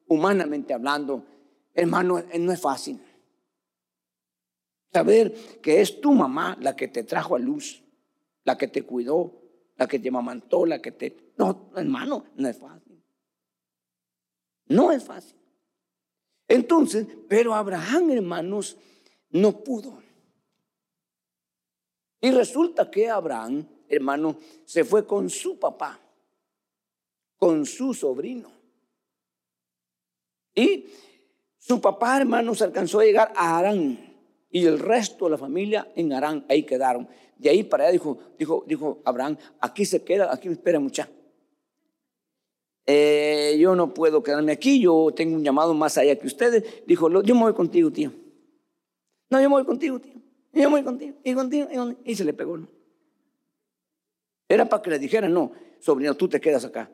humanamente 0.08 0.74
hablando, 0.74 1.26
hermano, 1.74 2.24
no 2.40 2.52
es 2.52 2.62
fácil. 2.62 3.02
Saber 4.94 5.34
que 5.62 5.82
es 5.82 6.00
tu 6.00 6.14
mamá 6.14 6.58
la 6.62 6.74
que 6.76 6.88
te 6.88 7.04
trajo 7.04 7.36
a 7.36 7.40
luz, 7.40 7.84
la 8.46 8.58
que 8.58 8.70
te 8.70 8.84
cuidó, 8.84 9.42
la 9.76 9.88
que 9.88 10.00
te 10.00 10.08
amamantó, 10.08 10.66
la 10.66 10.82
que 10.82 10.92
te... 10.92 11.34
No, 11.38 11.70
hermano, 11.76 12.26
no 12.36 12.48
es 12.48 12.58
fácil. 12.58 12.89
No 14.70 14.92
es 14.92 15.04
fácil. 15.04 15.36
Entonces, 16.48 17.06
pero 17.28 17.54
Abraham, 17.54 18.12
hermanos, 18.12 18.78
no 19.30 19.64
pudo. 19.64 20.02
Y 22.22 22.32
resulta 22.32 22.90
que 22.90 23.10
Abraham, 23.10 23.68
hermano, 23.88 24.38
se 24.66 24.84
fue 24.84 25.06
con 25.06 25.30
su 25.30 25.60
papá 25.60 26.00
con 27.40 27.66
su 27.66 27.94
sobrino. 27.94 28.52
Y 30.54 30.86
su 31.58 31.82
papá, 31.82 32.18
hermanos, 32.18 32.62
alcanzó 32.62 33.00
a 33.00 33.06
llegar 33.06 33.32
a 33.36 33.58
Arán 33.58 33.98
y 34.52 34.66
el 34.66 34.78
resto 34.78 35.26
de 35.26 35.32
la 35.32 35.38
familia 35.38 35.90
en 35.96 36.12
Arán, 36.12 36.46
ahí 36.50 36.64
quedaron. 36.64 37.08
De 37.38 37.50
ahí 37.50 37.64
para 37.64 37.86
allá 37.86 37.94
dijo, 37.94 38.20
dijo, 38.38 38.66
dijo 38.68 39.02
Abraham, 39.06 39.38
aquí 39.62 39.86
se 39.86 40.04
queda, 40.04 40.34
aquí 40.34 40.50
me 40.50 40.56
espera 40.56 40.80
mucha. 40.80 41.10
Eh, 42.92 43.56
yo 43.60 43.76
no 43.76 43.94
puedo 43.94 44.24
quedarme 44.24 44.52
aquí, 44.52 44.82
yo 44.82 45.14
tengo 45.16 45.36
un 45.36 45.44
llamado 45.44 45.76
más 45.76 46.00
allá 46.00 46.16
que 46.16 46.26
ustedes. 46.26 46.64
Dijo, 46.88 47.22
yo 47.22 47.36
me 47.36 47.42
voy 47.42 47.54
contigo, 47.54 47.92
tío. 47.92 48.12
No, 49.30 49.40
yo 49.40 49.48
me 49.48 49.58
voy 49.58 49.64
contigo, 49.64 50.00
tío. 50.00 50.16
Yo 50.52 50.72
me 50.72 50.82
voy 50.82 50.84
contigo, 50.84 51.68
y 52.04 52.16
se 52.16 52.26
le 52.26 52.34
pegó. 52.34 52.58
Era 54.48 54.68
para 54.68 54.82
que 54.82 54.90
le 54.90 54.98
dijera, 54.98 55.30
no, 55.30 55.52
sobrino, 55.78 56.16
tú 56.16 56.28
te 56.28 56.42
quedas 56.42 56.66
acá. 56.66 56.90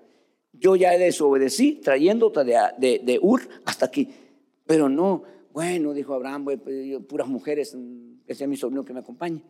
Yo 0.52 0.76
ya 0.76 0.92
desobedecí 0.98 1.76
trayéndote 1.76 2.44
de, 2.44 2.60
de, 2.78 3.00
de 3.02 3.18
Ur 3.22 3.48
hasta 3.64 3.86
aquí. 3.86 4.10
Pero 4.66 4.90
no, 4.90 5.24
bueno, 5.54 5.94
dijo 5.94 6.14
Abraham, 6.14 6.44
pues, 6.44 6.60
puras 7.08 7.30
mujeres, 7.30 7.74
mm, 7.74 8.26
que 8.28 8.36
sea 8.36 8.48
mi 8.48 8.58
sobrino 8.58 8.84
que 8.84 8.92
me 8.92 9.00
acompañe. 9.00 9.42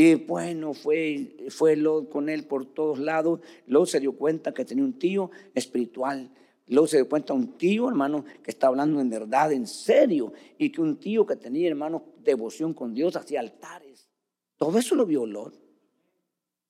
Y 0.00 0.14
bueno, 0.14 0.74
fue, 0.74 1.34
fue 1.48 1.74
Lot 1.74 2.08
con 2.08 2.28
él 2.28 2.44
por 2.44 2.66
todos 2.66 3.00
lados. 3.00 3.40
Lot 3.66 3.88
se 3.88 3.98
dio 3.98 4.12
cuenta 4.12 4.54
que 4.54 4.64
tenía 4.64 4.84
un 4.84 4.96
tío 4.96 5.32
espiritual. 5.56 6.30
Lot 6.68 6.86
se 6.86 6.98
dio 6.98 7.08
cuenta 7.08 7.32
un 7.32 7.58
tío, 7.58 7.88
hermano, 7.88 8.24
que 8.40 8.52
está 8.52 8.68
hablando 8.68 9.00
en 9.00 9.10
verdad, 9.10 9.50
en 9.50 9.66
serio. 9.66 10.32
Y 10.56 10.70
que 10.70 10.80
un 10.80 10.98
tío 11.00 11.26
que 11.26 11.34
tenía, 11.34 11.66
hermano, 11.66 12.04
devoción 12.22 12.74
con 12.74 12.94
Dios, 12.94 13.16
hacía 13.16 13.40
altares. 13.40 14.08
Todo 14.56 14.78
eso 14.78 14.94
lo 14.94 15.04
vio 15.04 15.26
Lot. 15.26 15.60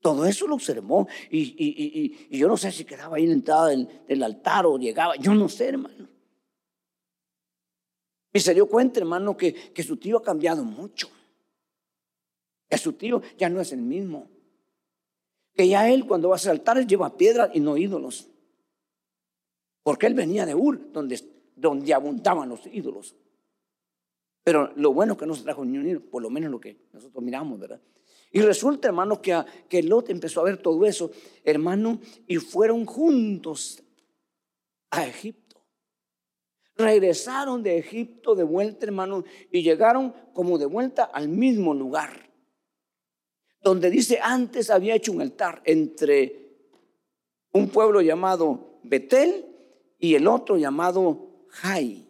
Todo 0.01 0.25
eso 0.25 0.47
lo 0.47 0.55
observó 0.55 1.07
y, 1.31 2.29
yo 2.31 2.49
no 2.49 2.57
sé 2.57 2.73
si 2.73 2.87
quedaba 2.87 3.19
ahí 3.19 3.25
en 3.25 3.29
la 3.29 3.35
entrada 3.35 3.69
del, 3.69 4.23
altar 4.23 4.65
o 4.65 4.79
llegaba, 4.79 5.17
yo 5.17 5.35
no 5.35 5.51
sé, 5.51 5.67
hermano. 5.67 6.09
Y 8.33 8.41
se 8.41 8.55
dio 8.55 8.67
cuenta, 8.67 9.01
hermano, 9.01 9.37
que, 9.37 9.53
que 9.53 9.83
su 9.83 9.99
tío 9.99 10.17
ha 10.17 10.23
cambiado 10.23 10.65
mucho. 10.65 11.11
Que 12.69 12.79
su 12.79 12.93
tío 12.93 13.23
ya 13.37 13.49
no 13.49 13.61
es 13.61 13.73
el 13.73 13.81
mismo. 13.81 14.29
Que 15.55 15.69
ya 15.69 15.91
él 15.91 16.07
cuando 16.07 16.29
va 16.29 16.37
a 16.37 16.51
altares 16.51 16.87
lleva 16.87 17.17
piedras 17.17 17.51
y 17.55 17.61
no 17.61 17.77
ídolos. 17.77 18.29
Porque 19.83 20.07
él 20.07 20.15
venía 20.15 20.45
de 20.45 20.55
Ur, 20.55 20.93
donde, 20.93 21.19
donde 21.57 21.95
abundaban 21.95 22.49
los 22.49 22.67
ídolos. 22.67 23.17
Pero 24.45 24.73
lo 24.77 24.93
bueno 24.93 25.17
que 25.17 25.27
no 25.27 25.35
se 25.35 25.43
trajo 25.43 25.65
ni 25.65 25.79
un 25.79 26.01
por 26.11 26.23
lo 26.23 26.31
menos 26.31 26.51
lo 26.51 26.61
que 26.61 26.89
nosotros 26.93 27.23
miramos, 27.23 27.59
¿verdad? 27.59 27.81
Y 28.31 28.41
resulta, 28.41 28.89
hermano, 28.89 29.21
que, 29.21 29.43
que 29.69 29.83
Lot 29.83 30.11
empezó 30.11 30.41
a 30.41 30.45
ver 30.45 30.59
todo 30.59 30.85
eso, 30.85 31.11
hermano, 31.45 32.01
y 32.27 32.37
fueron 32.37 32.85
juntos 32.85 33.83
a 34.91 35.07
Egipto. 35.07 35.63
Regresaron 36.77 37.63
de 37.63 37.79
Egipto 37.79 38.35
de 38.35 38.45
vuelta, 38.45 38.87
hermano, 38.87 39.25
y 39.51 39.63
llegaron 39.63 40.15
como 40.33 40.59
de 40.59 40.67
vuelta 40.67 41.05
al 41.05 41.29
mismo 41.29 41.75
lugar. 41.75 42.28
Donde 43.61 43.91
dice, 43.91 44.19
antes 44.23 44.71
había 44.71 44.95
hecho 44.95 45.13
un 45.13 45.21
altar 45.21 45.63
entre 45.65 46.49
un 47.53 47.69
pueblo 47.69 48.01
llamado 48.01 48.81
Betel 48.85 49.47
y 49.99 50.15
el 50.15 50.27
otro 50.27 50.57
llamado 50.57 51.47
Jai. 51.49 52.09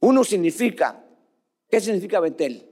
Uno 0.00 0.24
significa, 0.24 1.04
¿qué 1.68 1.80
significa 1.80 2.20
Betel? 2.20 2.68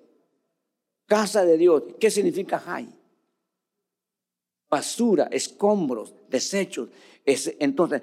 Casa 1.06 1.44
de 1.44 1.56
Dios. 1.56 1.82
¿Qué 2.00 2.10
significa 2.10 2.58
Jai? 2.58 2.88
Basura, 4.68 5.28
escombros, 5.30 6.14
desechos. 6.28 6.90
entonces, 7.24 8.02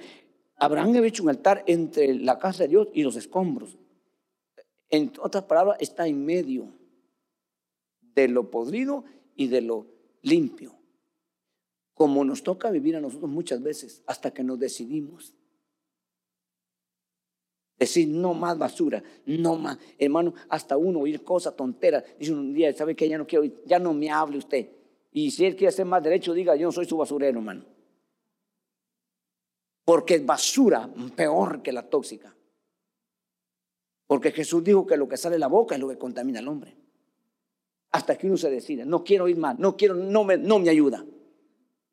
Abraham 0.55 0.95
había 0.95 1.07
hecho 1.07 1.23
un 1.23 1.29
altar 1.29 1.63
entre 1.67 2.13
la 2.15 2.39
casa 2.39 2.63
de 2.63 2.69
Dios 2.69 2.87
y 2.93 3.03
los 3.03 3.15
escombros. 3.15 3.77
En 4.89 5.11
otras 5.19 5.43
palabras, 5.43 5.77
está 5.79 6.07
en 6.07 6.23
medio 6.23 6.73
de 8.15 8.27
lo 8.27 8.49
podrido 8.49 9.05
y 9.35 9.47
de 9.47 9.61
lo 9.61 9.87
limpio. 10.21 10.75
Como 11.93 12.25
nos 12.25 12.43
toca 12.43 12.71
vivir 12.71 12.95
a 12.95 13.01
nosotros 13.01 13.29
muchas 13.29 13.61
veces, 13.61 14.03
hasta 14.07 14.33
que 14.33 14.43
nos 14.43 14.59
decidimos. 14.59 15.33
Decir, 17.77 18.07
no 18.07 18.33
más 18.33 18.57
basura, 18.57 19.03
no 19.25 19.57
más. 19.57 19.77
Hermano, 19.97 20.33
hasta 20.49 20.77
uno 20.77 20.99
oír 20.99 21.23
cosas 21.23 21.55
tonteras. 21.55 22.03
Dice 22.17 22.31
un 22.31 22.53
día, 22.53 22.73
¿sabe 22.73 22.95
que 22.95 23.09
Ya 23.09 23.17
no 23.17 23.27
quiero, 23.27 23.45
ya 23.65 23.79
no 23.79 23.93
me 23.93 24.09
hable 24.09 24.37
usted. 24.37 24.69
Y 25.11 25.31
si 25.31 25.45
él 25.45 25.55
quiere 25.55 25.69
hacer 25.69 25.85
más 25.85 26.01
derecho, 26.01 26.33
diga, 26.33 26.55
yo 26.55 26.67
no 26.67 26.71
soy 26.71 26.85
su 26.85 26.97
basurero, 26.97 27.39
hermano. 27.39 27.65
Porque 29.85 30.15
es 30.15 30.25
basura 30.25 30.89
peor 31.15 31.61
que 31.61 31.71
la 31.71 31.87
tóxica. 31.89 32.35
Porque 34.07 34.31
Jesús 34.31 34.63
dijo 34.63 34.87
que 34.87 34.97
lo 34.97 35.07
que 35.07 35.17
sale 35.17 35.35
de 35.35 35.39
la 35.39 35.47
boca 35.47 35.75
es 35.75 35.81
lo 35.81 35.89
que 35.89 35.97
contamina 35.97 36.39
al 36.39 36.47
hombre. 36.47 36.75
Hasta 37.93 38.17
que 38.17 38.27
uno 38.27 38.35
se 38.35 38.49
decide, 38.49 38.85
no 38.85 39.03
quiero 39.03 39.25
oír 39.25 39.37
más, 39.37 39.57
no 39.57 39.77
quiero, 39.77 39.93
no 39.93 40.25
me, 40.25 40.35
no 40.35 40.59
me 40.59 40.69
ayuda, 40.69 41.05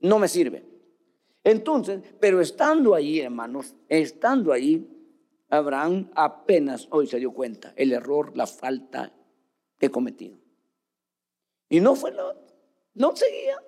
no 0.00 0.18
me 0.18 0.26
sirve. 0.26 0.64
Entonces, 1.44 2.00
pero 2.18 2.40
estando 2.40 2.94
ahí, 2.94 3.20
hermanos, 3.20 3.76
estando 3.88 4.52
ahí, 4.52 4.88
Abraham 5.50 6.10
apenas 6.14 6.88
hoy 6.90 7.06
se 7.06 7.18
dio 7.18 7.32
cuenta 7.32 7.72
el 7.76 7.92
error, 7.92 8.36
la 8.36 8.46
falta 8.46 9.12
que 9.78 9.90
cometido. 9.90 10.38
Y 11.68 11.80
no 11.80 11.94
fue 11.94 12.12
lo, 12.12 12.34
no 12.94 13.14
seguía. 13.14 13.62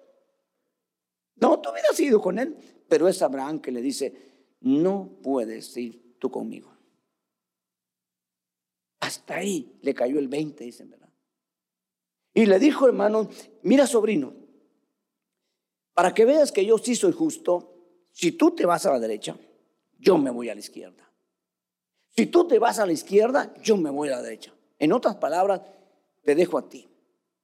No, 1.36 1.60
tú 1.60 1.70
hubieras 1.70 1.98
ido 2.00 2.20
con 2.20 2.38
él. 2.38 2.56
Pero 2.88 3.08
es 3.08 3.22
Abraham 3.22 3.60
que 3.60 3.72
le 3.72 3.80
dice, 3.80 4.14
no 4.60 5.18
puedes 5.22 5.76
ir 5.76 6.16
tú 6.18 6.30
conmigo. 6.30 6.72
Hasta 9.00 9.36
ahí 9.36 9.78
le 9.82 9.94
cayó 9.94 10.18
el 10.18 10.28
20, 10.28 10.64
dicen, 10.64 10.90
¿verdad? 10.90 11.11
Y 12.34 12.46
le 12.46 12.58
dijo, 12.58 12.86
hermano, 12.86 13.28
mira 13.62 13.86
sobrino, 13.86 14.34
para 15.94 16.14
que 16.14 16.24
veas 16.24 16.52
que 16.52 16.64
yo 16.64 16.78
sí 16.78 16.96
soy 16.96 17.12
justo, 17.12 17.72
si 18.10 18.32
tú 18.32 18.54
te 18.54 18.66
vas 18.66 18.86
a 18.86 18.92
la 18.92 18.98
derecha, 18.98 19.36
yo 19.98 20.18
me 20.18 20.30
voy 20.30 20.48
a 20.48 20.54
la 20.54 20.60
izquierda. 20.60 21.10
Si 22.08 22.26
tú 22.26 22.46
te 22.46 22.58
vas 22.58 22.78
a 22.78 22.86
la 22.86 22.92
izquierda, 22.92 23.54
yo 23.62 23.76
me 23.76 23.90
voy 23.90 24.08
a 24.08 24.12
la 24.12 24.22
derecha. 24.22 24.54
En 24.78 24.92
otras 24.92 25.16
palabras, 25.16 25.62
te 26.22 26.34
dejo 26.34 26.58
a 26.58 26.68
ti 26.68 26.88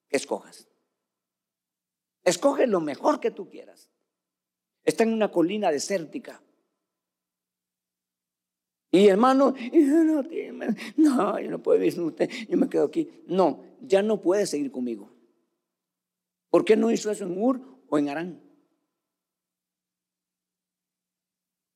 que 0.09 0.17
escojas. 0.17 0.69
Escoge 2.25 2.67
lo 2.67 2.81
mejor 2.81 3.21
que 3.21 3.31
tú 3.31 3.49
quieras. 3.49 3.91
Está 4.85 5.05
en 5.05 5.13
una 5.13 5.31
colina 5.31 5.71
desértica. 5.71 6.43
Y 8.91 9.07
hermano, 9.09 9.55
no, 10.97 11.39
yo 11.39 11.51
no 11.51 11.63
puedo 11.63 11.79
vivir 11.79 11.93
sin 11.93 12.05
usted, 12.05 12.31
yo 12.49 12.57
me 12.57 12.69
quedo 12.69 12.85
aquí. 12.85 13.09
No, 13.27 13.63
ya 13.83 14.03
no 14.03 14.21
puede 14.21 14.47
seguir 14.47 14.71
conmigo. 14.71 15.13
¿Por 16.51 16.65
qué 16.65 16.77
no 16.77 16.91
hizo 16.91 17.11
eso 17.11 17.25
en 17.25 17.41
Ur 17.41 17.61
o 17.89 17.99
en 17.99 18.09
Arán? 18.09 18.43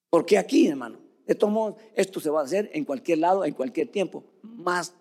Porque 0.08 0.38
aquí, 0.38 0.66
hermano, 0.66 1.00
de 1.26 1.34
todos 1.34 1.52
modos, 1.52 1.82
esto 1.94 2.20
se 2.20 2.30
va 2.30 2.40
a 2.40 2.44
hacer 2.44 2.70
en 2.72 2.84
cualquier 2.84 3.18
lado, 3.18 3.44
en 3.44 3.54
cualquier 3.54 3.88
tiempo, 3.88 4.24
más 4.42 4.94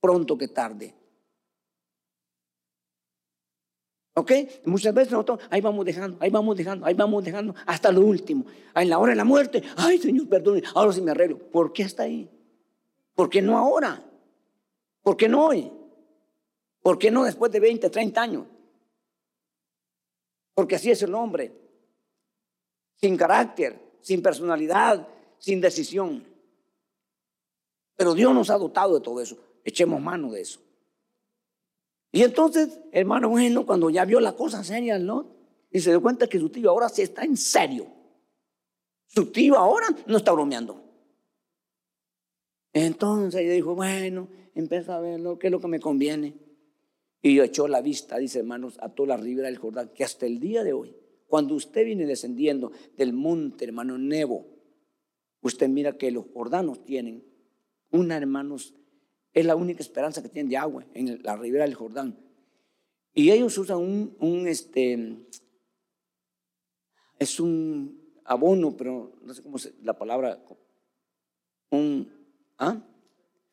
pronto 0.00 0.36
que 0.36 0.48
tarde. 0.48 0.94
¿Ok? 4.18 4.32
Muchas 4.64 4.92
veces 4.92 5.12
nosotros 5.12 5.38
ahí 5.48 5.60
vamos 5.60 5.84
dejando, 5.84 6.16
ahí 6.20 6.28
vamos 6.28 6.56
dejando, 6.56 6.84
ahí 6.84 6.94
vamos 6.94 7.22
dejando 7.24 7.54
hasta 7.66 7.92
lo 7.92 8.00
último. 8.00 8.46
En 8.74 8.90
la 8.90 8.98
hora 8.98 9.10
de 9.10 9.16
la 9.16 9.24
muerte, 9.24 9.62
ay 9.76 9.98
Señor, 9.98 10.28
perdone, 10.28 10.60
ahora 10.74 10.92
sí 10.92 11.00
me 11.00 11.12
arreglo. 11.12 11.38
¿Por 11.38 11.72
qué 11.72 11.84
está 11.84 12.02
ahí? 12.02 12.28
¿Por 13.14 13.30
qué 13.30 13.40
no 13.40 13.56
ahora? 13.56 14.04
¿Por 15.02 15.16
qué 15.16 15.28
no 15.28 15.46
hoy? 15.46 15.70
¿Por 16.82 16.98
qué 16.98 17.12
no 17.12 17.22
después 17.22 17.52
de 17.52 17.60
20, 17.60 17.88
30 17.90 18.20
años? 18.20 18.46
Porque 20.52 20.74
así 20.74 20.90
es 20.90 21.00
el 21.02 21.14
hombre. 21.14 21.52
Sin 22.96 23.16
carácter, 23.16 23.78
sin 24.00 24.20
personalidad, 24.20 25.06
sin 25.38 25.60
decisión. 25.60 26.24
Pero 27.94 28.14
Dios 28.14 28.34
nos 28.34 28.50
ha 28.50 28.58
dotado 28.58 28.94
de 28.94 29.00
todo 29.00 29.20
eso. 29.20 29.38
Echemos 29.64 30.00
mano 30.00 30.32
de 30.32 30.40
eso. 30.40 30.58
Y 32.10 32.22
entonces, 32.22 32.80
hermano, 32.92 33.28
bueno, 33.28 33.66
cuando 33.66 33.90
ya 33.90 34.04
vio 34.04 34.20
la 34.20 34.34
cosa 34.34 34.64
seria, 34.64 34.98
¿no? 34.98 35.36
Y 35.70 35.80
se 35.80 35.90
dio 35.90 36.00
cuenta 36.00 36.26
que 36.26 36.38
su 36.38 36.48
tío 36.48 36.70
ahora 36.70 36.88
sí 36.88 37.02
está 37.02 37.24
en 37.24 37.36
serio. 37.36 37.86
Su 39.06 39.26
tío 39.26 39.56
ahora 39.56 39.86
no 40.06 40.16
está 40.16 40.32
bromeando. 40.32 40.82
Entonces 42.72 43.50
dijo, 43.52 43.74
bueno, 43.74 44.28
empieza 44.54 44.96
a 44.96 45.00
ver 45.00 45.20
lo 45.20 45.38
que 45.38 45.48
es 45.48 45.50
lo 45.50 45.60
que 45.60 45.68
me 45.68 45.80
conviene. 45.80 46.34
Y 47.20 47.40
echó 47.40 47.66
la 47.66 47.80
vista, 47.80 48.16
dice 48.18 48.38
hermanos, 48.38 48.78
a 48.80 48.90
toda 48.90 49.08
la 49.08 49.16
ribera 49.16 49.48
del 49.48 49.58
Jordán, 49.58 49.90
que 49.94 50.04
hasta 50.04 50.26
el 50.26 50.38
día 50.38 50.62
de 50.62 50.72
hoy, 50.72 50.96
cuando 51.26 51.54
usted 51.54 51.84
viene 51.84 52.06
descendiendo 52.06 52.70
del 52.96 53.12
monte, 53.12 53.64
hermano 53.64 53.98
Nebo, 53.98 54.46
usted 55.40 55.68
mira 55.68 55.98
que 55.98 56.10
los 56.10 56.26
jordanos 56.32 56.84
tienen 56.84 57.24
una, 57.90 58.16
hermanos, 58.16 58.74
es 59.32 59.44
la 59.44 59.56
única 59.56 59.82
esperanza 59.82 60.22
que 60.22 60.28
tienen 60.28 60.50
de 60.50 60.56
agua 60.56 60.84
en 60.94 61.22
la 61.22 61.36
ribera 61.36 61.64
del 61.64 61.74
Jordán. 61.74 62.18
Y 63.14 63.30
ellos 63.30 63.56
usan 63.58 63.78
un, 63.78 64.46
este, 64.46 65.26
es 67.18 67.40
un 67.40 68.20
abono, 68.24 68.76
pero 68.76 69.12
no 69.22 69.34
sé 69.34 69.42
cómo 69.42 69.56
es 69.56 69.72
la 69.82 69.98
palabra, 69.98 70.42
un, 71.70 72.10
¿ah? 72.58 72.80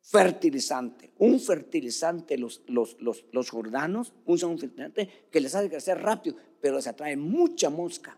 fertilizante. 0.02 1.14
Un 1.18 1.40
fertilizante, 1.40 2.38
los, 2.38 2.62
los, 2.68 2.96
los, 3.02 3.26
los 3.32 3.50
jordanos 3.50 4.14
usan 4.26 4.52
un 4.52 4.60
fertilizante 4.60 5.10
que 5.32 5.42
les 5.42 5.56
hace 5.56 5.70
crecer 5.70 6.00
rápido, 6.00 6.36
pero 6.62 6.76
les 6.76 6.88
atrae 6.88 7.18
mucha 7.18 7.70
mosca. 7.70 8.18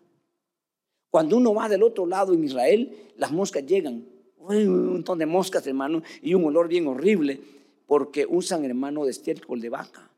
Cuando 1.10 1.38
uno 1.38 1.54
va 1.54 1.70
del 1.70 1.84
otro 1.84 2.06
lado 2.06 2.34
en 2.34 2.44
Israel, 2.44 3.14
las 3.16 3.32
moscas 3.32 3.66
llegan. 3.66 4.06
Un 4.48 4.94
montón 4.94 5.20
de 5.20 5.26
moscas, 5.26 5.66
hermano, 5.68 6.02
y 6.22 6.34
un 6.34 6.46
olor 6.46 6.68
bien 6.68 6.88
horrible, 6.88 7.40
porque 7.86 8.26
usan, 8.28 8.66
hermano, 8.66 9.06
de 9.06 9.12
estiércol 9.12 9.60
de 9.60 9.70
vaca. 9.70 10.10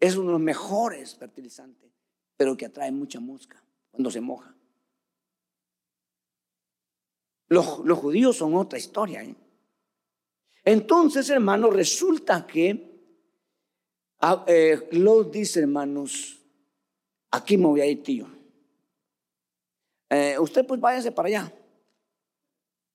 Es 0.00 0.16
uno 0.16 0.26
de 0.28 0.32
los 0.32 0.40
mejores 0.40 1.14
fertilizantes, 1.14 1.90
pero 2.36 2.56
que 2.56 2.66
atrae 2.66 2.90
mucha 2.90 3.20
mosca 3.20 3.62
cuando 3.90 4.10
se 4.10 4.20
moja. 4.20 4.54
Los, 7.48 7.66
judíos 7.98 8.36
son 8.36 8.54
otra 8.56 8.78
historia. 8.78 9.22
¿eh? 9.22 9.34
Entonces, 10.64 11.28
hermanos, 11.30 11.74
resulta 11.74 12.46
que 12.46 12.98
ah, 14.20 14.44
eh, 14.48 14.88
los 14.92 15.30
dice, 15.30 15.60
hermanos, 15.60 16.40
aquí 17.30 17.58
me 17.58 17.66
voy 17.66 17.80
a 17.82 17.86
ir, 17.86 18.02
tío. 18.02 18.26
Eh, 20.08 20.38
usted 20.38 20.66
pues 20.66 20.80
váyase 20.80 21.12
para 21.12 21.28
allá. 21.28 21.52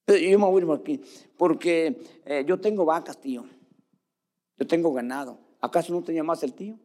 Yo 0.07 0.39
me 0.39 0.45
voy 0.45 0.75
aquí, 0.75 1.01
porque 1.37 1.97
yo 2.45 2.59
tengo 2.59 2.85
vacas, 2.85 3.19
tío. 3.19 3.45
Yo 4.57 4.65
tengo 4.65 4.93
ganado. 4.93 5.37
¿Acaso 5.59 5.93
no 5.93 6.01
tenía 6.01 6.23
más 6.23 6.41
el 6.43 6.53
tío? 6.53 6.79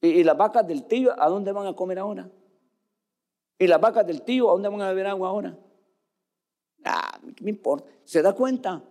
¿Y, 0.00 0.08
y 0.08 0.24
las 0.24 0.36
vacas 0.36 0.66
del 0.66 0.86
tío, 0.86 1.12
¿a 1.20 1.28
dónde 1.28 1.52
van 1.52 1.66
a 1.66 1.74
comer 1.74 1.98
ahora? 1.98 2.30
¿Y 3.58 3.66
las 3.66 3.80
vacas 3.80 4.06
del 4.06 4.22
tío 4.22 4.48
a 4.48 4.52
dónde 4.52 4.68
van 4.68 4.80
a 4.82 4.88
beber 4.88 5.08
agua 5.08 5.28
ahora? 5.28 5.58
Ah, 6.84 7.20
¿qué 7.36 7.44
me 7.44 7.50
importa? 7.50 7.90
¿Se 8.04 8.22
da 8.22 8.32
cuenta? 8.32 8.82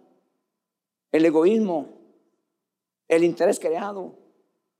El 1.11 1.25
egoísmo, 1.25 1.87
el 3.07 3.23
interés 3.23 3.59
creado, 3.59 4.15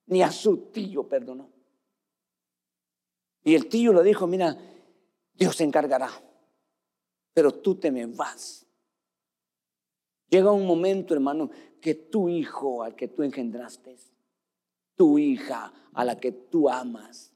ni 0.05 0.21
a 0.21 0.31
su 0.31 0.57
tío 0.71 1.07
perdonó. 1.07 1.49
Y 3.43 3.55
el 3.55 3.67
tío 3.67 3.93
le 3.93 4.03
dijo, 4.03 4.27
mira, 4.27 4.55
Dios 5.33 5.55
se 5.55 5.63
encargará, 5.63 6.09
pero 7.39 7.53
tú 7.53 7.75
te 7.75 7.89
me 7.89 8.05
vas. 8.05 8.67
Llega 10.27 10.51
un 10.51 10.67
momento, 10.67 11.13
hermano, 11.13 11.49
que 11.79 11.95
tu 11.95 12.27
hijo 12.27 12.83
al 12.83 12.97
que 12.97 13.07
tú 13.07 13.23
engendraste, 13.23 13.95
tu 14.97 15.17
hija 15.17 15.71
a 15.93 16.03
la 16.03 16.19
que 16.19 16.33
tú 16.33 16.67
amas, 16.67 17.31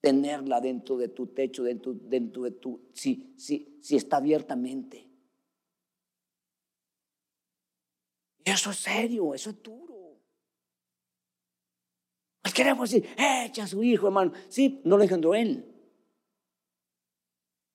tenerla 0.00 0.62
dentro 0.62 0.96
de 0.96 1.08
tu 1.08 1.26
techo, 1.26 1.62
dentro, 1.62 1.92
dentro 1.92 2.44
de 2.44 2.52
tu, 2.52 2.80
si, 2.94 3.34
si, 3.36 3.78
si 3.82 3.96
está 3.96 4.16
abiertamente. 4.16 5.06
Y 8.46 8.50
eso 8.50 8.70
es 8.70 8.78
serio, 8.78 9.34
eso 9.34 9.50
es 9.50 9.62
duro. 9.62 10.18
Pues 12.40 12.54
queremos 12.54 12.90
decir, 12.90 13.10
echa 13.44 13.64
a 13.64 13.66
su 13.66 13.82
hijo, 13.82 14.06
hermano. 14.06 14.32
Sí, 14.48 14.80
no 14.84 14.96
lo 14.96 15.02
engendró 15.02 15.34
él. 15.34 15.68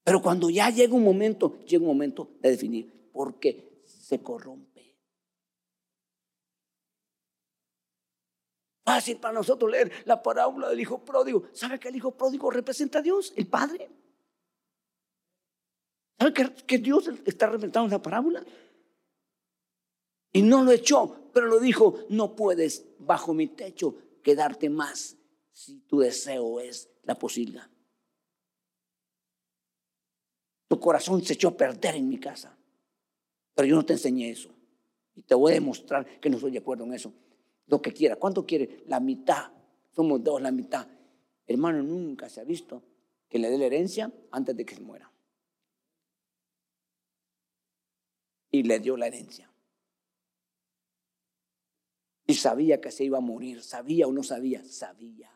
Pero 0.08 0.22
cuando 0.22 0.50
ya 0.50 0.70
llega 0.70 0.94
un 0.94 1.04
momento, 1.04 1.60
llega 1.66 1.82
un 1.82 1.90
momento 1.90 2.30
de 2.40 2.52
definir, 2.52 3.10
porque 3.12 3.84
se 3.84 4.24
corrompe. 4.24 4.98
Fácil 8.86 9.18
para 9.18 9.34
nosotros 9.34 9.70
leer 9.70 9.92
la 10.06 10.24
parábola 10.24 10.70
del 10.70 10.80
hijo 10.80 11.04
pródigo. 11.04 11.50
¿Sabe 11.52 11.78
que 11.78 11.90
el 11.90 11.98
hijo 11.98 12.12
pródigo 12.12 12.50
representa 12.50 13.00
a 13.00 13.02
Dios, 13.02 13.34
el 13.36 13.48
Padre? 13.48 13.90
¿Sabe 16.18 16.34
que, 16.66 16.78
Dios 16.78 17.10
está 17.26 17.48
representando 17.48 17.88
esa 17.88 18.02
parábola? 18.02 18.46
Y 20.32 20.42
no 20.42 20.64
lo 20.64 20.72
echó, 20.72 21.32
pero 21.34 21.48
lo 21.48 21.60
dijo, 21.60 22.06
no 22.08 22.34
puedes 22.34 22.86
bajo 23.00 23.34
mi 23.34 23.48
techo 23.48 23.98
quedarte 24.24 24.70
más 24.70 25.18
si 25.52 25.82
tu 25.82 26.00
deseo 26.00 26.62
es 26.62 26.90
la 27.04 27.16
posilga. 27.16 27.70
Tu 30.68 30.80
corazón 30.80 31.24
se 31.24 31.34
echó 31.34 31.50
a 31.50 31.58
perder 31.58 31.96
en 31.96 32.10
mi 32.10 32.20
casa, 32.20 32.58
pero 33.54 33.68
yo 33.68 33.76
no 33.76 33.86
te 33.86 33.94
enseñé 33.94 34.30
eso. 34.30 34.50
Y 35.16 35.24
te 35.24 35.34
voy 35.34 35.52
a 35.52 35.56
demostrar 35.56 36.20
que 36.20 36.30
no 36.30 36.36
estoy 36.36 36.52
de 36.52 36.60
acuerdo 36.60 36.84
en 36.84 36.94
eso 36.94 37.14
lo 37.68 37.82
que 37.82 37.94
quiera. 37.94 38.16
¿Cuánto 38.16 38.46
quiere? 38.46 38.84
La 38.88 39.00
mitad. 39.00 39.52
Somos 39.96 40.24
dos, 40.24 40.42
la 40.42 40.52
mitad. 40.52 40.88
Hermano, 41.46 41.84
nunca 41.84 42.30
se 42.30 42.42
ha 42.42 42.44
visto 42.44 42.84
que 43.30 43.40
le 43.40 43.50
dé 43.50 43.58
la 43.58 43.66
herencia 43.66 44.12
antes 44.32 44.56
de 44.56 44.66
que 44.66 44.76
se 44.76 44.82
muera. 44.82 45.12
Y 48.52 48.64
le 48.64 48.80
dio 48.80 48.98
la 48.98 49.08
herencia. 49.08 49.52
Y 52.26 52.34
sabía 52.34 52.82
que 52.82 52.92
se 52.92 53.04
iba 53.04 53.18
a 53.18 53.22
morir. 53.22 53.62
¿Sabía 53.64 54.08
o 54.08 54.12
no 54.12 54.24
sabía? 54.24 54.64
Sabía. 54.66 55.32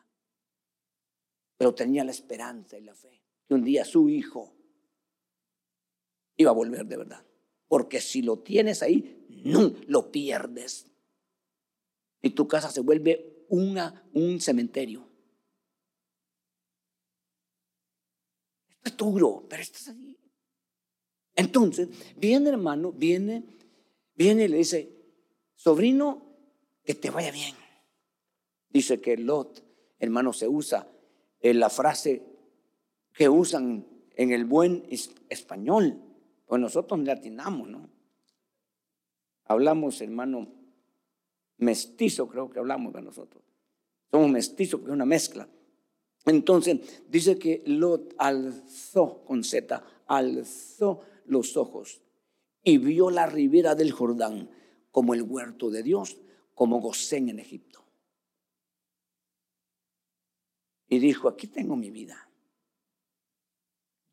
Pero 1.56 1.74
tenía 1.74 2.04
la 2.04 2.10
esperanza 2.10 2.78
y 2.78 2.82
la 2.82 2.94
fe 2.94 3.22
que 3.46 3.54
un 3.54 3.64
día 3.64 3.84
su 3.84 4.08
hijo 4.08 4.54
iba 6.36 6.50
a 6.50 6.54
volver 6.54 6.86
de 6.86 6.96
verdad. 6.96 7.24
Porque 7.68 8.00
si 8.00 8.22
lo 8.22 8.38
tienes 8.38 8.82
ahí, 8.82 9.26
no 9.44 9.74
lo 9.86 10.10
pierdes 10.10 10.92
y 12.22 12.30
tu 12.30 12.46
casa 12.46 12.70
se 12.70 12.80
vuelve 12.80 13.44
un 13.48 14.40
cementerio. 14.40 15.06
Esto 18.84 19.06
es 19.06 19.12
duro, 19.12 19.46
pero 19.48 19.62
esto 19.62 19.78
es 19.78 19.88
así. 19.88 20.18
Entonces, 21.34 21.88
viene 22.16 22.50
hermano, 22.50 22.92
viene, 22.92 23.44
viene 24.14 24.44
y 24.44 24.48
le 24.48 24.58
dice, 24.58 24.90
sobrino, 25.54 26.30
que 26.84 26.94
te 26.94 27.10
vaya 27.10 27.30
bien. 27.30 27.54
Dice 28.68 29.00
que 29.00 29.16
Lot, 29.16 29.62
hermano, 29.98 30.32
se 30.32 30.48
usa 30.48 30.88
en 31.40 31.60
la 31.60 31.70
frase 31.70 32.22
que 33.12 33.28
usan 33.28 33.86
en 34.14 34.32
el 34.32 34.44
buen 34.44 34.86
español. 35.28 36.00
Pues 36.52 36.60
nosotros 36.60 37.00
latinamos, 37.00 37.66
¿no? 37.66 37.88
Hablamos, 39.46 40.02
hermano, 40.02 40.52
mestizo, 41.56 42.28
creo 42.28 42.50
que 42.50 42.58
hablamos 42.58 42.92
de 42.92 43.00
nosotros. 43.00 43.42
Somos 44.10 44.28
mestizos, 44.30 44.78
porque 44.78 44.90
es 44.90 44.94
una 44.94 45.06
mezcla. 45.06 45.48
Entonces, 46.26 47.04
dice 47.08 47.38
que 47.38 47.62
Lot 47.64 48.14
alzó 48.18 49.24
con 49.24 49.44
Z, 49.44 49.82
alzó 50.06 51.00
los 51.24 51.56
ojos 51.56 52.02
y 52.62 52.76
vio 52.76 53.10
la 53.10 53.24
ribera 53.24 53.74
del 53.74 53.90
Jordán 53.90 54.50
como 54.90 55.14
el 55.14 55.22
huerto 55.22 55.70
de 55.70 55.82
Dios, 55.82 56.18
como 56.54 56.82
Gosén 56.82 57.30
en 57.30 57.38
Egipto. 57.38 57.82
Y 60.86 60.98
dijo, 60.98 61.28
aquí 61.28 61.46
tengo 61.46 61.76
mi 61.76 61.90
vida. 61.90 62.28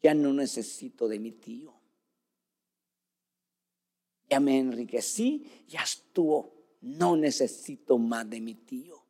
Ya 0.01 0.13
no 0.13 0.31
necesito 0.31 1.09
de 1.09 1.19
mi 1.19 1.33
tío. 1.33 1.78
Ya 4.29 4.39
me 4.39 4.59
enriquecí, 4.59 5.65
ya 5.67 5.81
estuvo. 5.81 6.53
No 6.81 7.17
necesito 7.17 7.97
más 7.97 8.29
de 8.29 8.39
mi 8.39 8.55
tío. 8.55 9.03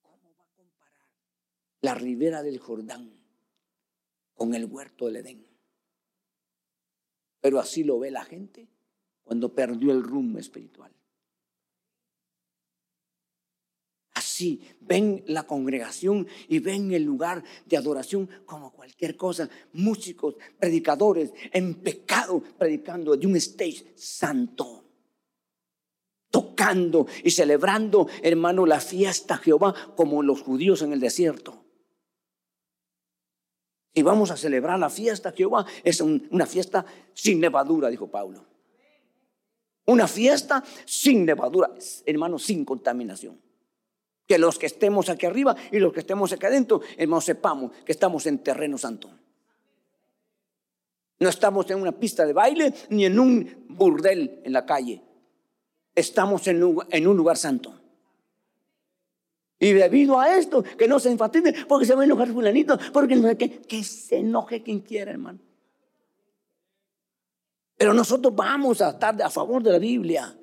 ¿Cómo 0.00 0.34
va 0.38 0.44
a 0.44 0.54
comparar 0.54 1.06
la 1.80 1.94
ribera 1.94 2.42
del 2.42 2.58
Jordán 2.58 3.12
con 4.34 4.54
el 4.54 4.64
huerto 4.64 5.06
del 5.06 5.16
Edén? 5.16 5.46
Pero 7.40 7.60
así 7.60 7.84
lo 7.84 7.98
ve 7.98 8.10
la 8.10 8.24
gente 8.24 8.68
cuando 9.24 9.54
perdió 9.54 9.92
el 9.92 10.02
rumbo 10.02 10.38
espiritual. 10.38 10.92
Así 14.18 14.60
ven 14.80 15.22
la 15.28 15.44
congregación 15.44 16.26
y 16.48 16.58
ven 16.58 16.90
el 16.92 17.04
lugar 17.04 17.44
de 17.66 17.76
adoración 17.76 18.28
como 18.46 18.72
cualquier 18.72 19.16
cosa. 19.16 19.48
Músicos, 19.74 20.34
predicadores 20.58 21.32
en 21.52 21.74
pecado, 21.74 22.42
predicando 22.58 23.16
de 23.16 23.28
un 23.28 23.36
stage 23.36 23.92
santo. 23.94 24.84
Tocando 26.30 27.06
y 27.22 27.30
celebrando, 27.30 28.08
hermano, 28.20 28.66
la 28.66 28.80
fiesta 28.80 29.36
Jehová 29.36 29.72
como 29.96 30.20
los 30.24 30.42
judíos 30.42 30.82
en 30.82 30.92
el 30.92 30.98
desierto. 30.98 31.64
Y 33.94 34.02
vamos 34.02 34.32
a 34.32 34.36
celebrar 34.36 34.80
la 34.80 34.90
fiesta 34.90 35.30
Jehová, 35.30 35.64
es 35.84 36.00
una 36.00 36.46
fiesta 36.46 36.84
sin 37.14 37.40
levadura, 37.40 37.88
dijo 37.88 38.10
Pablo. 38.10 38.44
Una 39.86 40.08
fiesta 40.08 40.64
sin 40.84 41.24
levadura, 41.24 41.70
hermano, 42.04 42.36
sin 42.40 42.64
contaminación. 42.64 43.47
Que 44.28 44.38
los 44.38 44.58
que 44.58 44.66
estemos 44.66 45.08
aquí 45.08 45.26
arriba 45.26 45.56
y 45.72 45.80
los 45.80 45.92
que 45.92 46.00
estemos 46.00 46.32
aquí 46.32 46.46
adentro, 46.46 46.82
hermano, 46.96 47.20
sepamos 47.20 47.72
que 47.84 47.92
estamos 47.92 48.26
en 48.26 48.38
terreno 48.38 48.78
santo. 48.78 49.10
No 51.20 51.28
estamos 51.28 51.68
en 51.70 51.80
una 51.80 51.92
pista 51.92 52.24
de 52.26 52.32
baile 52.32 52.72
ni 52.90 53.06
en 53.06 53.18
un 53.18 53.64
burdel 53.68 54.40
en 54.44 54.52
la 54.52 54.64
calle. 54.64 55.02
Estamos 55.94 56.46
en, 56.46 56.62
un 56.62 57.16
lugar 57.16 57.36
santo. 57.36 57.74
Y 59.58 59.72
debido 59.72 60.20
a 60.20 60.36
esto, 60.36 60.62
que 60.62 60.86
no 60.86 61.00
se 61.00 61.10
enfatice, 61.10 61.52
porque 61.66 61.86
se 61.86 61.94
va 61.94 62.02
a 62.02 62.04
enojar 62.04 62.28
fulanito, 62.28 62.78
porque 62.92 63.16
no 63.16 63.36
que, 63.36 63.60
que 63.62 63.82
se 63.82 64.18
enoje 64.18 64.62
quien 64.62 64.80
quiera, 64.80 65.10
hermano. 65.10 65.40
Pero 67.76 67.94
nosotros 67.94 68.34
vamos 68.34 68.80
a 68.80 68.90
estar 68.90 69.20
a 69.20 69.30
favor 69.30 69.62
de 69.62 69.72
la 69.72 69.78
Biblia. 69.78 70.36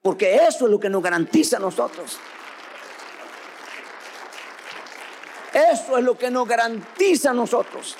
Porque 0.00 0.36
eso 0.36 0.64
es 0.64 0.70
lo 0.70 0.80
que 0.80 0.88
nos 0.88 1.02
garantiza 1.02 1.58
a 1.58 1.60
nosotros. 1.60 2.16
Eso 5.52 5.98
es 5.98 6.04
lo 6.04 6.16
que 6.16 6.30
nos 6.30 6.46
garantiza 6.46 7.30
a 7.30 7.34
nosotros. 7.34 7.96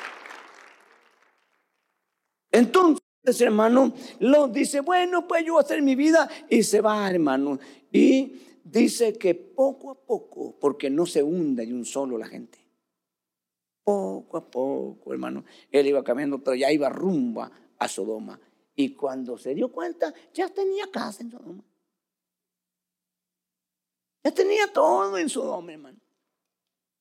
Entonces, 2.51 3.41
hermano, 3.41 3.93
lo 4.21 4.49
dice, 4.49 4.81
bueno, 4.81 5.27
pues 5.27 5.45
yo 5.45 5.55
voy 5.55 5.63
a 5.63 5.65
hacer 5.65 5.83
mi 5.83 5.95
vida 5.95 6.29
y 6.49 6.63
se 6.63 6.81
va, 6.81 7.11
hermano. 7.11 7.59
Y 7.93 8.61
dice 8.65 9.17
que 9.19 9.35
poco 9.35 9.91
a 9.91 9.95
poco, 9.95 10.59
porque 10.59 10.91
no 10.91 11.07
se 11.07 11.23
hunde 11.23 11.67
de 11.67 11.75
un 11.75 11.85
solo 11.85 12.19
la 12.19 12.27
gente. 12.27 12.59
Poco 13.85 14.37
a 14.37 14.51
poco, 14.51 15.13
hermano. 15.13 15.45
Él 15.71 15.87
iba 15.87 16.05
caminando, 16.05 16.43
pero 16.43 16.55
ya 16.55 16.71
iba 16.71 16.89
rumba 16.89 17.51
a 17.79 17.89
Sodoma. 17.89 18.39
Y 18.75 18.95
cuando 18.95 19.37
se 19.39 19.55
dio 19.55 19.73
cuenta, 19.73 20.13
ya 20.33 20.49
tenía 20.49 20.91
casa 20.91 21.23
en 21.23 21.31
Sodoma. 21.31 21.65
Ya 24.25 24.31
tenía 24.33 24.73
todo 24.73 25.17
en 25.17 25.29
Sodoma, 25.29 25.73
hermano. 25.73 25.99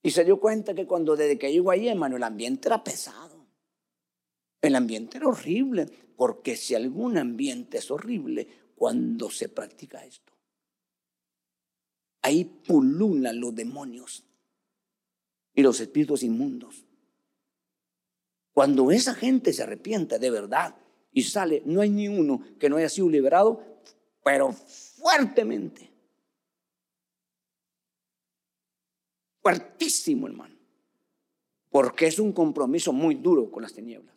Y 0.04 0.12
se 0.12 0.24
dio 0.24 0.40
cuenta 0.40 0.74
que 0.74 0.86
cuando 0.86 1.16
desde 1.16 1.38
que 1.38 1.52
llegó 1.52 1.72
ahí, 1.72 1.88
hermano, 1.88 2.18
el 2.18 2.24
ambiente 2.24 2.68
era 2.68 2.84
pesado. 2.84 3.46
El 4.62 4.76
ambiente 4.76 5.18
era 5.18 5.28
horrible, 5.28 5.86
porque 6.16 6.56
si 6.56 6.76
algún 6.76 7.18
ambiente 7.18 7.78
es 7.78 7.92
horrible, 7.92 8.48
cuando 8.76 9.30
se 9.30 9.50
practica 9.50 10.06
esto, 10.06 10.34
ahí 12.22 12.44
pululan 12.46 13.40
los 13.40 13.56
demonios 13.56 14.24
y 15.54 15.64
los 15.64 15.80
espíritus 15.80 16.24
inmundos. 16.24 16.86
Cuando 18.54 18.92
esa 18.92 19.14
gente 19.14 19.54
se 19.54 19.64
arrepiente 19.64 20.20
de 20.20 20.32
verdad 20.32 20.76
y 21.12 21.24
sale, 21.24 21.62
no 21.66 21.82
hay 21.82 21.90
ni 21.90 22.08
uno 22.08 22.42
que 22.60 22.70
no 22.70 22.78
haya 22.78 22.90
sido 22.90 23.10
liberado, 23.10 23.64
pero 24.24 24.52
fuertemente. 24.52 25.92
Fuertísimo, 29.48 30.28
hermano. 30.28 30.58
Porque 31.70 32.08
es 32.08 32.20
un 32.20 32.34
compromiso 32.34 32.92
muy 32.92 33.16
duro 33.16 33.50
con 33.50 33.64
las 33.64 33.72
tinieblas. 33.72 34.14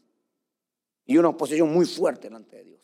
Y 1.07 1.19
una 1.19 1.29
oposición 1.29 1.73
muy 1.73 1.87
fuerte 1.87 2.23
delante 2.23 2.57
de 2.57 2.65
Dios. 2.65 2.81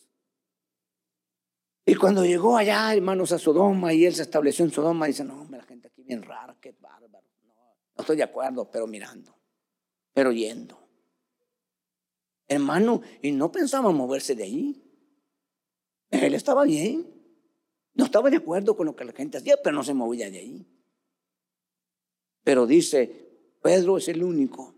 Y 1.85 1.97
cuando 1.97 2.25
llegó 2.25 2.57
allá, 2.57 2.95
hermanos, 2.95 3.33
a 3.33 3.41
Sodoma 3.41 3.93
y 3.93 4.05
él 4.05 4.15
se 4.15 4.23
estableció 4.23 4.65
en 4.65 4.71
Sodoma, 4.71 5.07
dice, 5.07 5.25
no, 5.25 5.43
hombre, 5.43 5.59
la 5.59 5.67
gente 5.67 5.89
aquí 5.89 6.05
bien 6.05 6.23
rara, 6.23 6.57
qué 6.61 6.71
bárbaro. 6.81 7.27
No, 7.49 7.55
no 7.97 8.01
estoy 8.01 8.17
de 8.17 8.23
acuerdo, 8.23 8.71
pero 8.71 8.87
mirando, 8.87 9.37
pero 10.13 10.31
yendo. 10.31 10.79
Hermano, 12.47 13.03
y 13.23 13.33
no 13.33 13.51
pensaba 13.51 13.91
moverse 13.91 14.37
de 14.37 14.45
ahí. 14.45 14.85
Él 16.11 16.33
estaba 16.33 16.63
bien. 16.63 17.13
No 17.95 18.05
estaba 18.05 18.31
de 18.31 18.37
acuerdo 18.37 18.77
con 18.77 18.87
lo 18.87 18.95
que 18.95 19.05
la 19.05 19.13
gente 19.13 19.39
hacía, 19.39 19.57
pero 19.65 19.75
no 19.75 19.83
se 19.83 19.95
movía 19.95 20.31
de 20.31 20.39
ahí. 20.39 20.76
Pero 22.47 22.65
dice, 22.65 23.59
Pedro 23.61 23.99
es 23.99 24.07
el 24.07 24.23
único 24.23 24.73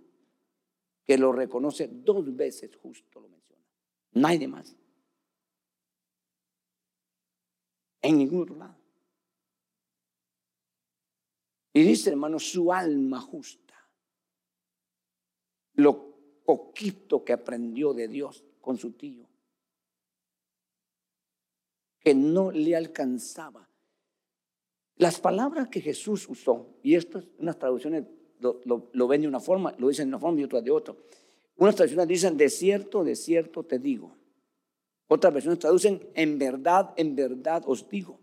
que 1.05 1.19
lo 1.19 1.33
reconoce 1.33 1.87
dos 1.87 2.35
veces, 2.35 2.75
justo 2.75 3.21
lo 3.21 3.29
menciona. 3.29 3.63
Nadie 4.13 4.49
más. 4.49 4.75
En 8.01 8.17
ningún 8.17 8.45
otro 8.45 8.57
lado. 8.57 8.75
Y 11.75 11.83
dice, 11.83 12.09
hermano, 12.09 12.39
su 12.39 12.73
alma 12.73 13.21
justa. 13.21 13.75
Lo 15.75 16.41
poquito 16.47 17.23
que 17.23 17.35
aprendió 17.35 17.93
de 17.93 18.09
Dios 18.09 18.43
con 18.63 18.79
su 18.79 18.93
tío, 18.93 19.29
que 22.01 22.15
no 22.15 22.51
le 22.51 22.75
alcanzaba. 22.75 23.68
Las 24.99 25.21
palabras 25.21 25.69
que 25.69 25.81
Jesús 25.81 26.29
usó, 26.29 26.67
y 26.83 26.97
esto 26.97 27.23
unas 27.39 27.57
traducciones 27.59 28.05
lo, 28.41 29.09
ven 29.09 29.23
de 29.23 29.29
una 29.29 29.41
forma, 29.41 29.75
lo 29.79 29.89
dicen 29.89 30.07
de 30.07 30.17
una 30.17 30.21
forma 30.21 30.41
y 30.41 30.45
otras 30.45 30.65
de 30.65 30.71
otra. 30.71 30.95
Unas 31.57 31.77
traducciones 31.77 32.09
dicen, 32.09 32.37
de 32.37 32.51
cierto, 32.51 33.05
de 33.05 33.17
cierto 33.17 33.63
te 33.63 33.79
digo. 33.79 34.17
Otras 35.07 35.33
versiones 35.33 35.61
traducen, 35.61 36.09
en 36.15 36.39
verdad, 36.39 36.93
en 36.97 37.17
verdad 37.17 37.63
os 37.67 37.89
digo. 37.89 38.19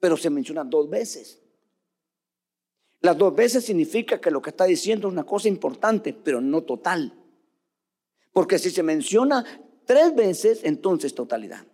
Pero 0.00 0.16
se 0.16 0.30
menciona 0.30 0.64
dos 0.64 0.88
veces. 0.88 1.40
Las 3.00 3.16
dos 3.16 3.34
veces 3.34 3.64
significa 3.64 4.20
que 4.20 4.30
lo 4.30 4.42
que 4.42 4.50
está 4.50 4.64
diciendo 4.64 5.08
es 5.08 5.12
una 5.12 5.24
cosa 5.24 5.48
importante, 5.48 6.12
pero 6.12 6.40
no 6.40 6.62
total. 6.62 7.12
Porque 8.32 8.58
si 8.58 8.70
se 8.70 8.82
menciona 8.82 9.44
tres 9.84 10.14
veces, 10.14 10.60
entonces 10.64 11.14
totalidad. 11.14 11.64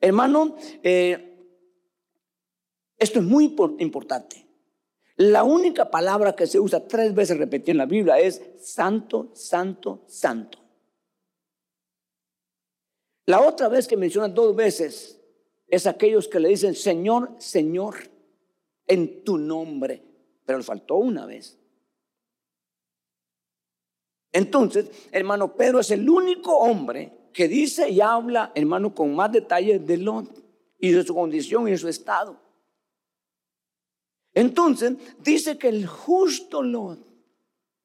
Hermano, 0.00 0.56
eh, 0.82 1.33
esto 3.04 3.20
es 3.20 3.24
muy 3.24 3.54
importante. 3.78 4.46
La 5.16 5.44
única 5.44 5.90
palabra 5.90 6.34
que 6.34 6.46
se 6.46 6.58
usa 6.58 6.88
tres 6.88 7.14
veces 7.14 7.38
repetida 7.38 7.72
en 7.72 7.78
la 7.78 7.86
Biblia 7.86 8.18
es 8.18 8.42
santo, 8.58 9.30
santo, 9.34 10.02
santo. 10.08 10.58
La 13.26 13.40
otra 13.40 13.68
vez 13.68 13.86
que 13.86 13.96
menciona 13.96 14.28
dos 14.28 14.56
veces 14.56 15.20
es 15.68 15.86
aquellos 15.86 16.26
que 16.28 16.40
le 16.40 16.48
dicen 16.48 16.74
Señor, 16.74 17.36
Señor 17.38 17.94
en 18.86 19.22
tu 19.22 19.38
nombre. 19.38 20.02
Pero 20.44 20.58
le 20.58 20.64
faltó 20.64 20.96
una 20.96 21.24
vez. 21.26 21.58
Entonces, 24.32 24.90
hermano, 25.12 25.54
Pedro 25.54 25.78
es 25.80 25.90
el 25.90 26.08
único 26.08 26.58
hombre 26.58 27.30
que 27.32 27.48
dice 27.48 27.88
y 27.88 28.00
habla, 28.00 28.50
hermano, 28.54 28.94
con 28.94 29.14
más 29.14 29.30
detalles 29.30 29.86
de 29.86 29.96
Lot 29.96 30.42
y 30.78 30.90
de 30.90 31.04
su 31.04 31.14
condición 31.14 31.68
y 31.68 31.70
de 31.70 31.78
su 31.78 31.88
estado. 31.88 32.43
Entonces, 34.34 34.96
dice 35.20 35.56
que 35.56 35.68
el 35.68 35.86
justo 35.86 36.62
Lot, 36.62 36.98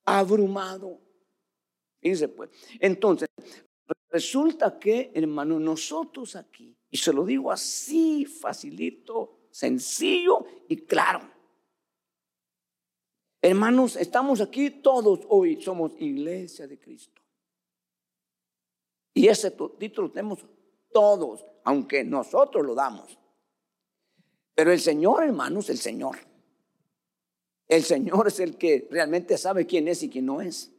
abrumado. 0.04 1.00
Dice 2.02 2.28
pues, 2.28 2.50
entonces, 2.80 3.30
resulta 4.10 4.80
que, 4.80 5.12
hermano, 5.14 5.60
nosotros 5.60 6.36
aquí, 6.36 6.76
y 6.90 6.98
se 6.98 7.14
lo 7.14 7.24
digo 7.24 7.52
así, 7.52 8.26
facilito, 8.26 9.48
sencillo 9.52 10.46
y 10.68 10.78
claro. 10.78 11.22
Hermanos, 13.42 13.96
estamos 13.96 14.42
aquí 14.42 14.70
todos 14.82 15.22
hoy, 15.30 15.62
somos 15.62 15.94
iglesia 16.00 16.68
de 16.68 16.80
Cristo. 16.80 17.22
Y 19.14 19.28
ese 19.28 19.52
título 19.78 20.12
tenemos 20.12 20.46
todos, 20.92 21.46
aunque 21.64 22.04
nosotros 22.04 22.66
lo 22.66 22.74
damos. 22.74 23.18
Pero 24.56 24.72
el 24.72 24.80
Señor, 24.80 25.24
hermanos, 25.24 25.70
el 25.70 25.78
Señor. 25.78 26.29
El 27.70 27.84
Señor 27.84 28.28
es 28.28 28.40
el 28.40 28.58
que 28.58 28.88
realmente 28.90 29.38
sabe 29.38 29.68
quién 29.68 29.88
es 29.88 30.02
y 30.02 30.10
quién 30.10 30.26
no 30.26 30.42
es. 30.42 30.72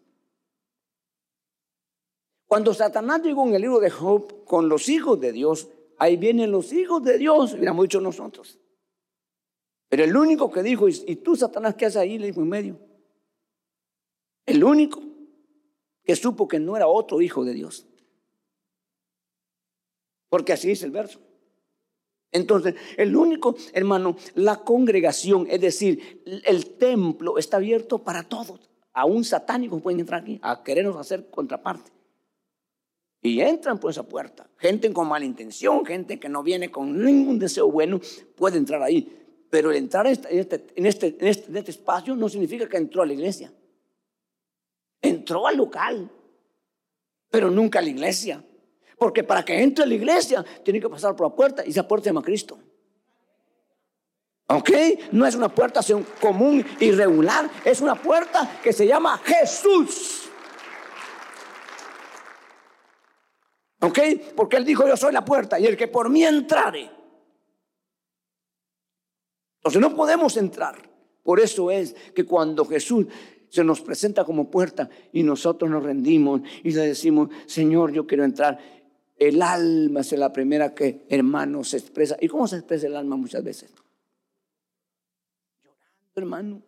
Cuando 2.46 2.74
Satanás 2.74 3.22
llegó 3.22 3.46
en 3.46 3.54
el 3.54 3.62
libro 3.62 3.78
de 3.78 3.90
Job 3.90 4.44
con 4.44 4.68
los 4.68 4.88
hijos 4.88 5.20
de 5.20 5.30
Dios, 5.30 5.68
ahí 5.98 6.16
vienen 6.16 6.50
los 6.50 6.72
hijos 6.72 7.02
de 7.04 7.16
Dios, 7.16 7.54
hubiéramos 7.54 7.84
dicho 7.84 8.00
nosotros. 8.00 8.58
Pero 9.88 10.02
el 10.02 10.16
único 10.16 10.50
que 10.50 10.64
dijo, 10.64 10.88
¿y 10.88 11.16
tú, 11.16 11.36
Satanás, 11.36 11.76
qué 11.76 11.86
haces 11.86 11.98
ahí? 11.98 12.18
Le 12.18 12.26
dijo 12.26 12.40
en 12.40 12.48
medio. 12.48 12.80
El 14.44 14.64
único 14.64 15.00
que 16.02 16.16
supo 16.16 16.48
que 16.48 16.58
no 16.58 16.76
era 16.76 16.88
otro 16.88 17.20
hijo 17.20 17.44
de 17.44 17.54
Dios. 17.54 17.86
Porque 20.28 20.52
así 20.52 20.66
dice 20.66 20.86
el 20.86 20.90
verso. 20.90 21.20
Entonces, 22.32 22.74
el 22.96 23.16
único, 23.16 23.56
hermano, 23.72 24.16
la 24.34 24.56
congregación, 24.58 25.46
es 25.50 25.60
decir, 25.60 26.22
el 26.44 26.66
templo 26.76 27.38
está 27.38 27.56
abierto 27.56 27.98
para 27.98 28.22
todos. 28.22 28.70
Aún 28.92 29.24
satánicos 29.24 29.82
pueden 29.82 30.00
entrar 30.00 30.22
aquí 30.22 30.38
a 30.42 30.62
querernos 30.62 30.96
hacer 30.96 31.28
contraparte. 31.30 31.90
Y 33.22 33.40
entran 33.40 33.78
por 33.78 33.90
esa 33.90 34.02
puerta. 34.02 34.48
Gente 34.56 34.92
con 34.92 35.08
mala 35.08 35.24
intención, 35.24 35.84
gente 35.84 36.18
que 36.18 36.28
no 36.28 36.42
viene 36.42 36.70
con 36.70 37.04
ningún 37.04 37.38
deseo 37.38 37.70
bueno, 37.70 38.00
puede 38.36 38.58
entrar 38.58 38.82
ahí. 38.82 39.16
Pero 39.50 39.72
entrar 39.72 40.06
este, 40.06 40.38
este, 40.38 40.66
en 40.76 40.86
este, 40.86 41.16
en 41.18 41.26
este, 41.26 41.50
en 41.50 41.56
este 41.56 41.70
espacio 41.72 42.14
no 42.14 42.28
significa 42.28 42.68
que 42.68 42.76
entró 42.76 43.02
a 43.02 43.06
la 43.06 43.12
iglesia. 43.12 43.52
Entró 45.02 45.46
al 45.46 45.56
local, 45.56 46.10
pero 47.30 47.50
nunca 47.50 47.80
a 47.80 47.82
la 47.82 47.90
iglesia. 47.90 48.44
Porque 49.00 49.24
para 49.24 49.42
que 49.42 49.58
entre 49.58 49.84
a 49.84 49.86
la 49.86 49.94
iglesia 49.94 50.44
tiene 50.62 50.78
que 50.78 50.90
pasar 50.90 51.16
por 51.16 51.30
la 51.30 51.34
puerta 51.34 51.64
y 51.64 51.70
esa 51.70 51.88
puerta 51.88 52.04
se 52.04 52.10
llama 52.10 52.22
Cristo. 52.22 52.58
¿Ok? 54.48 54.70
No 55.12 55.26
es 55.26 55.34
una 55.34 55.48
puerta 55.48 55.80
común 56.20 56.62
y 56.78 56.90
regular, 56.90 57.50
es 57.64 57.80
una 57.80 57.94
puerta 57.94 58.60
que 58.62 58.74
se 58.74 58.86
llama 58.86 59.16
Jesús. 59.24 60.28
¿Ok? 63.80 63.98
Porque 64.36 64.58
Él 64.58 64.66
dijo, 64.66 64.86
yo 64.86 64.98
soy 64.98 65.14
la 65.14 65.24
puerta 65.24 65.58
y 65.58 65.64
el 65.64 65.78
que 65.78 65.88
por 65.88 66.10
mí 66.10 66.22
entrare. 66.22 66.90
Entonces 69.60 69.80
no 69.80 69.96
podemos 69.96 70.36
entrar. 70.36 70.76
Por 71.22 71.40
eso 71.40 71.70
es 71.70 71.94
que 72.14 72.26
cuando 72.26 72.66
Jesús 72.66 73.06
se 73.48 73.64
nos 73.64 73.80
presenta 73.80 74.24
como 74.24 74.50
puerta 74.50 74.90
y 75.10 75.22
nosotros 75.22 75.70
nos 75.70 75.82
rendimos 75.82 76.42
y 76.62 76.72
le 76.72 76.88
decimos, 76.88 77.30
Señor, 77.46 77.92
yo 77.92 78.06
quiero 78.06 78.24
entrar, 78.24 78.58
el 79.20 79.42
alma 79.42 80.00
es 80.00 80.12
la 80.12 80.32
primera 80.32 80.74
que, 80.74 81.04
hermano, 81.10 81.62
se 81.62 81.76
expresa. 81.76 82.16
¿Y 82.22 82.26
cómo 82.26 82.48
se 82.48 82.56
expresa 82.56 82.86
el 82.86 82.96
alma 82.96 83.16
muchas 83.16 83.44
veces? 83.44 83.70
Llorando, 85.62 86.16
hermano. 86.16 86.62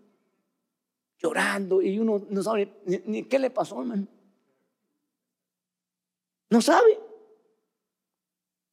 Llorando. 1.18 1.80
Y 1.80 1.98
uno 1.98 2.22
no 2.28 2.42
sabe 2.42 2.74
ni, 3.06 3.22
qué 3.22 3.38
le 3.38 3.48
pasó, 3.48 3.80
hermano. 3.80 4.06
No 6.50 6.60
sabe. 6.60 7.00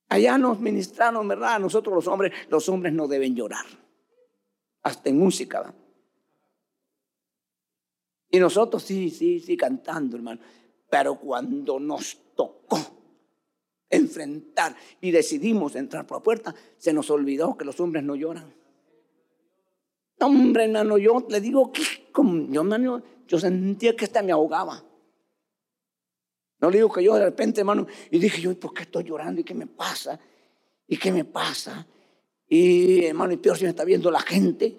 Allá 0.10 0.38
nos 0.38 0.60
ministraron, 0.60 1.26
¿verdad? 1.30 1.58
Nosotros 1.62 1.96
los 1.96 2.08
hombres, 2.08 2.34
los 2.50 2.68
hombres 2.68 2.92
no 2.92 3.08
deben 3.08 3.34
llorar. 3.34 3.66
Hasta 4.84 5.10
en 5.10 5.20
música. 5.20 5.74
Y 8.30 8.40
nosotros 8.40 8.84
sí, 8.84 9.10
sí, 9.10 9.40
sí, 9.40 9.56
cantando, 9.56 10.18
hermano. 10.18 10.42
Pero 10.90 11.18
cuando 11.18 11.80
nos 11.80 12.18
tocó 12.36 12.99
enfrentar 13.90 14.76
y 15.02 15.12
decidimos 15.12 15.76
entrar 15.76 16.06
por 16.06 16.18
la 16.18 16.24
puerta, 16.24 16.56
se 16.78 16.94
nos 16.94 17.10
olvidó 17.10 17.58
que 17.58 17.66
los 17.66 17.80
hombres 17.80 18.04
no 18.04 18.16
lloran. 18.16 18.54
Hombre, 20.20 20.66
hermano, 20.66 20.98
yo 20.98 21.26
le 21.30 21.40
digo 21.40 21.72
que 21.72 21.82
yo, 21.82 22.62
hermano, 22.62 23.02
yo 23.28 23.40
sentía 23.40 23.96
que 23.96 24.06
esta 24.06 24.22
me 24.22 24.32
ahogaba. 24.32 24.84
No 26.62 26.70
le 26.70 26.78
digo 26.78 26.92
que 26.92 27.04
yo 27.04 27.16
de 27.16 27.24
repente, 27.24 27.62
hermano, 27.62 27.88
y 28.12 28.20
dije 28.20 28.42
yo, 28.42 28.58
¿por 28.60 28.74
qué 28.74 28.84
estoy 28.84 29.06
llorando? 29.06 29.40
¿Y 29.40 29.44
qué 29.46 29.54
me 29.54 29.68
pasa? 29.68 30.20
¿Y 30.88 30.98
qué 30.98 31.12
me 31.12 31.24
pasa? 31.24 31.88
Y 32.50 33.06
hermano, 33.06 33.32
y 33.32 33.38
peor 33.38 33.58
si 33.58 33.64
me 33.64 33.70
está 33.70 33.86
viendo 33.86 34.12
la 34.12 34.20
gente. 34.20 34.76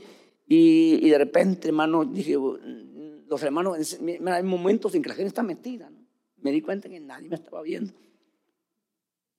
Y, 0.46 1.08
de 1.08 1.16
repente, 1.16 1.68
hermano, 1.68 2.04
dije, 2.04 2.34
los 2.34 3.42
hermanos, 3.42 3.98
hay 4.26 4.42
momentos 4.42 4.94
en 4.94 5.02
que 5.02 5.08
la 5.08 5.14
gente 5.14 5.28
está 5.28 5.42
metida. 5.42 5.90
Me 6.38 6.50
di 6.50 6.60
cuenta 6.60 6.88
que 6.88 7.00
nadie 7.00 7.28
me 7.28 7.36
estaba 7.36 7.62
viendo. 7.62 7.94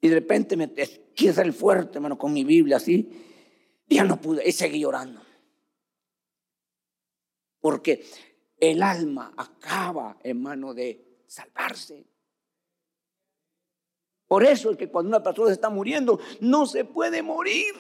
Y 0.01 0.09
de 0.09 0.15
repente 0.15 0.57
me 0.57 0.73
quise 1.13 1.33
ser 1.33 1.53
fuerte, 1.53 1.99
hermano, 1.99 2.17
con 2.17 2.33
mi 2.33 2.43
Biblia 2.43 2.77
así. 2.77 3.09
Ya 3.87 4.03
no 4.03 4.19
pude, 4.19 4.47
y 4.47 4.51
seguí 4.51 4.79
llorando. 4.79 5.21
Porque 7.59 8.03
el 8.57 8.81
alma 8.81 9.31
acaba, 9.37 10.17
hermano, 10.23 10.73
de 10.73 11.23
salvarse. 11.27 12.07
Por 14.27 14.43
eso 14.43 14.71
es 14.71 14.77
que 14.77 14.89
cuando 14.89 15.09
una 15.09 15.21
persona 15.21 15.49
se 15.49 15.53
está 15.53 15.69
muriendo, 15.69 16.19
no 16.39 16.65
se 16.65 16.85
puede 16.85 17.21
morir. 17.21 17.75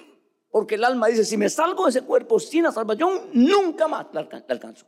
Porque 0.51 0.75
el 0.75 0.83
alma 0.83 1.07
dice, 1.07 1.25
si 1.25 1.37
me 1.37 1.49
salgo 1.49 1.85
de 1.85 1.91
ese 1.91 2.01
cuerpo 2.01 2.39
sin 2.39 2.63
la 2.63 2.71
salvación, 2.71 3.29
nunca 3.33 3.87
más 3.87 4.07
la 4.11 4.27
alcanzo. 4.49 4.85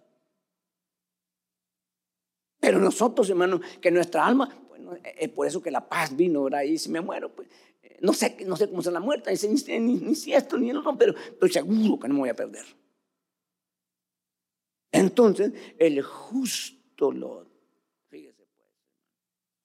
Pero 2.60 2.80
nosotros, 2.80 3.30
hermano, 3.30 3.60
que 3.82 3.92
nuestra 3.92 4.26
alma 4.26 4.63
es 5.04 5.30
por 5.30 5.48
eso 5.48 5.62
que 5.62 5.72
la 5.72 5.88
paz 5.88 6.16
vino, 6.16 6.44
¿verdad? 6.44 6.64
Y 6.64 6.78
si 6.78 6.90
me 6.90 7.02
muero, 7.02 7.34
pues 7.34 7.48
eh, 7.82 7.98
no 8.02 8.14
sé, 8.14 8.38
no 8.46 8.56
sé 8.56 8.70
cómo 8.70 8.82
será 8.82 8.94
la 8.94 9.00
muerte, 9.00 9.34
ni, 9.48 9.80
ni, 9.80 10.16
si 10.16 10.34
esto 10.34 10.58
ni 10.58 10.70
el 10.70 10.78
otro, 10.78 10.98
pero 10.98 11.16
estoy 11.18 11.52
seguro 11.52 12.00
que 12.00 12.08
no 12.08 12.16
me 12.16 12.20
voy 12.22 12.30
a 12.30 12.36
perder. 12.36 12.66
Entonces, 14.92 15.54
el 15.80 16.02
justo 16.02 17.12
Lot, 17.12 17.50
fíjese 18.10 18.46
pues, 18.56 18.70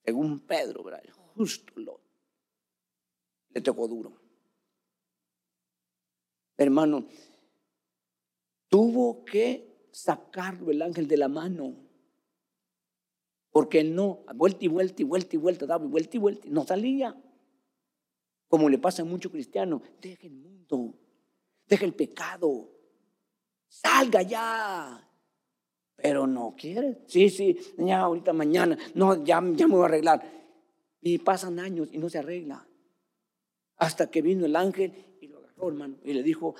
según 0.04 0.40
Pedro, 0.40 0.82
¿verdad? 0.82 1.02
El 1.04 1.12
justo 1.12 1.72
Lot, 1.76 2.00
le 3.50 3.60
tocó 3.60 3.86
duro. 3.88 4.12
Hermano, 6.56 7.06
tuvo 8.68 9.24
que 9.24 9.88
sacarlo 9.92 10.70
el 10.70 10.82
ángel 10.82 11.08
de 11.08 11.16
la 11.16 11.28
mano 11.28 11.87
porque 13.50 13.80
él 13.80 13.94
no, 13.94 14.24
vuelta 14.34 14.64
y 14.64 14.68
vuelta 14.68 15.02
y 15.02 15.04
vuelta 15.04 15.36
y 15.36 15.38
vuelta, 15.38 15.66
daba 15.66 15.84
y 15.84 15.88
vuelta 15.88 16.16
y 16.16 16.20
vuelta, 16.20 16.48
no 16.50 16.64
salía. 16.64 17.16
Como 18.48 18.68
le 18.68 18.78
pasa 18.78 19.02
a 19.02 19.04
muchos 19.04 19.32
cristianos, 19.32 19.82
deje 20.00 20.26
el 20.26 20.34
mundo, 20.34 20.94
deje 21.66 21.84
el 21.84 21.94
pecado, 21.94 22.70
salga 23.68 24.22
ya. 24.22 25.04
Pero 25.96 26.26
no 26.26 26.54
quiere. 26.56 27.02
Sí, 27.06 27.28
sí, 27.28 27.58
ya 27.78 28.00
ahorita 28.00 28.32
mañana, 28.32 28.78
no, 28.94 29.24
ya, 29.24 29.42
ya 29.54 29.66
me 29.66 29.74
voy 29.74 29.82
a 29.82 29.86
arreglar. 29.86 30.22
Y 31.00 31.18
pasan 31.18 31.58
años 31.58 31.88
y 31.92 31.98
no 31.98 32.08
se 32.08 32.18
arregla. 32.18 32.66
Hasta 33.76 34.10
que 34.10 34.22
vino 34.22 34.46
el 34.46 34.56
ángel 34.56 34.92
y 35.20 35.26
lo 35.28 35.38
agarró, 35.38 35.68
hermano, 35.68 35.96
y 36.04 36.12
le 36.12 36.22
dijo, 36.22 36.54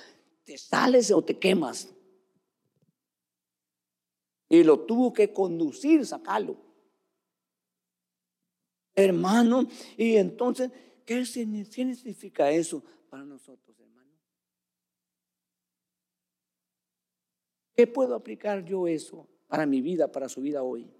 ¿te 0.45 0.59
sales 0.59 1.11
o 1.11 1.23
te 1.23 1.39
quemas? 1.39 1.95
Y 4.49 4.65
lo 4.65 4.81
tuvo 4.81 5.13
que 5.13 5.33
conducir, 5.33 6.05
sacarlo 6.07 6.68
hermano. 9.05 9.67
Y 9.97 10.17
entonces, 10.17 10.71
¿qué 11.05 11.25
significa 11.25 12.51
eso 12.51 12.83
para 13.09 13.25
nosotros, 13.25 13.79
hermano? 13.79 14.13
¿Qué 17.75 17.87
puedo 17.87 18.15
aplicar 18.15 18.65
yo 18.65 18.89
eso 18.89 19.29
para 19.47 19.67
mi 19.67 19.81
vida, 19.81 20.11
para 20.11 20.29
su 20.29 20.41
vida 20.41 20.63
hoy? 20.63 20.91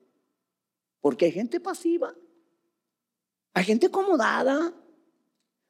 Porque 1.01 1.27
hay 1.27 1.33
gente 1.33 1.61
pasiva, 1.61 2.15
hay 3.53 3.65
gente 3.65 3.87
acomodada, 3.87 4.73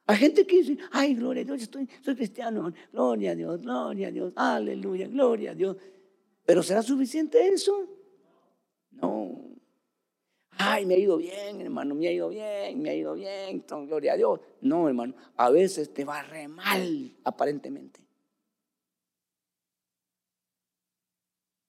hay 0.07 0.17
gente 0.17 0.47
que 0.47 0.63
dice, 0.63 0.79
ay, 0.91 1.15
gloria 1.15 1.43
a 1.43 1.45
Dios, 1.45 1.63
estoy, 1.63 1.89
soy 2.03 2.15
cristiano, 2.15 2.73
gloria 2.93 3.33
a 3.33 3.35
Dios, 3.35 3.61
gloria 3.61 4.09
a 4.09 4.11
Dios, 4.11 4.33
aleluya, 4.37 5.07
gloria 5.09 5.51
a 5.53 5.55
Dios. 5.55 5.77
Pero 6.45 6.63
¿será 6.63 6.83
suficiente 6.83 7.47
eso? 7.49 7.87
No. 8.91 9.48
Ay, 10.61 10.87
me 10.87 10.95
ha 10.95 10.99
ido 10.99 11.17
bien, 11.17 11.61
hermano, 11.61 11.95
me 11.95 12.09
ha 12.09 12.13
ido 12.13 12.29
bien, 12.29 12.83
me 12.83 12.91
ha 12.91 12.95
ido 12.95 13.15
bien, 13.15 13.65
gloria 13.87 14.15
a 14.15 14.17
Dios. 14.17 14.41
No, 14.61 14.89
hermano, 14.89 15.15
a 15.37 15.51
veces 15.51 15.95
te 15.95 16.05
va 16.05 16.21
re 16.23 16.49
mal, 16.49 17.17
aparentemente. 17.23 18.01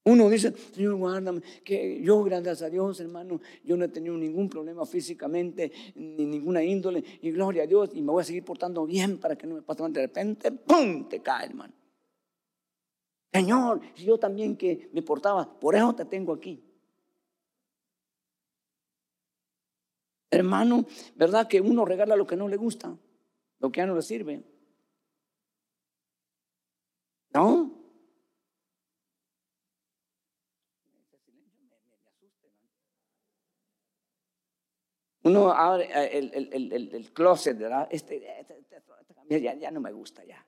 Uno 0.05 0.27
dice, 0.27 0.51
Señor, 0.73 0.95
guárdame, 0.95 1.41
que 1.63 2.01
yo, 2.01 2.23
gracias 2.23 2.63
a 2.63 2.69
Dios, 2.71 2.99
hermano, 2.99 3.39
yo 3.63 3.77
no 3.77 3.85
he 3.85 3.89
tenido 3.89 4.17
ningún 4.17 4.49
problema 4.49 4.83
físicamente, 4.87 5.71
ni 5.93 6.25
ninguna 6.25 6.63
índole, 6.63 7.03
y 7.21 7.29
gloria 7.29 7.63
a 7.63 7.67
Dios, 7.67 7.91
y 7.93 8.01
me 8.01 8.11
voy 8.11 8.21
a 8.21 8.25
seguir 8.25 8.43
portando 8.43 8.87
bien 8.87 9.19
para 9.19 9.35
que 9.35 9.45
no 9.45 9.53
me 9.53 9.61
pase 9.61 9.83
mal. 9.83 9.93
De 9.93 10.01
repente, 10.01 10.51
¡pum! 10.51 11.07
te 11.07 11.21
cae, 11.21 11.45
hermano. 11.45 11.75
Señor, 13.31 13.81
yo 13.97 14.17
también 14.17 14.57
que 14.57 14.89
me 14.93 15.03
portaba, 15.03 15.59
por 15.59 15.75
eso 15.75 15.93
te 15.93 16.05
tengo 16.05 16.33
aquí. 16.33 16.68
Hermano, 20.31 20.85
¿verdad 21.15 21.47
que 21.47 21.59
uno 21.59 21.85
regala 21.85 22.15
lo 22.15 22.27
que 22.27 22.35
no 22.35 22.47
le 22.47 22.57
gusta? 22.57 22.95
Lo 23.59 23.71
que 23.71 23.79
ya 23.79 23.87
no 23.87 23.95
le 23.95 24.01
sirve. 24.01 24.43
¿No? 27.33 27.79
Uno 35.23 35.51
abre 35.51 35.89
eh, 35.93 36.89
el, 36.91 37.13
closet, 37.13 37.57
¿verdad? 37.57 37.87
Este, 37.91 38.17
este, 38.39 38.57
este, 38.59 38.77
este 38.77 39.41
ya, 39.41 39.53
ya, 39.53 39.71
no 39.71 39.79
me 39.79 39.91
gusta, 39.91 40.23
ya. 40.23 40.45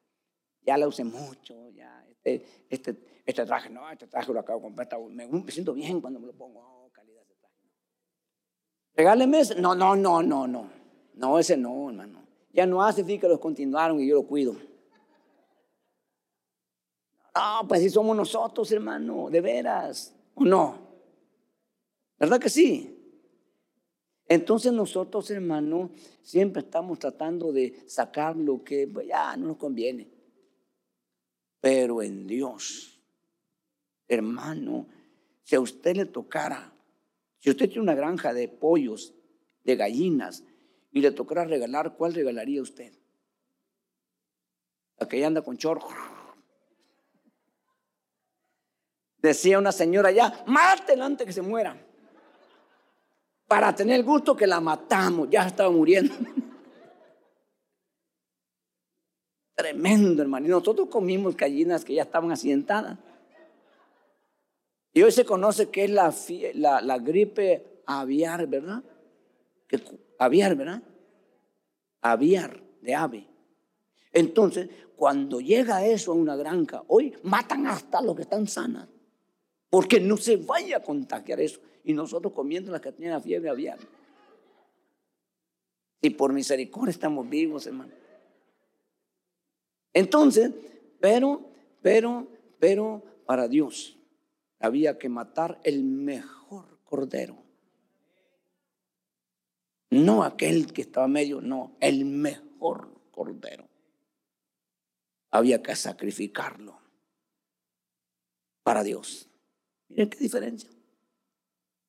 Ya 0.62 0.78
la 0.78 0.88
usé 0.88 1.04
mucho, 1.04 1.70
ya. 1.70 2.06
Este, 2.08 2.66
este, 2.70 3.22
este 3.26 3.46
traje, 3.46 3.70
no, 3.70 3.90
este 3.92 4.08
traje 4.08 4.32
lo 4.34 4.40
acabo 4.40 4.60
de 4.60 4.64
comprar. 4.64 4.88
Me, 5.10 5.28
me 5.28 5.52
siento 5.52 5.74
bien 5.74 6.02
cuando 6.02 6.20
me 6.20 6.28
lo 6.28 6.34
pongo. 6.34 6.62
Oh, 6.62 6.90
calidad 6.92 7.26
de 7.28 7.36
traje. 7.36 7.70
Regáleme 8.96 9.40
ese. 9.40 9.56
No, 9.56 9.76
no, 9.76 9.96
no, 9.96 10.22
no, 10.22 10.48
no. 10.48 10.70
No, 11.16 11.40
ese 11.40 11.58
no, 11.58 11.90
hermano. 11.90 12.22
Ya 12.54 12.66
no 12.66 12.84
hace 12.84 13.04
fin 13.04 13.20
que 13.20 13.28
los 13.28 13.40
continuaron 13.40 14.00
y 14.00 14.08
yo 14.08 14.16
lo 14.16 14.24
cuido. 14.24 14.56
No, 17.34 17.68
pues 17.68 17.82
si 17.82 17.90
somos 17.90 18.16
nosotros, 18.16 18.72
hermano, 18.72 19.30
de 19.30 19.42
veras. 19.42 20.14
¿O 20.36 20.44
no? 20.44 20.78
¿Verdad 22.20 22.40
que 22.40 22.50
sí? 22.50 22.98
Entonces 24.28 24.72
nosotros, 24.72 25.30
hermano, 25.32 25.92
siempre 26.22 26.62
estamos 26.62 27.00
tratando 27.00 27.52
de 27.52 27.84
sacar 27.88 28.36
lo 28.36 28.64
que 28.64 28.88
pues, 28.88 29.08
ya 29.08 29.36
no 29.36 29.48
nos 29.48 29.58
conviene. 29.58 30.08
Pero 31.60 32.02
en 32.02 32.28
Dios, 32.28 33.00
hermano, 34.08 34.88
si 35.44 35.56
a 35.56 35.60
usted 35.60 35.98
le 35.98 36.06
tocara, 36.06 36.71
si 37.42 37.50
usted 37.50 37.68
tiene 37.68 37.82
una 37.82 37.96
granja 37.96 38.34
de 38.34 38.48
pollos, 38.48 39.14
de 39.66 39.76
gallinas, 39.76 40.46
y 40.94 41.02
le 41.02 41.12
tocara 41.12 41.44
regalar, 41.44 41.98
¿cuál 41.98 42.14
regalaría 42.14 42.62
usted? 42.62 42.94
La 44.98 45.08
que 45.08 45.26
anda 45.26 45.42
con 45.42 45.58
chorro. 45.58 45.88
Decía 49.18 49.60
una 49.60 49.74
señora 49.74 50.12
ya, 50.12 50.44
mátela 50.48 51.06
antes 51.06 51.28
que 51.28 51.34
se 51.34 51.42
muera 51.42 51.92
para 53.52 53.76
tener 53.76 53.98
el 53.98 54.06
gusto 54.06 54.34
que 54.34 54.48
la 54.48 54.62
matamos, 54.62 55.30
ya 55.30 55.46
estaba 55.46 55.70
muriendo. 55.70 56.14
Tremendo, 59.56 60.22
hermano. 60.22 60.46
Y 60.46 60.50
nosotros 60.50 60.88
comimos 60.88 61.36
gallinas 61.36 61.84
que 61.84 61.96
ya 61.96 62.04
estaban 62.04 62.32
asientadas. 62.32 62.98
Y 64.94 65.04
hoy 65.04 65.12
se 65.12 65.26
conoce 65.26 65.70
que 65.70 65.86
es 65.86 65.92
la, 65.92 66.82
la, 66.82 66.98
gripe 66.98 67.82
aviar, 67.86 68.48
¿verdad? 68.48 68.84
Aviar, 70.18 70.56
¿verdad? 70.56 70.84
Aviar, 72.02 72.62
de 72.82 72.96
ave. 72.96 73.28
Entonces, 74.12 74.70
cuando 74.98 75.40
llega 75.40 75.86
eso 75.86 76.12
a 76.12 76.16
una 76.16 76.36
granja, 76.36 76.84
hoy 76.88 77.14
matan 77.24 77.68
hasta 77.68 78.02
los 78.02 78.16
que 78.16 78.24
están 78.24 78.48
sanas. 78.48 78.88
Porque 79.70 80.02
no 80.02 80.18
se 80.18 80.36
vaya 80.36 80.78
a 80.78 80.84
contagiar 80.84 81.40
eso 81.40 81.62
y 81.86 81.94
nosotros 81.94 82.34
comiendo 82.34 82.72
las 82.72 82.82
que 82.82 82.92
tenían 82.92 83.14
la 83.14 83.22
fiebre 83.22 83.50
aviar. 83.50 83.80
Y 86.02 86.10
por 86.10 86.34
misericordia 86.34 86.92
estamos 86.92 87.30
vivos, 87.30 87.66
hermano. 87.66 87.94
Entonces, 89.94 90.52
pero, 91.00 91.42
pero, 91.82 92.28
pero 92.60 93.02
para 93.26 93.48
Dios 93.48 93.98
había 94.62 94.98
que 94.98 95.10
matar 95.10 95.60
el 95.64 95.84
mejor 95.84 96.80
cordero. 96.84 97.44
No 99.90 100.24
aquel 100.24 100.72
que 100.72 100.82
estaba 100.82 101.08
medio, 101.08 101.42
no, 101.42 101.76
el 101.82 102.06
mejor 102.06 103.02
cordero. 103.12 103.68
Había 105.32 105.62
que 105.62 105.76
sacrificarlo 105.76 106.80
para 108.64 108.84
Dios. 108.84 109.28
Miren 109.90 110.10
qué 110.10 110.20
diferencia. 110.20 110.70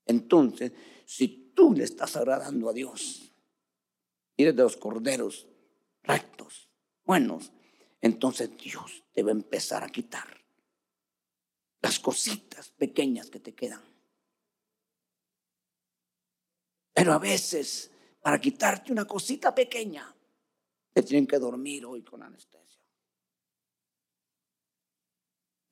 Entonces, 0.06 0.72
si 1.04 1.52
tú 1.54 1.74
le 1.74 1.84
estás 1.84 2.16
agradando 2.16 2.68
a 2.68 2.72
Dios, 2.72 3.32
y 4.36 4.42
eres 4.42 4.56
de 4.56 4.62
los 4.62 4.76
corderos 4.76 5.46
rectos, 6.02 6.68
buenos, 7.04 7.52
entonces 8.00 8.50
Dios 8.56 9.04
te 9.12 9.22
va 9.22 9.28
a 9.30 9.32
empezar 9.32 9.84
a 9.84 9.88
quitar 9.88 10.41
las 11.82 11.98
cositas 12.00 12.70
pequeñas 12.70 13.28
que 13.28 13.40
te 13.40 13.54
quedan. 13.54 13.82
Pero 16.94 17.12
a 17.12 17.18
veces, 17.18 17.90
para 18.22 18.40
quitarte 18.40 18.92
una 18.92 19.04
cosita 19.04 19.54
pequeña, 19.54 20.14
te 20.92 21.02
tienen 21.02 21.26
que 21.26 21.38
dormir 21.38 21.84
hoy 21.84 22.02
con 22.02 22.22
anestesia. 22.22 22.80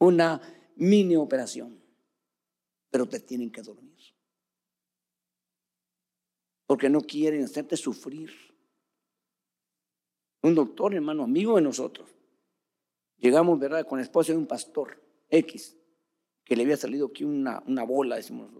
Una 0.01 0.41
mini 0.77 1.17
operación, 1.17 1.83
pero 2.91 3.09
te 3.09 3.21
tienen 3.21 3.51
que 3.51 3.63
dormir 3.63 3.91
porque 6.71 6.89
no 6.89 7.01
quieren 7.01 7.43
hacerte 7.43 7.77
sufrir. 7.77 8.31
Un 10.41 10.55
doctor, 10.55 10.95
hermano, 10.95 11.25
amigo 11.25 11.57
de 11.57 11.63
nosotros. 11.63 12.09
Llegamos, 13.19 13.59
¿verdad?, 13.59 13.85
con 13.85 13.99
la 13.99 14.05
esposa 14.05 14.31
de 14.31 14.39
un 14.39 14.47
pastor 14.47 15.03
X, 15.31 15.77
que 16.51 16.57
le 16.57 16.65
había 16.65 16.77
salido 16.77 17.07
aquí 17.07 17.23
una, 17.23 17.63
una 17.69 17.85
bola, 17.85 18.17
decimos. 18.17 18.51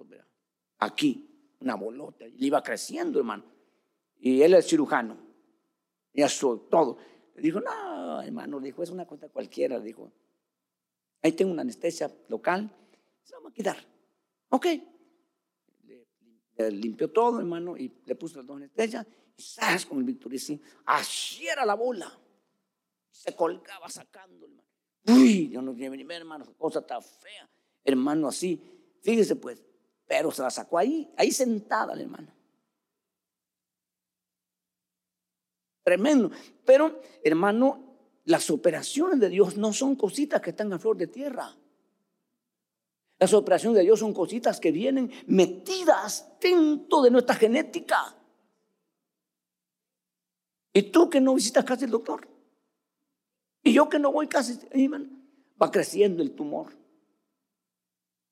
Aquí, 0.79 1.57
una 1.59 1.75
bolota. 1.75 2.25
Y 2.25 2.39
le 2.39 2.47
iba 2.47 2.63
creciendo, 2.63 3.19
hermano. 3.19 3.43
Y 4.17 4.43
él 4.43 4.55
es 4.55 4.69
cirujano. 4.69 5.19
Y 6.13 6.23
eso, 6.23 6.69
todo. 6.71 6.99
Le 7.35 7.43
dijo, 7.43 7.59
no, 7.61 8.23
hermano, 8.23 8.61
le 8.61 8.67
dijo, 8.67 8.85
es 8.85 8.91
una 8.91 9.09
cosa 9.09 9.29
cualquiera. 9.29 9.77
Le 9.77 9.87
dijo, 9.87 10.13
ahí 11.21 11.33
tengo 11.33 11.51
una 11.51 11.63
anestesia 11.63 12.09
local, 12.29 12.71
se 13.25 13.35
va 13.35 13.49
a 13.49 13.53
quitar. 13.53 13.77
Ok, 14.51 14.67
limpió 16.71 17.11
todo, 17.11 17.41
hermano, 17.41 17.77
y 17.77 17.93
le 18.07 18.15
puso 18.15 18.37
las 18.37 18.47
dos 18.47 18.59
anestesias, 18.59 19.05
y 19.37 19.43
sabes 19.43 19.85
con 19.85 19.99
el 19.99 20.05
victoricín, 20.05 20.63
así 20.85 21.49
era 21.49 21.67
la 21.67 21.75
bola. 21.75 22.17
Se 23.11 23.35
colgaba 23.35 23.89
sacando, 23.89 24.47
hermano. 24.47 24.69
Uy, 25.09 25.49
yo 25.49 25.61
no 25.61 25.75
quiero 25.75 25.91
venir, 25.91 26.07
hermano, 26.13 26.55
cosa 26.57 26.87
tan 26.87 27.03
fea. 27.03 27.51
Hermano, 27.85 28.29
así. 28.29 28.61
Fíjese 29.03 29.37
pues, 29.37 29.63
pero 30.07 30.31
se 30.31 30.43
la 30.43 30.51
sacó 30.51 30.79
ahí, 30.79 31.11
ahí 31.17 31.31
sentada 31.31 31.95
la 31.95 32.03
hermana. 32.03 32.35
Tremendo. 35.83 36.31
Pero, 36.65 37.01
hermano, 37.25 37.91
las 38.25 38.51
operaciones 38.51 39.19
de 39.19 39.29
Dios 39.29 39.57
no 39.57 39.73
son 39.73 39.97
cositas 39.97 40.41
que 40.41 40.51
están 40.51 40.73
a 40.73 40.79
flor 40.79 40.97
de 40.97 41.07
tierra. 41.07 41.57
Las 43.19 43.35
operaciones 43.35 43.77
de 43.77 43.85
Dios 43.85 44.01
son 44.01 44.15
cositas 44.15 44.61
que 44.61 44.73
vienen 44.73 45.11
metidas 45.27 46.29
dentro 46.41 47.03
de 47.03 47.11
nuestra 47.11 47.35
genética. 47.35 48.17
Y 50.73 50.83
tú 50.85 51.11
que 51.11 51.21
no 51.21 51.35
visitas 51.35 51.65
casi 51.65 51.85
el 51.85 51.91
doctor. 51.91 52.27
Y 53.63 53.73
yo 53.73 53.89
que 53.89 53.99
no 53.99 54.13
voy 54.13 54.27
casi, 54.27 54.59
va 55.61 55.71
creciendo 55.71 56.23
el 56.23 56.33
tumor. 56.33 56.80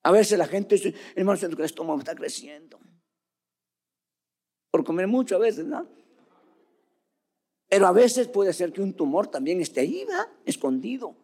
A 0.03 0.11
veces 0.11 0.37
la 0.37 0.47
gente 0.47 0.75
dice, 0.75 0.93
hermano, 1.15 1.39
el 1.41 1.61
estómago 1.61 1.99
está 1.99 2.15
creciendo. 2.15 2.79
Por 4.71 4.83
comer 4.83 5.07
mucho 5.07 5.35
a 5.35 5.39
veces, 5.39 5.65
¿no? 5.65 5.87
Pero 7.67 7.87
a 7.87 7.91
veces 7.91 8.27
puede 8.27 8.53
ser 8.53 8.71
que 8.73 8.81
un 8.81 8.93
tumor 8.93 9.27
también 9.27 9.61
esté 9.61 9.81
ahí, 9.81 10.05
¿verdad? 10.05 10.27
Escondido. 10.45 11.15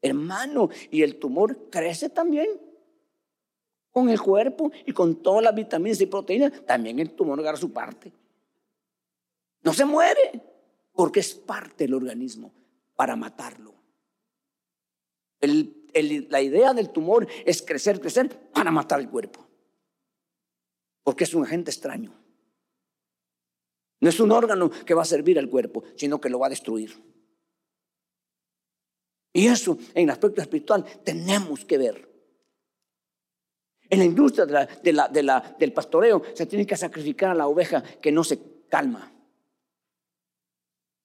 Hermano, 0.00 0.68
y 0.90 1.02
el 1.02 1.18
tumor 1.18 1.70
crece 1.70 2.08
también 2.08 2.48
con 3.90 4.08
el 4.08 4.20
cuerpo 4.20 4.72
y 4.86 4.92
con 4.92 5.22
todas 5.22 5.44
las 5.44 5.54
vitaminas 5.54 6.00
y 6.00 6.06
proteínas, 6.06 6.64
también 6.66 6.98
el 6.98 7.12
tumor 7.12 7.38
agarra 7.38 7.58
su 7.58 7.72
parte. 7.72 8.12
No 9.62 9.72
se 9.72 9.84
muere, 9.84 10.42
porque 10.92 11.20
es 11.20 11.34
parte 11.34 11.84
del 11.84 11.94
organismo 11.94 12.52
para 12.96 13.16
matarlo. 13.16 13.74
La 15.94 16.40
idea 16.40 16.72
del 16.72 16.90
tumor 16.90 17.26
es 17.44 17.62
crecer, 17.62 18.00
crecer 18.00 18.50
para 18.52 18.70
matar 18.70 19.00
el 19.00 19.08
cuerpo. 19.08 19.46
Porque 21.02 21.24
es 21.24 21.34
un 21.34 21.44
agente 21.44 21.70
extraño. 21.70 22.12
No 24.00 24.08
es 24.08 24.18
un 24.18 24.32
órgano 24.32 24.70
que 24.70 24.94
va 24.94 25.02
a 25.02 25.06
servir 25.06 25.38
al 25.38 25.48
cuerpo, 25.48 25.84
sino 25.96 26.20
que 26.20 26.28
lo 26.28 26.38
va 26.38 26.46
a 26.46 26.50
destruir. 26.50 26.92
Y 29.32 29.46
eso 29.46 29.78
en 29.94 30.04
el 30.04 30.10
aspecto 30.10 30.42
espiritual 30.42 30.84
tenemos 31.04 31.64
que 31.64 31.78
ver. 31.78 32.12
En 33.88 33.98
la 33.98 34.04
industria 34.04 34.46
del 34.46 35.72
pastoreo 35.72 36.22
se 36.34 36.46
tiene 36.46 36.66
que 36.66 36.76
sacrificar 36.76 37.30
a 37.30 37.34
la 37.34 37.46
oveja 37.46 37.82
que 37.82 38.10
no 38.10 38.24
se 38.24 38.40
calma. 38.68 39.12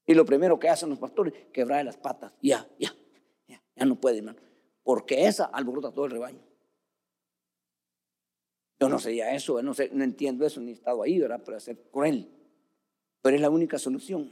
Y 0.05 0.13
lo 0.13 0.25
primero 0.25 0.57
que 0.57 0.69
hacen 0.69 0.89
los 0.89 0.97
pastores, 0.97 1.33
quebrar 1.51 1.83
las 1.83 1.97
patas. 1.97 2.31
Ya, 2.41 2.65
ya, 2.79 2.95
ya, 3.47 3.61
ya 3.75 3.85
no 3.85 3.99
puede, 3.99 4.19
hermano. 4.19 4.46
Porque 4.87 5.27
esa 5.27 5.43
alborota 5.47 5.91
todo 5.91 6.05
el 6.05 6.11
rebaño. 6.11 6.39
Yo 8.79 8.87
no 8.87 8.97
ya 8.97 9.35
eso, 9.35 9.61
no, 9.61 9.73
sé, 9.73 9.89
no 9.91 10.01
entiendo 10.05 10.45
eso, 10.45 10.61
ni 10.61 10.69
he 10.71 10.73
estado 10.75 11.03
ahí, 11.03 11.19
¿verdad? 11.19 11.43
Para 11.43 11.59
ser 11.59 11.89
cruel. 11.91 12.31
Pero 13.21 13.35
es 13.35 13.41
la 13.41 13.49
única 13.49 13.77
solución. 13.77 14.31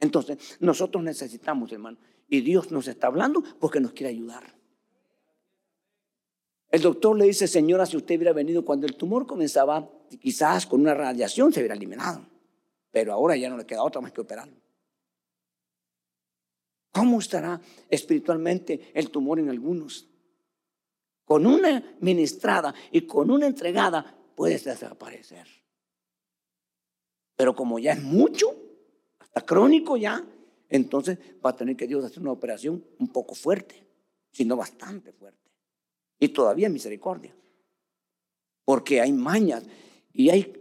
Entonces, 0.00 0.56
nosotros 0.58 1.04
necesitamos, 1.04 1.70
hermano, 1.70 1.98
y 2.26 2.40
Dios 2.40 2.72
nos 2.72 2.88
está 2.88 3.06
hablando 3.06 3.44
porque 3.60 3.78
nos 3.78 3.92
quiere 3.92 4.12
ayudar. 4.12 4.42
El 6.72 6.82
doctor 6.82 7.16
le 7.16 7.26
dice, 7.26 7.46
señora, 7.46 7.86
si 7.86 7.96
usted 7.96 8.16
hubiera 8.16 8.32
venido 8.32 8.64
cuando 8.64 8.88
el 8.88 8.96
tumor 8.96 9.24
comenzaba, 9.24 9.88
quizás 10.20 10.66
con 10.66 10.80
una 10.80 10.94
radiación 10.94 11.52
se 11.52 11.60
hubiera 11.60 11.76
eliminado. 11.76 12.26
Pero 12.90 13.12
ahora 13.12 13.36
ya 13.36 13.48
no 13.48 13.56
le 13.56 13.66
queda 13.66 13.84
otra 13.84 14.00
más 14.00 14.10
que 14.10 14.20
operarlo. 14.20 14.63
¿Cómo 16.94 17.18
estará 17.18 17.60
espiritualmente 17.90 18.92
el 18.94 19.10
tumor 19.10 19.40
en 19.40 19.50
algunos? 19.50 20.08
Con 21.24 21.44
una 21.44 21.96
ministrada 21.98 22.72
y 22.92 23.00
con 23.00 23.32
una 23.32 23.48
entregada 23.48 24.16
puede 24.36 24.58
desaparecer. 24.58 25.48
Pero 27.34 27.52
como 27.56 27.80
ya 27.80 27.94
es 27.94 28.02
mucho, 28.02 28.46
hasta 29.18 29.40
crónico 29.40 29.96
ya, 29.96 30.24
entonces 30.68 31.18
va 31.44 31.50
a 31.50 31.56
tener 31.56 31.74
que 31.74 31.88
Dios 31.88 32.04
hacer 32.04 32.20
una 32.20 32.30
operación 32.30 32.84
un 33.00 33.08
poco 33.08 33.34
fuerte, 33.34 33.84
sino 34.30 34.56
bastante 34.56 35.12
fuerte 35.12 35.50
y 36.20 36.28
todavía 36.28 36.68
misericordia. 36.68 37.34
Porque 38.64 39.00
hay 39.00 39.12
mañas 39.12 39.64
y 40.12 40.30
hay 40.30 40.52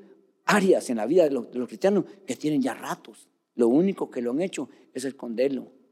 áreas 0.45 0.89
en 0.89 0.97
la 0.97 1.05
vida 1.05 1.25
de 1.25 1.29
los, 1.29 1.47
cristianos 1.67 2.05
que 2.25 2.35
tienen 2.35 2.63
ya 2.63 2.73
ratos. 2.73 3.27
Lo 3.53 3.67
único 3.67 4.09
que 4.09 4.23
lo 4.23 4.31
han 4.31 4.41
hecho 4.41 4.67
es 4.95 5.05
esconderlo. 5.05 5.82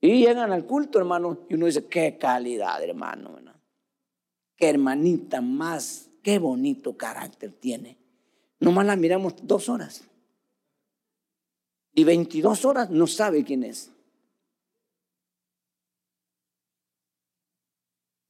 Y 0.00 0.24
llegan 0.24 0.52
al 0.52 0.64
culto, 0.64 0.98
hermano, 0.98 1.46
y 1.48 1.54
uno 1.54 1.66
dice, 1.66 1.86
qué 1.86 2.16
calidad, 2.18 2.82
hermano. 2.82 3.38
Qué 4.56 4.68
hermanita 4.68 5.40
más, 5.40 6.10
qué 6.22 6.38
bonito 6.38 6.96
carácter 6.96 7.52
tiene. 7.52 7.96
Nomás 8.58 8.86
la 8.86 8.96
miramos 8.96 9.34
dos 9.42 9.68
horas. 9.68 10.04
Y 11.94 12.04
22 12.04 12.64
horas 12.64 12.90
no 12.90 13.06
sabe 13.06 13.44
quién 13.44 13.64
es. 13.64 13.90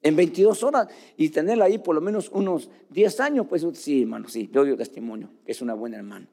en 0.02 0.16
22 0.16 0.62
horas 0.62 0.88
y 1.16 1.28
tenerla 1.28 1.66
ahí 1.66 1.78
por 1.78 1.94
lo 1.94 2.00
menos 2.00 2.30
unos 2.32 2.70
10 2.90 3.20
años, 3.20 3.46
pues 3.48 3.64
sí, 3.74 4.02
hermano, 4.02 4.28
sí, 4.28 4.48
yo 4.52 4.64
doy 4.64 4.76
testimonio, 4.76 5.28
que 5.44 5.52
es 5.52 5.60
una 5.60 5.74
buena 5.74 5.98
hermana. 5.98 6.26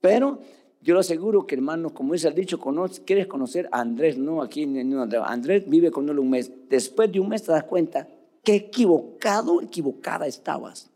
Pero 0.00 0.40
yo 0.82 0.94
le 0.94 1.00
aseguro 1.00 1.46
que, 1.46 1.54
hermano, 1.54 1.94
como 1.94 2.12
dice 2.12 2.28
el 2.28 2.34
dicho, 2.34 2.58
quieres 3.06 3.26
conocer 3.26 3.68
a 3.72 3.80
Andrés, 3.80 4.18
no 4.18 4.42
aquí 4.42 4.64
en 4.64 4.94
Andrés. 4.98 5.22
Andrés 5.24 5.68
vive 5.68 5.90
con 5.90 6.08
él 6.08 6.18
un 6.18 6.30
mes. 6.30 6.50
Después 6.68 7.10
de 7.10 7.20
un 7.20 7.28
mes 7.28 7.42
te 7.44 7.52
das 7.52 7.64
cuenta 7.64 8.08
que 8.42 8.56
equivocado, 8.56 9.62
equivocada 9.62 10.26
estabas. 10.26 10.90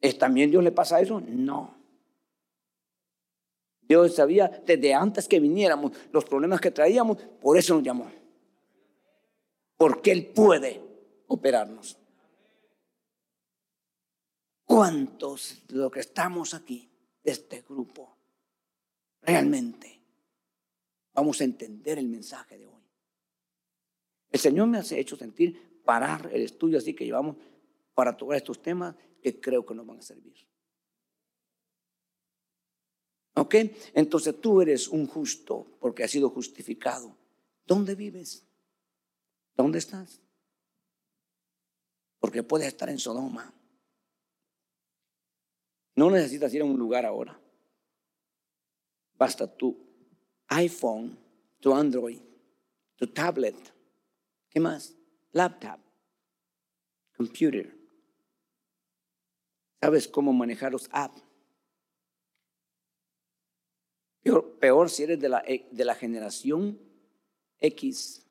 ¿Es 0.00 0.18
también 0.18 0.50
Dios 0.50 0.64
le 0.64 0.72
pasa 0.72 1.00
eso? 1.00 1.20
No. 1.20 1.76
Dios 3.82 4.14
sabía 4.14 4.62
desde 4.66 4.94
antes 4.94 5.28
que 5.28 5.38
viniéramos 5.38 5.92
los 6.10 6.24
problemas 6.24 6.60
que 6.60 6.70
traíamos, 6.70 7.18
por 7.40 7.58
eso 7.58 7.74
nos 7.74 7.82
llamó 7.82 8.06
porque 9.82 10.12
Él 10.12 10.26
puede 10.26 10.80
operarnos. 11.26 11.98
¿Cuántos 14.64 15.60
de 15.66 15.74
los 15.74 15.90
que 15.90 15.98
estamos 15.98 16.54
aquí, 16.54 16.88
de 17.22 17.30
este 17.30 17.62
grupo, 17.62 18.16
realmente 19.20 20.00
vamos 21.12 21.40
a 21.40 21.44
entender 21.44 21.98
el 21.98 22.08
mensaje 22.08 22.58
de 22.58 22.66
hoy? 22.66 22.82
El 24.30 24.40
Señor 24.40 24.66
me 24.68 24.78
ha 24.78 24.82
hecho 24.92 25.16
sentir 25.16 25.82
parar 25.84 26.30
el 26.32 26.42
estudio 26.42 26.78
así 26.78 26.94
que 26.94 27.04
llevamos 27.04 27.36
para 27.94 28.16
tocar 28.16 28.36
estos 28.36 28.62
temas 28.62 28.96
que 29.22 29.40
creo 29.40 29.64
que 29.64 29.74
nos 29.74 29.86
van 29.86 29.98
a 29.98 30.02
servir. 30.02 30.34
¿Ok? 33.34 33.54
Entonces 33.94 34.40
tú 34.40 34.60
eres 34.60 34.88
un 34.88 35.06
justo 35.06 35.66
porque 35.80 36.04
has 36.04 36.10
sido 36.10 36.30
justificado. 36.30 37.16
¿Dónde 37.66 37.94
vives? 37.94 38.44
¿Dónde 39.56 39.78
estás? 39.78 40.20
Porque 42.18 42.42
puedes 42.42 42.68
estar 42.68 42.88
en 42.88 42.98
Sodoma. 42.98 43.52
No 45.94 46.10
necesitas 46.10 46.52
ir 46.54 46.62
a 46.62 46.64
un 46.64 46.78
lugar 46.78 47.04
ahora. 47.04 47.38
Basta 49.16 49.46
tu 49.46 49.76
iPhone, 50.48 51.18
tu 51.60 51.74
Android, 51.74 52.20
tu 52.96 53.06
tablet. 53.06 53.56
¿Qué 54.48 54.60
más? 54.60 54.94
Laptop, 55.32 55.80
computer. 57.16 57.74
¿Sabes 59.80 60.06
cómo 60.08 60.32
manejar 60.32 60.72
los 60.72 60.88
apps? 60.92 61.22
Peor, 64.60 64.90
si 64.90 65.02
eres 65.02 65.20
de 65.20 65.28
la, 65.28 65.42
de 65.42 65.84
la 65.84 65.94
generación 65.94 66.78
X 67.58 68.22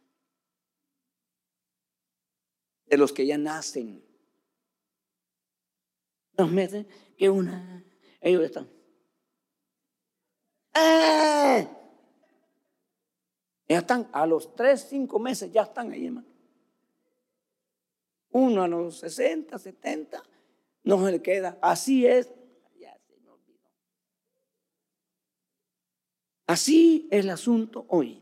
de 2.92 2.98
los 2.98 3.14
que 3.14 3.26
ya 3.26 3.38
nacen. 3.38 4.04
Dos 6.34 6.52
meses 6.52 6.86
que 7.22 7.30
una, 7.30 7.86
ellos 8.20 8.42
están. 8.42 8.68
¡Eh! 10.74 11.68
Ya 13.70 13.78
están 13.78 14.10
a 14.12 14.26
los 14.26 14.56
tres, 14.56 14.88
cinco 14.90 15.20
meses, 15.20 15.52
ya 15.52 15.62
están 15.62 15.92
ahí, 15.92 16.08
hermano. 16.08 16.26
Uno 18.32 18.64
a 18.64 18.68
los 18.68 18.98
60, 18.98 19.60
70, 19.60 20.24
no 20.86 21.06
se 21.06 21.12
le 21.12 21.22
queda. 21.22 21.60
Así 21.62 22.08
es. 22.08 22.28
Así 26.48 27.08
es 27.12 27.24
el 27.24 27.30
asunto 27.30 27.86
hoy. 27.90 28.20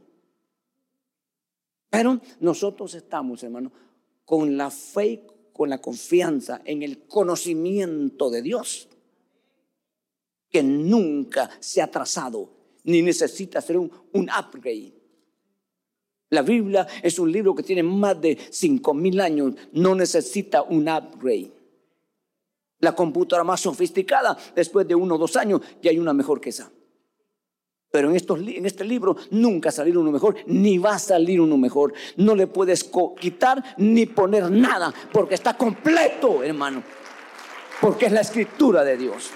Pero 1.89 2.19
nosotros 2.41 2.95
estamos, 2.95 3.43
hermano, 3.43 3.71
con 4.25 4.57
la 4.57 4.69
fe, 4.69 5.25
con 5.53 5.69
la 5.69 5.79
confianza 5.79 6.61
en 6.65 6.83
el 6.83 7.07
conocimiento 7.07 8.29
de 8.29 8.41
Dios, 8.41 8.88
que 10.49 10.63
nunca 10.63 11.49
se 11.59 11.81
ha 11.81 11.87
trazado 11.87 12.59
ni 12.83 13.01
necesita 13.01 13.59
hacer 13.59 13.77
un, 13.77 13.91
upgrade. 14.13 14.93
La 16.31 16.41
Biblia 16.41 16.87
es 17.01 17.17
un 17.19 17.31
libro 17.31 17.55
que 17.55 17.63
tiene 17.63 17.83
más 17.83 18.19
de 18.19 18.37
cinco 18.51 18.93
mil 18.93 19.19
años, 19.19 19.53
no 19.73 19.95
necesita 19.95 20.61
un 20.63 20.87
upgrade. 20.87 21.51
La 22.79 22.95
computadora 22.95 23.43
más 23.43 23.61
sofisticada, 23.61 24.37
después 24.55 24.87
de 24.87 24.95
uno 24.95 25.15
o 25.15 25.17
dos 25.17 25.35
años, 25.35 25.61
ya 25.81 25.91
hay 25.91 25.99
una 25.99 26.13
mejor 26.13 26.39
que 26.39 26.49
esa. 26.49 26.71
Pero 27.91 28.09
en, 28.09 28.15
estos, 28.15 28.39
en 28.39 28.65
este 28.65 28.85
libro 28.85 29.17
nunca 29.31 29.71
salir 29.71 29.97
uno 29.97 30.11
mejor, 30.11 30.35
ni 30.45 30.77
va 30.77 30.93
a 30.93 30.99
salir 30.99 31.41
uno 31.41 31.57
mejor. 31.57 31.93
No 32.17 32.35
le 32.35 32.45
puedes 32.45 32.89
quitar 33.19 33.75
ni 33.77 34.05
poner 34.05 34.49
nada, 34.51 34.93
porque 35.11 35.33
está 35.33 35.57
completo, 35.57 36.43
hermano. 36.43 36.83
Porque 37.81 38.05
es 38.05 38.11
la 38.11 38.21
escritura 38.21 38.83
de 38.83 38.97
Dios. 38.97 39.31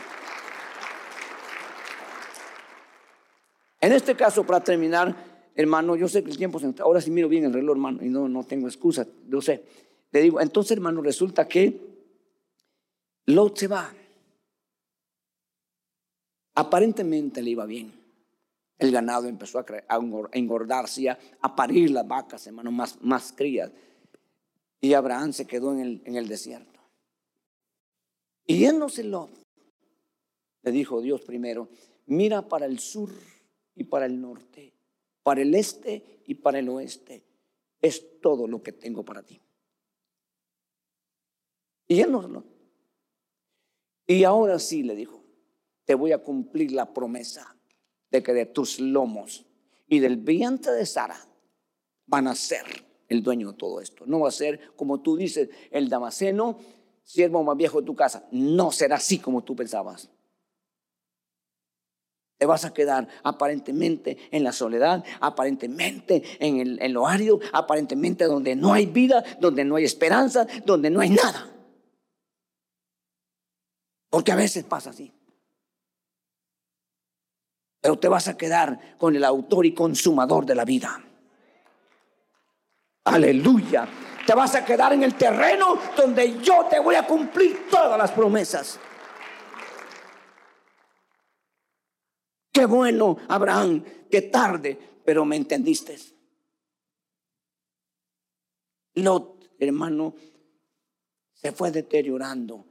En 3.84 3.92
este 3.92 4.16
caso, 4.16 4.46
para 4.46 4.64
terminar, 4.64 5.52
hermano, 5.56 5.98
yo 5.98 6.08
sé 6.08 6.24
que 6.24 6.32
el 6.32 6.38
tiempo 6.38 6.58
se 6.58 6.74
ahora 6.80 7.02
sí 7.02 7.12
miro 7.12 7.28
bien 7.28 7.44
el 7.44 7.52
reloj, 7.52 7.76
hermano, 7.76 8.02
y 8.02 8.08
no, 8.08 8.30
no 8.30 8.46
tengo 8.46 8.66
excusa, 8.70 9.06
yo 9.28 9.42
sé. 9.42 9.62
Le 10.10 10.22
digo, 10.22 10.40
entonces, 10.40 10.72
hermano, 10.72 11.02
resulta 11.02 11.50
que 11.50 11.82
Lot 13.26 13.58
se 13.58 13.68
va. 13.68 13.94
Aparentemente 16.56 17.42
le 17.42 17.50
iba 17.50 17.66
bien. 17.66 17.92
El 18.80 18.94
ganado 18.94 19.28
empezó 19.28 19.60
a, 19.60 19.66
engordarse, 20.32 21.10
a, 21.10 21.54
parir 21.54 21.92
las 21.92 22.08
vacas, 22.08 22.48
hermano, 22.48 22.72
más, 22.72 23.02
más 23.02 23.34
crías. 23.34 23.70
Y 24.80 24.94
Abraham 24.94 25.34
se 25.34 25.46
quedó 25.46 25.74
en 25.74 25.80
el, 25.82 26.02
en 26.06 26.16
el 26.16 26.30
desierto. 26.30 26.80
Y 28.46 28.60
yéndose 28.60 29.04
Lot, 29.04 29.30
le 30.62 30.72
dijo 30.72 31.02
Dios 31.02 31.20
primero, 31.20 31.68
mira 32.06 32.48
para 32.48 32.66
el 32.66 32.80
sur 32.80 33.10
y 33.76 33.86
para 33.86 34.06
el 34.06 34.20
norte, 34.20 34.74
para 35.24 35.42
el 35.42 35.54
este 35.56 36.22
y 36.26 36.36
para 36.36 36.60
el 36.60 36.70
oeste. 36.70 37.24
Es 37.82 38.22
todo 38.22 38.48
lo 38.48 38.64
que 38.64 38.72
tengo 38.72 39.04
para 39.04 39.24
ti. 39.24 39.42
Y 41.88 41.96
yéndose 41.98 42.30
Lot. 42.30 42.46
Y 44.08 44.24
ahora 44.24 44.60
sí, 44.60 44.84
le 44.84 44.96
dijo, 44.96 45.24
te 45.86 45.96
voy 45.96 46.12
a 46.12 46.24
cumplir 46.24 46.72
la 46.72 46.94
promesa 46.94 47.56
de 48.10 48.22
que 48.22 48.34
de 48.34 48.46
tus 48.46 48.80
lomos 48.80 49.46
y 49.88 50.00
del 50.00 50.18
vientre 50.18 50.72
de 50.74 50.86
Sara 50.86 51.18
van 52.06 52.28
a 52.28 52.36
ser 52.36 52.66
el 53.08 53.24
dueño 53.24 53.52
de 53.52 53.58
todo 53.58 53.82
esto. 53.82 54.06
No 54.06 54.22
va 54.22 54.30
a 54.30 54.32
ser 54.32 54.74
como 54.76 55.02
tú 55.02 55.16
dices, 55.16 55.50
el 55.72 55.90
damaseno, 55.90 56.58
siervo 57.04 57.44
más 57.44 57.58
viejo 57.58 57.80
de 57.80 57.86
tu 57.86 57.96
casa. 57.96 58.28
No 58.32 58.72
será 58.72 58.98
así 58.98 59.20
como 59.20 59.44
tú 59.44 59.56
pensabas. 59.56 60.10
Te 62.44 62.48
vas 62.48 62.66
a 62.66 62.74
quedar 62.74 63.08
aparentemente 63.24 64.18
en 64.30 64.44
la 64.44 64.52
soledad, 64.52 65.02
aparentemente 65.22 66.22
en, 66.40 66.60
el, 66.60 66.82
en 66.82 66.92
lo 66.92 67.08
árido, 67.08 67.40
aparentemente 67.54 68.26
donde 68.26 68.54
no 68.54 68.74
hay 68.74 68.86
vida, 68.86 69.24
donde 69.40 69.64
no 69.64 69.78
hay 69.78 69.86
esperanza, 69.86 70.46
donde 70.66 70.90
no 70.90 71.00
hay 71.00 71.12
nada. 71.12 71.50
Porque 74.10 74.34
a 74.34 74.36
veces 74.36 74.66
pasa 74.66 74.90
así. 74.90 75.14
Pero 77.80 77.98
te 77.98 78.10
vas 78.10 78.28
a 78.28 78.36
quedar 78.36 78.98
con 78.98 79.16
el 79.16 79.24
autor 79.24 79.66
y 79.66 79.74
consumador 79.74 80.46
de 80.46 80.56
la 80.56 80.66
vida. 80.66 81.02
Aleluya. 83.06 83.88
Te 84.28 84.36
vas 84.36 84.54
a 84.56 84.66
quedar 84.66 84.92
en 84.92 85.04
el 85.04 85.16
terreno 85.16 85.78
donde 85.96 86.42
yo 86.42 86.66
te 86.70 86.82
voy 86.82 86.96
a 86.96 87.08
cumplir 87.08 87.70
todas 87.72 87.98
las 87.98 88.12
promesas. 88.12 88.82
Qué 92.54 92.68
bueno, 92.68 93.18
Abraham, 93.30 93.84
qué 94.12 94.22
tarde, 94.22 94.78
pero 95.04 95.26
me 95.26 95.36
entendiste. 95.36 95.98
Lot, 98.94 99.56
hermano, 99.58 100.14
se 101.34 101.52
fue 101.52 101.72
deteriorando. 101.72 102.68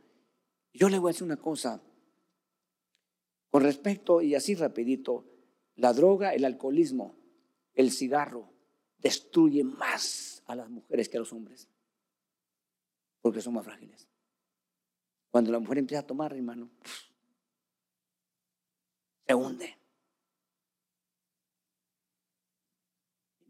Yo 0.73 0.89
le 0.89 1.01
voy 1.01 1.11
a 1.11 1.13
decir 1.13 1.25
una 1.25 1.37
cosa. 1.37 1.83
Con 3.51 3.65
respecto, 3.65 4.23
y 4.23 4.37
así 4.37 4.55
rapidito, 4.55 5.27
la 5.75 5.93
droga, 5.93 6.33
el 6.33 6.45
alcoholismo, 6.45 7.17
el 7.75 7.91
cigarro, 7.91 8.53
destruye 8.99 9.65
más 9.65 10.45
a 10.47 10.55
las 10.55 10.71
mujeres 10.71 11.09
que 11.09 11.17
a 11.17 11.21
los 11.21 11.33
hombres. 11.33 11.69
Porque 13.21 13.41
son 13.41 13.55
más 13.55 13.65
frágiles. 13.65 14.09
Cuando 15.33 15.51
la 15.51 15.59
mujer 15.59 15.79
empieza 15.79 16.03
a 16.03 16.07
tomar, 16.07 16.33
hermano, 16.33 16.71
se 19.27 19.35
hunde. 19.35 19.77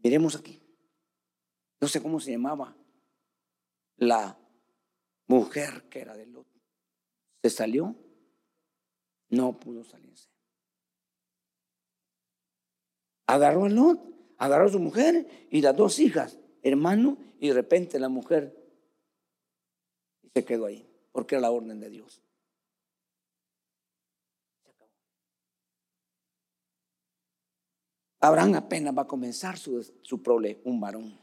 Miremos 0.03 0.35
aquí. 0.35 0.61
No 1.79 1.87
sé 1.87 2.01
cómo 2.01 2.19
se 2.19 2.31
llamaba 2.31 2.75
la 3.97 4.37
mujer 5.27 5.89
que 5.89 6.01
era 6.01 6.15
de 6.15 6.25
Lot. 6.25 6.47
Se 7.41 7.49
salió, 7.49 7.95
no 9.29 9.59
pudo 9.59 9.83
salirse. 9.83 10.29
Agarró 13.27 13.65
a 13.65 13.69
Lot, 13.69 13.99
agarró 14.37 14.65
a 14.65 14.71
su 14.71 14.79
mujer 14.79 15.47
y 15.49 15.61
las 15.61 15.75
dos 15.75 15.99
hijas, 15.99 16.37
hermano, 16.61 17.17
y 17.39 17.47
de 17.47 17.53
repente 17.53 17.99
la 17.99 18.09
mujer 18.09 18.55
se 20.33 20.45
quedó 20.45 20.65
ahí, 20.65 20.87
porque 21.11 21.35
era 21.35 21.41
la 21.41 21.51
orden 21.51 21.79
de 21.79 21.89
Dios. 21.89 22.21
Abraham 28.23 28.55
apenas 28.55 28.97
va 28.97 29.01
a 29.01 29.07
comenzar 29.07 29.57
su, 29.57 29.83
su 30.01 30.21
un 30.63 30.79
varón. 30.79 31.19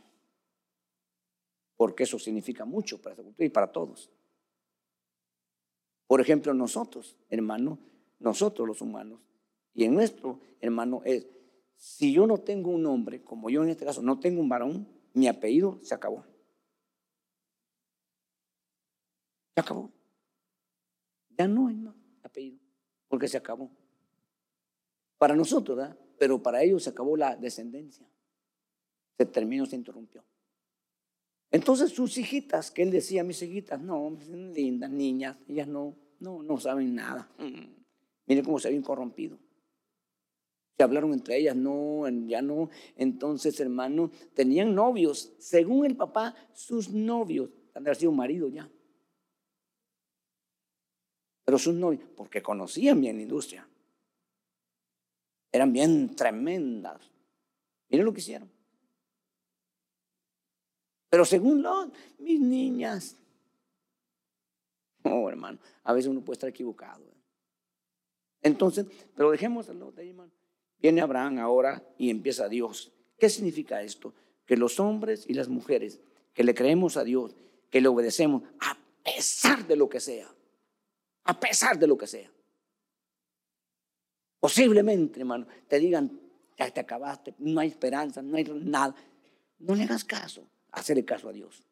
Porque 1.75 2.03
eso 2.03 2.19
significa 2.19 2.67
mucho 2.67 3.01
para 3.01 3.15
esa 3.15 3.23
cultura 3.23 3.47
y 3.47 3.49
para 3.49 3.73
todos. 3.73 4.11
Por 6.07 6.21
ejemplo, 6.21 6.53
nosotros, 6.53 7.17
hermano, 7.31 7.79
nosotros 8.19 8.69
los 8.69 8.83
humanos, 8.83 9.19
y 9.73 9.85
en 9.85 9.95
nuestro, 9.95 10.41
hermano, 10.61 11.01
es, 11.07 11.27
si 11.75 12.13
yo 12.13 12.27
no 12.27 12.37
tengo 12.37 12.69
un 12.69 12.85
hombre, 12.85 13.25
como 13.25 13.49
yo 13.49 13.63
en 13.63 13.71
este 13.71 13.87
caso 13.87 14.03
no 14.03 14.21
tengo 14.21 14.43
un 14.43 14.51
varón, 14.51 14.87
mi 15.15 15.27
apellido 15.27 15.79
se 15.83 15.95
acabó. 15.95 16.27
Se 19.55 19.61
acabó. 19.63 19.91
Ya 21.31 21.49
no 21.49 21.69
hay 21.69 21.77
más 21.77 21.95
apellido, 22.23 22.59
porque 23.09 23.27
se 23.27 23.39
acabó. 23.39 23.71
Para 25.17 25.35
nosotros, 25.35 25.79
¿verdad? 25.79 26.00
Pero 26.21 26.43
para 26.43 26.63
ellos 26.63 26.83
se 26.83 26.91
acabó 26.91 27.17
la 27.17 27.35
descendencia. 27.35 28.07
Se 29.17 29.25
terminó, 29.25 29.65
se 29.65 29.77
interrumpió. 29.77 30.23
Entonces 31.51 31.93
sus 31.93 32.19
hijitas, 32.19 32.71
que 32.71 32.83
él 32.83 32.91
decía, 32.91 33.25
mis 33.25 33.41
hijitas, 33.41 33.81
no, 33.81 34.19
lindas 34.29 34.91
niñas, 34.91 35.39
ellas 35.49 35.67
no, 35.67 35.97
no, 36.19 36.43
no 36.43 36.61
saben 36.61 36.95
nada. 36.95 37.27
Mm. 37.39 37.73
Miren 38.27 38.45
cómo 38.45 38.59
se 38.59 38.69
habían 38.69 38.83
corrompido. 38.83 39.39
Se 40.77 40.85
hablaron 40.85 41.15
entre 41.15 41.39
ellas, 41.39 41.57
no, 41.57 42.07
ya 42.27 42.43
no. 42.43 42.69
Entonces, 42.97 43.59
hermano, 43.59 44.11
tenían 44.35 44.75
novios. 44.75 45.33
Según 45.39 45.87
el 45.87 45.97
papá, 45.97 46.35
sus 46.53 46.91
novios. 46.91 47.49
Han 47.73 47.95
sido 47.95 48.13
marido 48.13 48.47
ya. 48.47 48.71
Pero 51.47 51.59
sus 51.59 51.75
novios, 51.75 52.05
porque 52.15 52.43
conocían 52.43 53.01
bien 53.01 53.17
la 53.17 53.23
industria 53.23 53.70
eran 55.53 55.73
bien 55.73 56.15
tremendas. 56.15 57.01
Miren 57.89 58.07
lo 58.07 58.13
que 58.13 58.21
hicieron. 58.21 58.51
Pero 61.09 61.25
según 61.25 61.63
Lot, 61.63 61.93
mis 62.19 62.41
niñas. 62.41 63.17
Oh, 65.03 65.29
hermano, 65.29 65.59
a 65.83 65.93
veces 65.93 66.11
uno 66.11 66.21
puede 66.21 66.37
estar 66.37 66.49
equivocado. 66.49 67.03
¿eh? 67.05 67.17
Entonces, 68.43 68.87
pero 69.15 69.31
dejemos 69.31 69.69
a 69.69 69.75
Lot 69.75 69.99
ahí, 69.99 70.11
hermano. 70.11 70.31
Viene 70.79 71.01
Abraham 71.01 71.39
ahora 71.39 71.83
y 71.99 72.11
empieza 72.11 72.49
Dios. 72.49 72.93
¿Qué 73.19 73.29
significa 73.29 73.83
esto? 73.83 74.15
Que 74.47 74.57
los 74.57 74.81
hombres 74.81 75.27
y 75.29 75.35
las 75.35 75.49
mujeres 75.49 76.01
que 76.33 76.45
le 76.45 76.55
creemos 76.55 76.97
a 76.97 77.05
Dios, 77.05 77.37
que 77.71 77.81
le 77.81 77.89
obedecemos 77.89 78.43
a 78.61 78.77
pesar 79.03 79.67
de 79.67 79.77
lo 79.77 79.89
que 79.89 80.01
sea, 80.01 80.29
a 81.25 81.39
pesar 81.39 81.79
de 81.79 81.87
lo 81.87 81.99
que 81.99 82.07
sea. 82.07 82.31
Posiblemente, 84.41 85.21
hermano, 85.21 85.47
te 85.69 85.79
digan, 85.79 86.19
ya 86.59 86.71
te 86.71 86.81
acabaste, 86.81 87.35
no 87.39 87.61
hay 87.61 87.69
esperanza, 87.69 88.23
no 88.23 88.37
hay 88.37 88.45
nada. 88.45 88.95
No 89.59 89.75
le 89.75 89.83
hagas 89.85 90.05
caso, 90.05 90.49
hacerle 90.73 91.05
caso 91.05 91.29
a 91.29 91.33
Dios. 91.33 91.63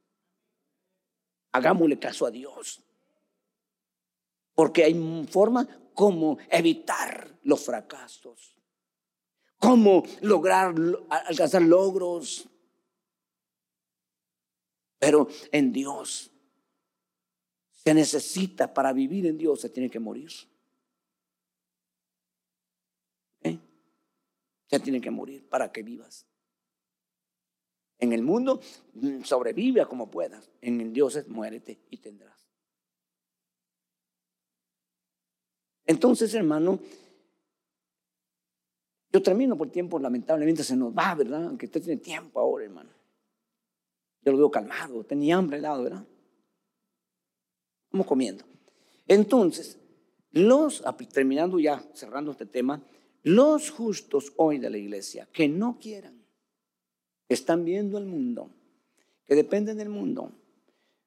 Hagámosle 1.52 1.98
caso 1.98 2.26
a 2.26 2.30
Dios. 2.30 2.82
Porque 4.54 4.84
hay 4.84 5.26
forma 5.30 5.66
como 5.94 6.38
evitar 6.50 7.38
los 7.42 7.64
fracasos, 7.64 8.56
cómo 9.58 10.02
lograr 10.20 10.74
alcanzar 11.08 11.62
logros. 11.62 12.48
Pero 14.98 15.28
en 15.52 15.72
Dios 15.72 16.30
se 17.72 17.94
necesita, 17.94 18.74
para 18.74 18.92
vivir 18.92 19.26
en 19.26 19.38
Dios 19.38 19.60
se 19.60 19.70
tiene 19.70 19.88
que 19.88 20.00
morir. 20.00 20.30
Ya 24.68 24.78
tiene 24.78 25.00
que 25.00 25.10
morir 25.10 25.48
para 25.48 25.72
que 25.72 25.82
vivas. 25.82 26.26
En 27.98 28.12
el 28.12 28.22
mundo 28.22 28.60
mm, 28.94 29.22
sobrevive 29.22 29.84
como 29.86 30.10
puedas. 30.10 30.50
En 30.60 30.80
el 30.80 30.92
Dios 30.92 31.16
es 31.16 31.28
muérete 31.28 31.80
y 31.90 31.98
tendrás. 31.98 32.48
Entonces, 35.84 36.34
hermano, 36.34 36.78
yo 39.10 39.22
termino 39.22 39.56
por 39.56 39.70
tiempo, 39.70 39.98
lamentablemente 39.98 40.62
se 40.62 40.76
nos 40.76 40.92
va, 40.92 41.14
¿verdad? 41.14 41.46
Aunque 41.46 41.66
usted 41.66 41.82
tiene 41.82 42.00
tiempo 42.00 42.38
ahora, 42.38 42.66
hermano. 42.66 42.90
Yo 44.20 44.32
lo 44.32 44.38
veo 44.38 44.50
calmado, 44.50 45.02
tenía 45.04 45.36
hambre 45.36 45.56
helado, 45.56 45.84
¿verdad? 45.84 46.04
Vamos 47.90 48.06
comiendo. 48.06 48.44
Entonces, 49.06 49.78
los, 50.30 50.84
terminando 51.10 51.58
ya, 51.58 51.82
cerrando 51.94 52.32
este 52.32 52.44
tema, 52.44 52.82
los 53.22 53.70
justos 53.70 54.32
hoy 54.36 54.58
de 54.58 54.70
la 54.70 54.78
iglesia 54.78 55.28
que 55.32 55.48
no 55.48 55.78
quieran, 55.80 56.24
que 57.26 57.34
están 57.34 57.64
viendo 57.64 57.98
el 57.98 58.06
mundo, 58.06 58.50
que 59.26 59.34
dependen 59.34 59.76
del 59.76 59.88
mundo, 59.88 60.32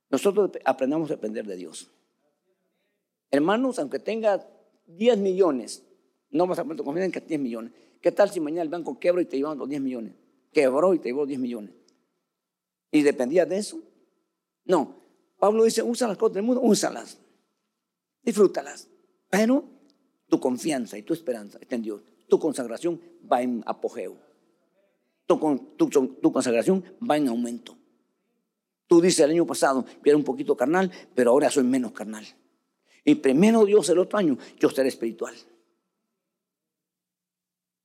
nosotros 0.10 0.52
aprendamos 0.66 1.10
a 1.10 1.16
depender 1.16 1.46
de 1.46 1.56
Dios. 1.56 1.90
Hermanos, 3.32 3.80
aunque 3.80 4.00
tenga 4.00 4.46
10 4.88 5.18
millones, 5.20 5.84
no 6.30 6.48
vas 6.48 6.60
a 6.60 6.64
poner 6.64 6.84
confianza 6.84 7.06
en 7.06 7.12
que 7.12 7.22
10 7.22 7.40
millones. 7.40 7.74
¿Qué 8.02 8.12
tal 8.12 8.30
si 8.30 8.40
mañana 8.40 8.64
el 8.64 8.70
banco 8.70 9.00
quebra 9.00 9.22
y 9.22 9.26
te 9.26 9.38
llevan 9.38 9.58
los 9.58 9.70
10 9.70 9.82
millones? 9.82 10.14
Quebró 10.52 10.94
y 10.94 11.00
te 11.00 11.10
llevó 11.10 11.26
10 11.26 11.40
millones. 11.40 11.72
¿Y 12.92 13.04
dependía 13.04 13.46
de 13.46 13.58
eso? 13.58 13.82
No. 14.66 14.96
Pablo 15.40 15.64
dice, 15.64 15.82
usa 15.82 16.08
las 16.08 16.18
cosas 16.18 16.36
del 16.36 16.44
mundo, 16.44 16.62
úsalas. 16.62 17.18
Disfrútalas. 18.22 18.90
Pero 19.30 19.64
tu 20.32 20.40
confianza 20.40 20.98
y 20.98 21.02
tu 21.04 21.14
esperanza 21.14 21.58
está 21.60 21.76
en 21.76 21.82
Dios. 21.82 22.02
Tu 22.30 22.40
consagración 22.40 23.02
va 23.30 23.42
en 23.42 23.62
apogeo. 23.66 24.16
Tu, 25.26 26.32
consagración 26.32 26.86
va 27.08 27.18
en 27.18 27.28
aumento. 27.28 27.76
Tú 28.88 29.02
dices 29.02 29.20
el 29.20 29.32
año 29.32 29.46
pasado, 29.46 29.86
yo 29.86 30.02
era 30.06 30.16
un 30.16 30.24
poquito 30.24 30.56
carnal, 30.56 30.90
pero 31.14 31.32
ahora 31.32 31.50
soy 31.50 31.66
menos 31.66 31.92
carnal. 31.92 32.26
Y 33.04 33.16
primero 33.16 33.66
Dios 33.66 33.90
el 33.90 34.00
otro 34.00 34.18
año, 34.18 34.38
yo 34.58 34.70
seré 34.70 34.88
espiritual. 34.88 35.36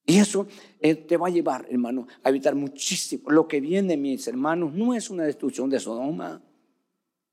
Y 0.05 0.19
eso 0.19 0.47
eh, 0.79 0.95
te 0.95 1.17
va 1.17 1.27
a 1.27 1.31
llevar, 1.31 1.67
hermano, 1.69 2.07
a 2.23 2.29
evitar 2.29 2.55
muchísimo. 2.55 3.29
Lo 3.29 3.49
que 3.49 3.61
viene, 3.61 3.97
mis 3.97 4.29
hermanos, 4.29 4.73
no 4.73 4.95
es 4.95 5.11
una 5.11 5.25
destrucción 5.25 5.69
de 5.69 5.81
Sodoma, 5.81 6.41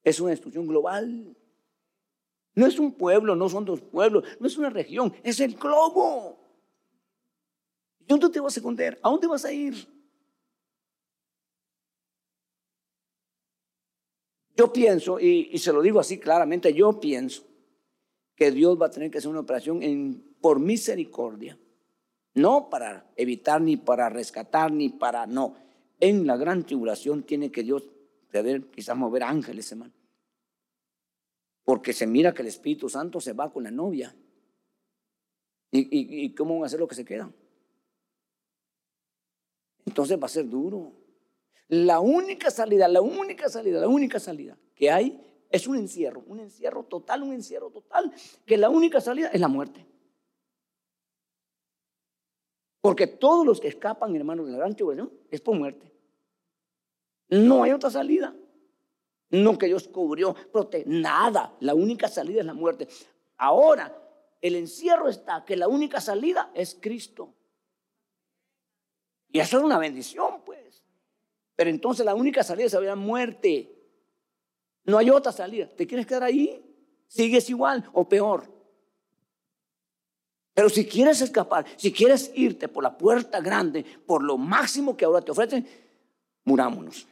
es 0.03 0.19
una 0.19 0.31
destrucción 0.31 0.65
global. 0.65 1.38
No 2.55 2.67
es 2.67 2.77
un 2.77 2.93
pueblo, 2.93 3.35
no 3.35 3.49
son 3.49 3.65
dos 3.65 3.81
pueblos, 3.81 4.23
no 4.39 4.47
es 4.47 4.57
una 4.57 4.69
región, 4.69 5.13
es 5.23 5.39
el 5.39 5.55
globo. 5.55 6.39
¿Y 7.99 8.05
dónde 8.05 8.30
te 8.30 8.39
vas 8.39 8.55
a 8.55 8.59
esconder? 8.59 8.99
¿A 9.01 9.09
dónde 9.09 9.27
vas 9.27 9.45
a 9.45 9.51
ir? 9.51 9.88
Yo 14.55 14.71
pienso, 14.71 15.19
y, 15.19 15.57
se 15.57 15.73
lo 15.73 15.81
digo 15.81 15.99
así 15.99 16.19
claramente, 16.19 16.73
yo 16.73 16.99
pienso 16.99 17.43
que 18.35 18.51
Dios 18.51 18.80
va 18.80 18.88
a 18.88 18.91
tener 18.91 19.09
que 19.09 19.17
hacer 19.17 19.31
una 19.31 19.39
operación 19.39 20.23
por 20.41 20.59
misericordia. 20.59 21.57
No 22.35 22.69
para 22.69 23.11
evitar, 23.15 23.61
ni 23.61 23.77
para 23.77 24.09
rescatar, 24.09 24.71
ni 24.71 24.89
para 24.89 25.25
no. 25.25 25.55
En 25.99 26.27
la 26.27 26.38
gran 26.38 26.65
tribulación 26.65 27.23
tiene 27.23 27.51
que 27.51 27.63
Dios 27.63 27.84
quizás 28.71 28.97
mover 28.97 29.23
ángeles, 29.23 29.71
hermano. 29.71 29.93
Porque 31.64 31.94
se 31.94 32.06
mira 32.06 32.34
que 32.34 32.41
el 32.41 32.48
Espíritu 32.49 32.90
Santo 32.90 33.19
se 33.19 33.34
va 33.34 33.52
con 33.52 33.64
la 33.64 33.72
novia. 33.72 34.15
¿Y, 35.72 36.35
cómo 36.35 36.56
van 36.56 36.64
a 36.64 36.65
hacer 36.68 36.80
lo 36.80 36.88
que 36.88 36.95
se 36.95 37.06
queda? 37.06 37.31
Entonces 39.85 40.22
va 40.22 40.26
a 40.26 40.30
ser 40.30 40.48
duro. 40.48 40.91
La 41.69 41.99
única 41.99 42.52
salida, 42.52 42.88
la 42.88 43.02
única 43.02 43.49
salida, 43.49 43.80
la 43.80 43.88
única 43.88 44.19
salida 44.19 44.57
que 44.76 44.91
hay 44.91 45.19
es 45.49 45.68
un 45.68 45.77
encierro, 45.77 46.23
un 46.27 46.40
encierro 46.40 46.84
total, 46.84 47.23
un 47.23 47.34
encierro 47.34 47.72
total, 47.72 48.14
que 48.45 48.57
la 48.57 48.69
única 48.69 49.02
salida 49.02 49.30
es 49.30 49.40
la 49.40 49.48
muerte. 49.48 49.85
Porque 52.81 53.07
todos 53.07 53.45
los 53.45 53.61
que 53.61 53.69
escapan, 53.69 54.15
hermanos, 54.15 54.45
de 54.45 54.52
la 54.52 54.57
gran 54.60 54.76
tribulación, 54.76 55.11
es 55.31 55.41
por 55.41 55.57
muerte. 55.57 55.91
No 57.30 57.64
hay 57.64 57.72
otra 57.72 57.90
salida. 57.90 58.35
No 59.30 59.58
que 59.58 59.68
Dios 59.68 59.88
cubrió, 59.88 60.34
protege, 60.34 60.86
nada. 60.88 61.56
La 61.60 61.74
única 61.74 62.08
salida 62.08 62.41
es 62.41 62.45
la 62.45 62.54
muerte. 62.54 62.88
Ahora, 63.38 63.95
el 64.41 64.56
encierro 64.56 65.10
está 65.10 65.44
que 65.45 65.56
la 65.56 65.68
única 65.68 66.02
salida 66.02 66.52
es 66.54 66.78
Cristo. 66.80 67.34
Y 69.32 69.40
eso 69.40 69.58
es 69.58 69.64
una 69.64 69.80
bendición, 69.80 70.41
pues. 70.45 70.84
Pero 71.56 71.70
entonces 71.70 72.06
la 72.06 72.14
única 72.14 72.44
salida 72.44 72.68
es 72.68 72.74
la 72.74 72.95
muerte. 72.95 73.74
No 74.86 74.98
hay 74.98 75.10
otra 75.10 75.32
salida. 75.32 75.68
¿Te 75.68 75.88
quieres 75.88 76.06
quedar 76.06 76.24
ahí? 76.24 76.64
Sigues 77.08 77.50
igual 77.50 77.90
o 77.94 78.08
peor. 78.08 78.52
Pero 80.54 80.70
si 80.70 80.86
quieres 80.86 81.22
escapar, 81.22 81.66
si 81.78 81.91
quieres 81.91 82.32
irte 82.36 82.68
por 82.68 82.84
la 82.84 82.95
puerta 82.95 83.40
grande, 83.41 83.84
por 84.06 84.24
lo 84.24 84.38
máximo 84.38 84.95
que 84.95 85.06
ahora 85.06 85.22
te 85.22 85.32
ofrecen, 85.32 85.68
murámonos. 86.44 87.08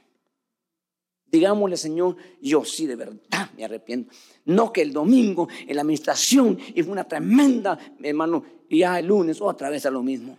Digámosle, 1.31 1.77
Señor, 1.77 2.17
yo 2.41 2.65
sí 2.65 2.85
de 2.85 2.97
verdad 2.97 3.49
me 3.55 3.63
arrepiento. 3.63 4.13
No 4.45 4.73
que 4.73 4.81
el 4.81 4.91
domingo 4.91 5.47
en 5.65 5.75
la 5.75 5.81
administración 5.81 6.59
y 6.75 6.83
fue 6.83 6.91
una 6.91 7.05
tremenda, 7.05 7.79
hermano, 8.03 8.43
y 8.67 8.79
ya 8.79 8.99
el 8.99 9.07
lunes 9.07 9.41
otra 9.41 9.69
vez 9.69 9.85
a 9.85 9.91
lo 9.91 10.03
mismo. 10.03 10.37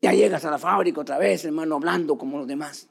Ya 0.00 0.14
llegas 0.14 0.44
a 0.46 0.50
la 0.50 0.58
fábrica 0.58 1.02
otra 1.02 1.18
vez, 1.18 1.44
hermano, 1.44 1.76
hablando 1.76 2.16
como 2.16 2.38
los 2.38 2.46
demás. 2.46 2.88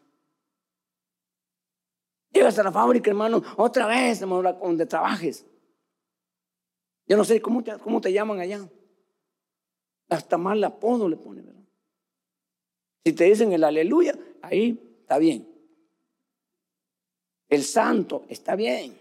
Llegas 2.31 2.57
a 2.59 2.63
la 2.63 2.72
fábrica, 2.72 3.09
hermano, 3.09 3.41
otra 3.57 3.88
vez, 3.88 4.22
hermano, 4.22 4.53
donde 4.53 4.85
trabajes. 4.85 5.45
Yo 7.07 7.18
no 7.18 7.26
sé 7.26 7.41
cómo 7.41 7.63
te, 7.63 7.77
cómo 7.80 7.99
te 7.99 8.13
llaman 8.13 8.39
allá. 8.39 8.69
Hasta 10.07 10.38
mal 10.38 10.63
apodo 10.63 11.09
le 11.09 11.18
ponen, 11.18 11.47
¿verdad? 11.47 11.61
Si 13.03 13.13
te 13.13 13.23
dicen 13.23 13.51
el 13.51 13.63
aleluya, 13.63 14.18
ahí 14.43 14.90
está 15.11 15.19
bien. 15.19 15.45
El 17.49 17.63
santo 17.63 18.23
está 18.29 18.55
bien. 18.55 18.97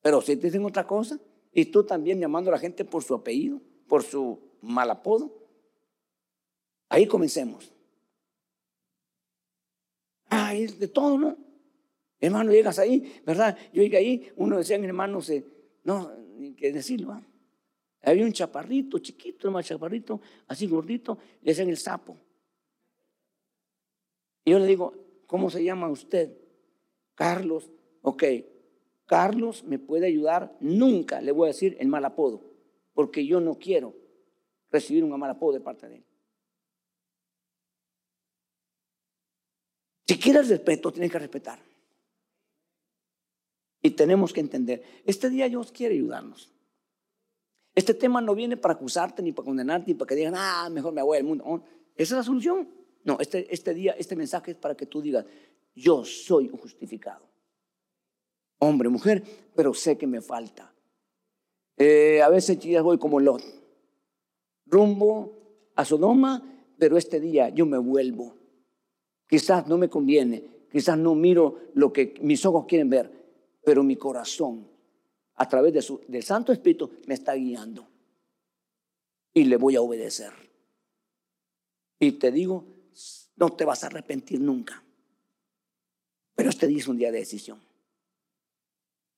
Pero 0.00 0.22
si 0.22 0.36
te 0.36 0.46
dicen 0.46 0.64
otra 0.64 0.86
cosa, 0.86 1.20
y 1.52 1.66
tú 1.66 1.84
también 1.84 2.18
llamando 2.18 2.48
a 2.48 2.52
la 2.52 2.58
gente 2.58 2.82
por 2.86 3.04
su 3.04 3.12
apellido, 3.12 3.60
por 3.86 4.02
su 4.02 4.38
mal 4.62 4.90
apodo, 4.90 5.30
ahí 6.88 7.06
comencemos. 7.06 7.70
Ay, 10.30 10.66
de 10.66 10.88
todo, 10.88 11.18
¿no? 11.18 11.36
Hermano, 12.18 12.50
llegas 12.50 12.78
ahí, 12.78 13.20
¿verdad? 13.26 13.58
Yo 13.74 13.82
llegué 13.82 13.98
ahí, 13.98 14.32
uno 14.36 14.56
decía, 14.56 14.76
hermano, 14.76 15.20
se, 15.20 15.44
no, 15.84 16.10
ni 16.38 16.54
que 16.54 16.72
decirlo. 16.72 17.12
¿ah? 17.12 17.22
Había 18.00 18.24
un 18.24 18.32
chaparrito, 18.32 18.98
chiquito, 18.98 19.50
más 19.50 19.66
chaparrito, 19.66 20.22
así 20.46 20.66
gordito, 20.66 21.18
le 21.42 21.50
decían 21.50 21.68
el 21.68 21.76
sapo. 21.76 22.16
Y 24.46 24.52
yo 24.52 24.60
le 24.60 24.66
digo, 24.66 24.94
¿cómo 25.26 25.50
se 25.50 25.62
llama 25.62 25.90
usted? 25.90 26.32
Carlos. 27.16 27.68
Ok, 28.02 28.22
Carlos 29.04 29.64
me 29.64 29.80
puede 29.80 30.06
ayudar. 30.06 30.56
Nunca 30.60 31.20
le 31.20 31.32
voy 31.32 31.46
a 31.46 31.52
decir 31.52 31.76
el 31.80 31.88
mal 31.88 32.04
apodo, 32.04 32.42
porque 32.94 33.26
yo 33.26 33.40
no 33.40 33.58
quiero 33.58 33.92
recibir 34.70 35.02
un 35.02 35.18
mal 35.18 35.30
apodo 35.30 35.54
de 35.54 35.60
parte 35.60 35.88
de 35.88 35.96
él. 35.96 36.04
Si 40.06 40.16
quieres 40.16 40.48
respeto, 40.48 40.92
tienes 40.92 41.10
que 41.10 41.18
respetar. 41.18 41.58
Y 43.82 43.90
tenemos 43.90 44.32
que 44.32 44.40
entender, 44.40 44.82
este 45.04 45.28
día 45.28 45.48
Dios 45.48 45.72
quiere 45.72 45.96
ayudarnos. 45.96 46.52
Este 47.74 47.94
tema 47.94 48.20
no 48.20 48.36
viene 48.36 48.56
para 48.56 48.74
acusarte, 48.74 49.22
ni 49.22 49.32
para 49.32 49.46
condenarte, 49.46 49.88
ni 49.88 49.94
para 49.94 50.08
que 50.08 50.14
digan, 50.14 50.34
ah, 50.36 50.68
mejor 50.70 50.92
me 50.92 51.02
voy 51.02 51.18
al 51.18 51.24
mundo. 51.24 51.64
esa 51.96 52.14
es 52.14 52.18
la 52.18 52.22
solución. 52.22 52.85
No, 53.06 53.18
este, 53.20 53.46
este 53.54 53.72
día, 53.72 53.92
este 53.92 54.16
mensaje 54.16 54.50
es 54.50 54.56
para 54.56 54.76
que 54.76 54.86
tú 54.86 55.00
digas, 55.00 55.24
yo 55.76 56.04
soy 56.04 56.48
un 56.48 56.58
justificado. 56.58 57.24
Hombre, 58.58 58.88
mujer, 58.88 59.22
pero 59.54 59.72
sé 59.72 59.96
que 59.96 60.08
me 60.08 60.20
falta. 60.20 60.74
Eh, 61.76 62.20
a 62.20 62.28
veces 62.28 62.58
ya 62.58 62.82
voy 62.82 62.98
como 62.98 63.20
Lot, 63.20 63.42
rumbo 64.66 65.70
a 65.76 65.84
Sodoma, 65.84 66.42
pero 66.78 66.96
este 66.96 67.20
día 67.20 67.48
yo 67.50 67.64
me 67.64 67.78
vuelvo. 67.78 68.34
Quizás 69.28 69.68
no 69.68 69.78
me 69.78 69.88
conviene, 69.88 70.66
quizás 70.72 70.98
no 70.98 71.14
miro 71.14 71.60
lo 71.74 71.92
que 71.92 72.14
mis 72.22 72.44
ojos 72.44 72.66
quieren 72.66 72.90
ver, 72.90 73.12
pero 73.64 73.84
mi 73.84 73.94
corazón, 73.94 74.66
a 75.36 75.48
través 75.48 75.72
de 75.72 75.82
su, 75.82 76.00
del 76.08 76.24
Santo 76.24 76.52
Espíritu, 76.52 76.90
me 77.06 77.14
está 77.14 77.34
guiando. 77.34 77.86
Y 79.32 79.44
le 79.44 79.58
voy 79.58 79.76
a 79.76 79.82
obedecer. 79.82 80.32
Y 82.00 82.12
te 82.12 82.32
digo, 82.32 82.75
no 83.36 83.50
te 83.50 83.64
vas 83.64 83.84
a 83.84 83.86
arrepentir 83.86 84.40
nunca. 84.40 84.82
Pero 86.34 86.50
este 86.50 86.66
día 86.66 86.78
es 86.78 86.88
un 86.88 86.98
día 86.98 87.12
de 87.12 87.18
decisión. 87.18 87.58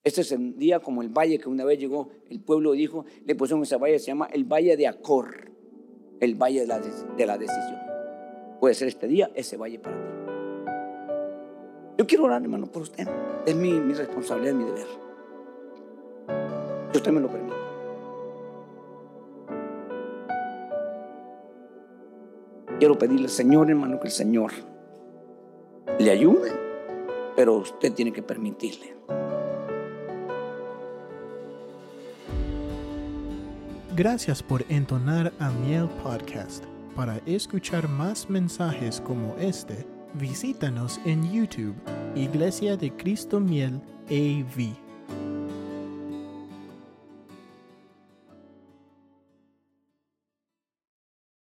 Este 0.05 0.21
es 0.21 0.33
el 0.33 0.57
día 0.57 0.81
como 0.81 1.03
el 1.03 1.09
valle 1.09 1.39
que 1.39 1.49
una 1.49 1.65
vez 1.65 1.79
llegó, 1.79 2.11
el 2.31 2.41
pueblo 2.41 2.73
dijo, 2.73 3.05
le 3.25 3.35
pusieron 3.35 3.63
ese 3.63 3.77
valle, 3.77 3.99
se 3.99 4.07
llama 4.07 4.29
el 4.33 4.45
valle 4.45 4.77
de 4.77 4.87
Acor, 4.87 5.51
el 6.21 6.35
valle 6.35 6.61
de 6.61 6.67
la, 6.67 6.79
de 6.79 7.27
la 7.27 7.37
decisión. 7.37 7.79
Puede 8.61 8.75
ser 8.75 8.89
este 8.89 9.07
día 9.07 9.31
ese 9.35 9.57
valle 9.57 9.79
para 9.79 9.97
ti. 9.97 10.19
Yo 11.99 12.07
quiero 12.07 12.25
orar, 12.25 12.41
hermano, 12.41 12.71
por 12.71 12.83
usted. 12.83 13.07
Es 13.45 13.57
mi, 13.57 13.73
mi 13.73 13.93
responsabilidad, 13.93 14.55
mi 14.55 14.65
deber. 14.65 14.87
Si 16.93 16.99
usted 16.99 17.13
me 17.13 17.21
lo 17.21 17.29
permite. 17.29 17.68
Quiero 22.79 22.97
pedirle, 22.97 23.29
Señor, 23.29 23.69
hermano, 23.71 23.99
que 23.99 24.07
el 24.07 24.13
Señor 24.13 24.53
le 25.99 26.11
ayude, 26.13 26.53
pero 27.35 27.55
usted 27.55 27.93
tiene 27.93 28.13
que 28.13 28.23
permitirle. 28.23 28.95
Gracias 33.97 34.45
por 34.45 34.65
entonar 34.69 35.33
a 35.41 35.51
Miel 35.51 35.89
Podcast. 36.05 36.65
Para 36.95 37.21
escuchar 37.27 37.89
más 37.89 38.31
mensajes 38.31 39.01
como 39.01 39.35
este, 39.41 39.85
visítanos 40.15 41.01
en 41.05 41.33
YouTube, 41.33 41.75
Iglesia 42.15 42.77
de 42.77 42.93
Cristo 42.93 43.41
Miel 43.41 43.81
AV. 44.09 44.88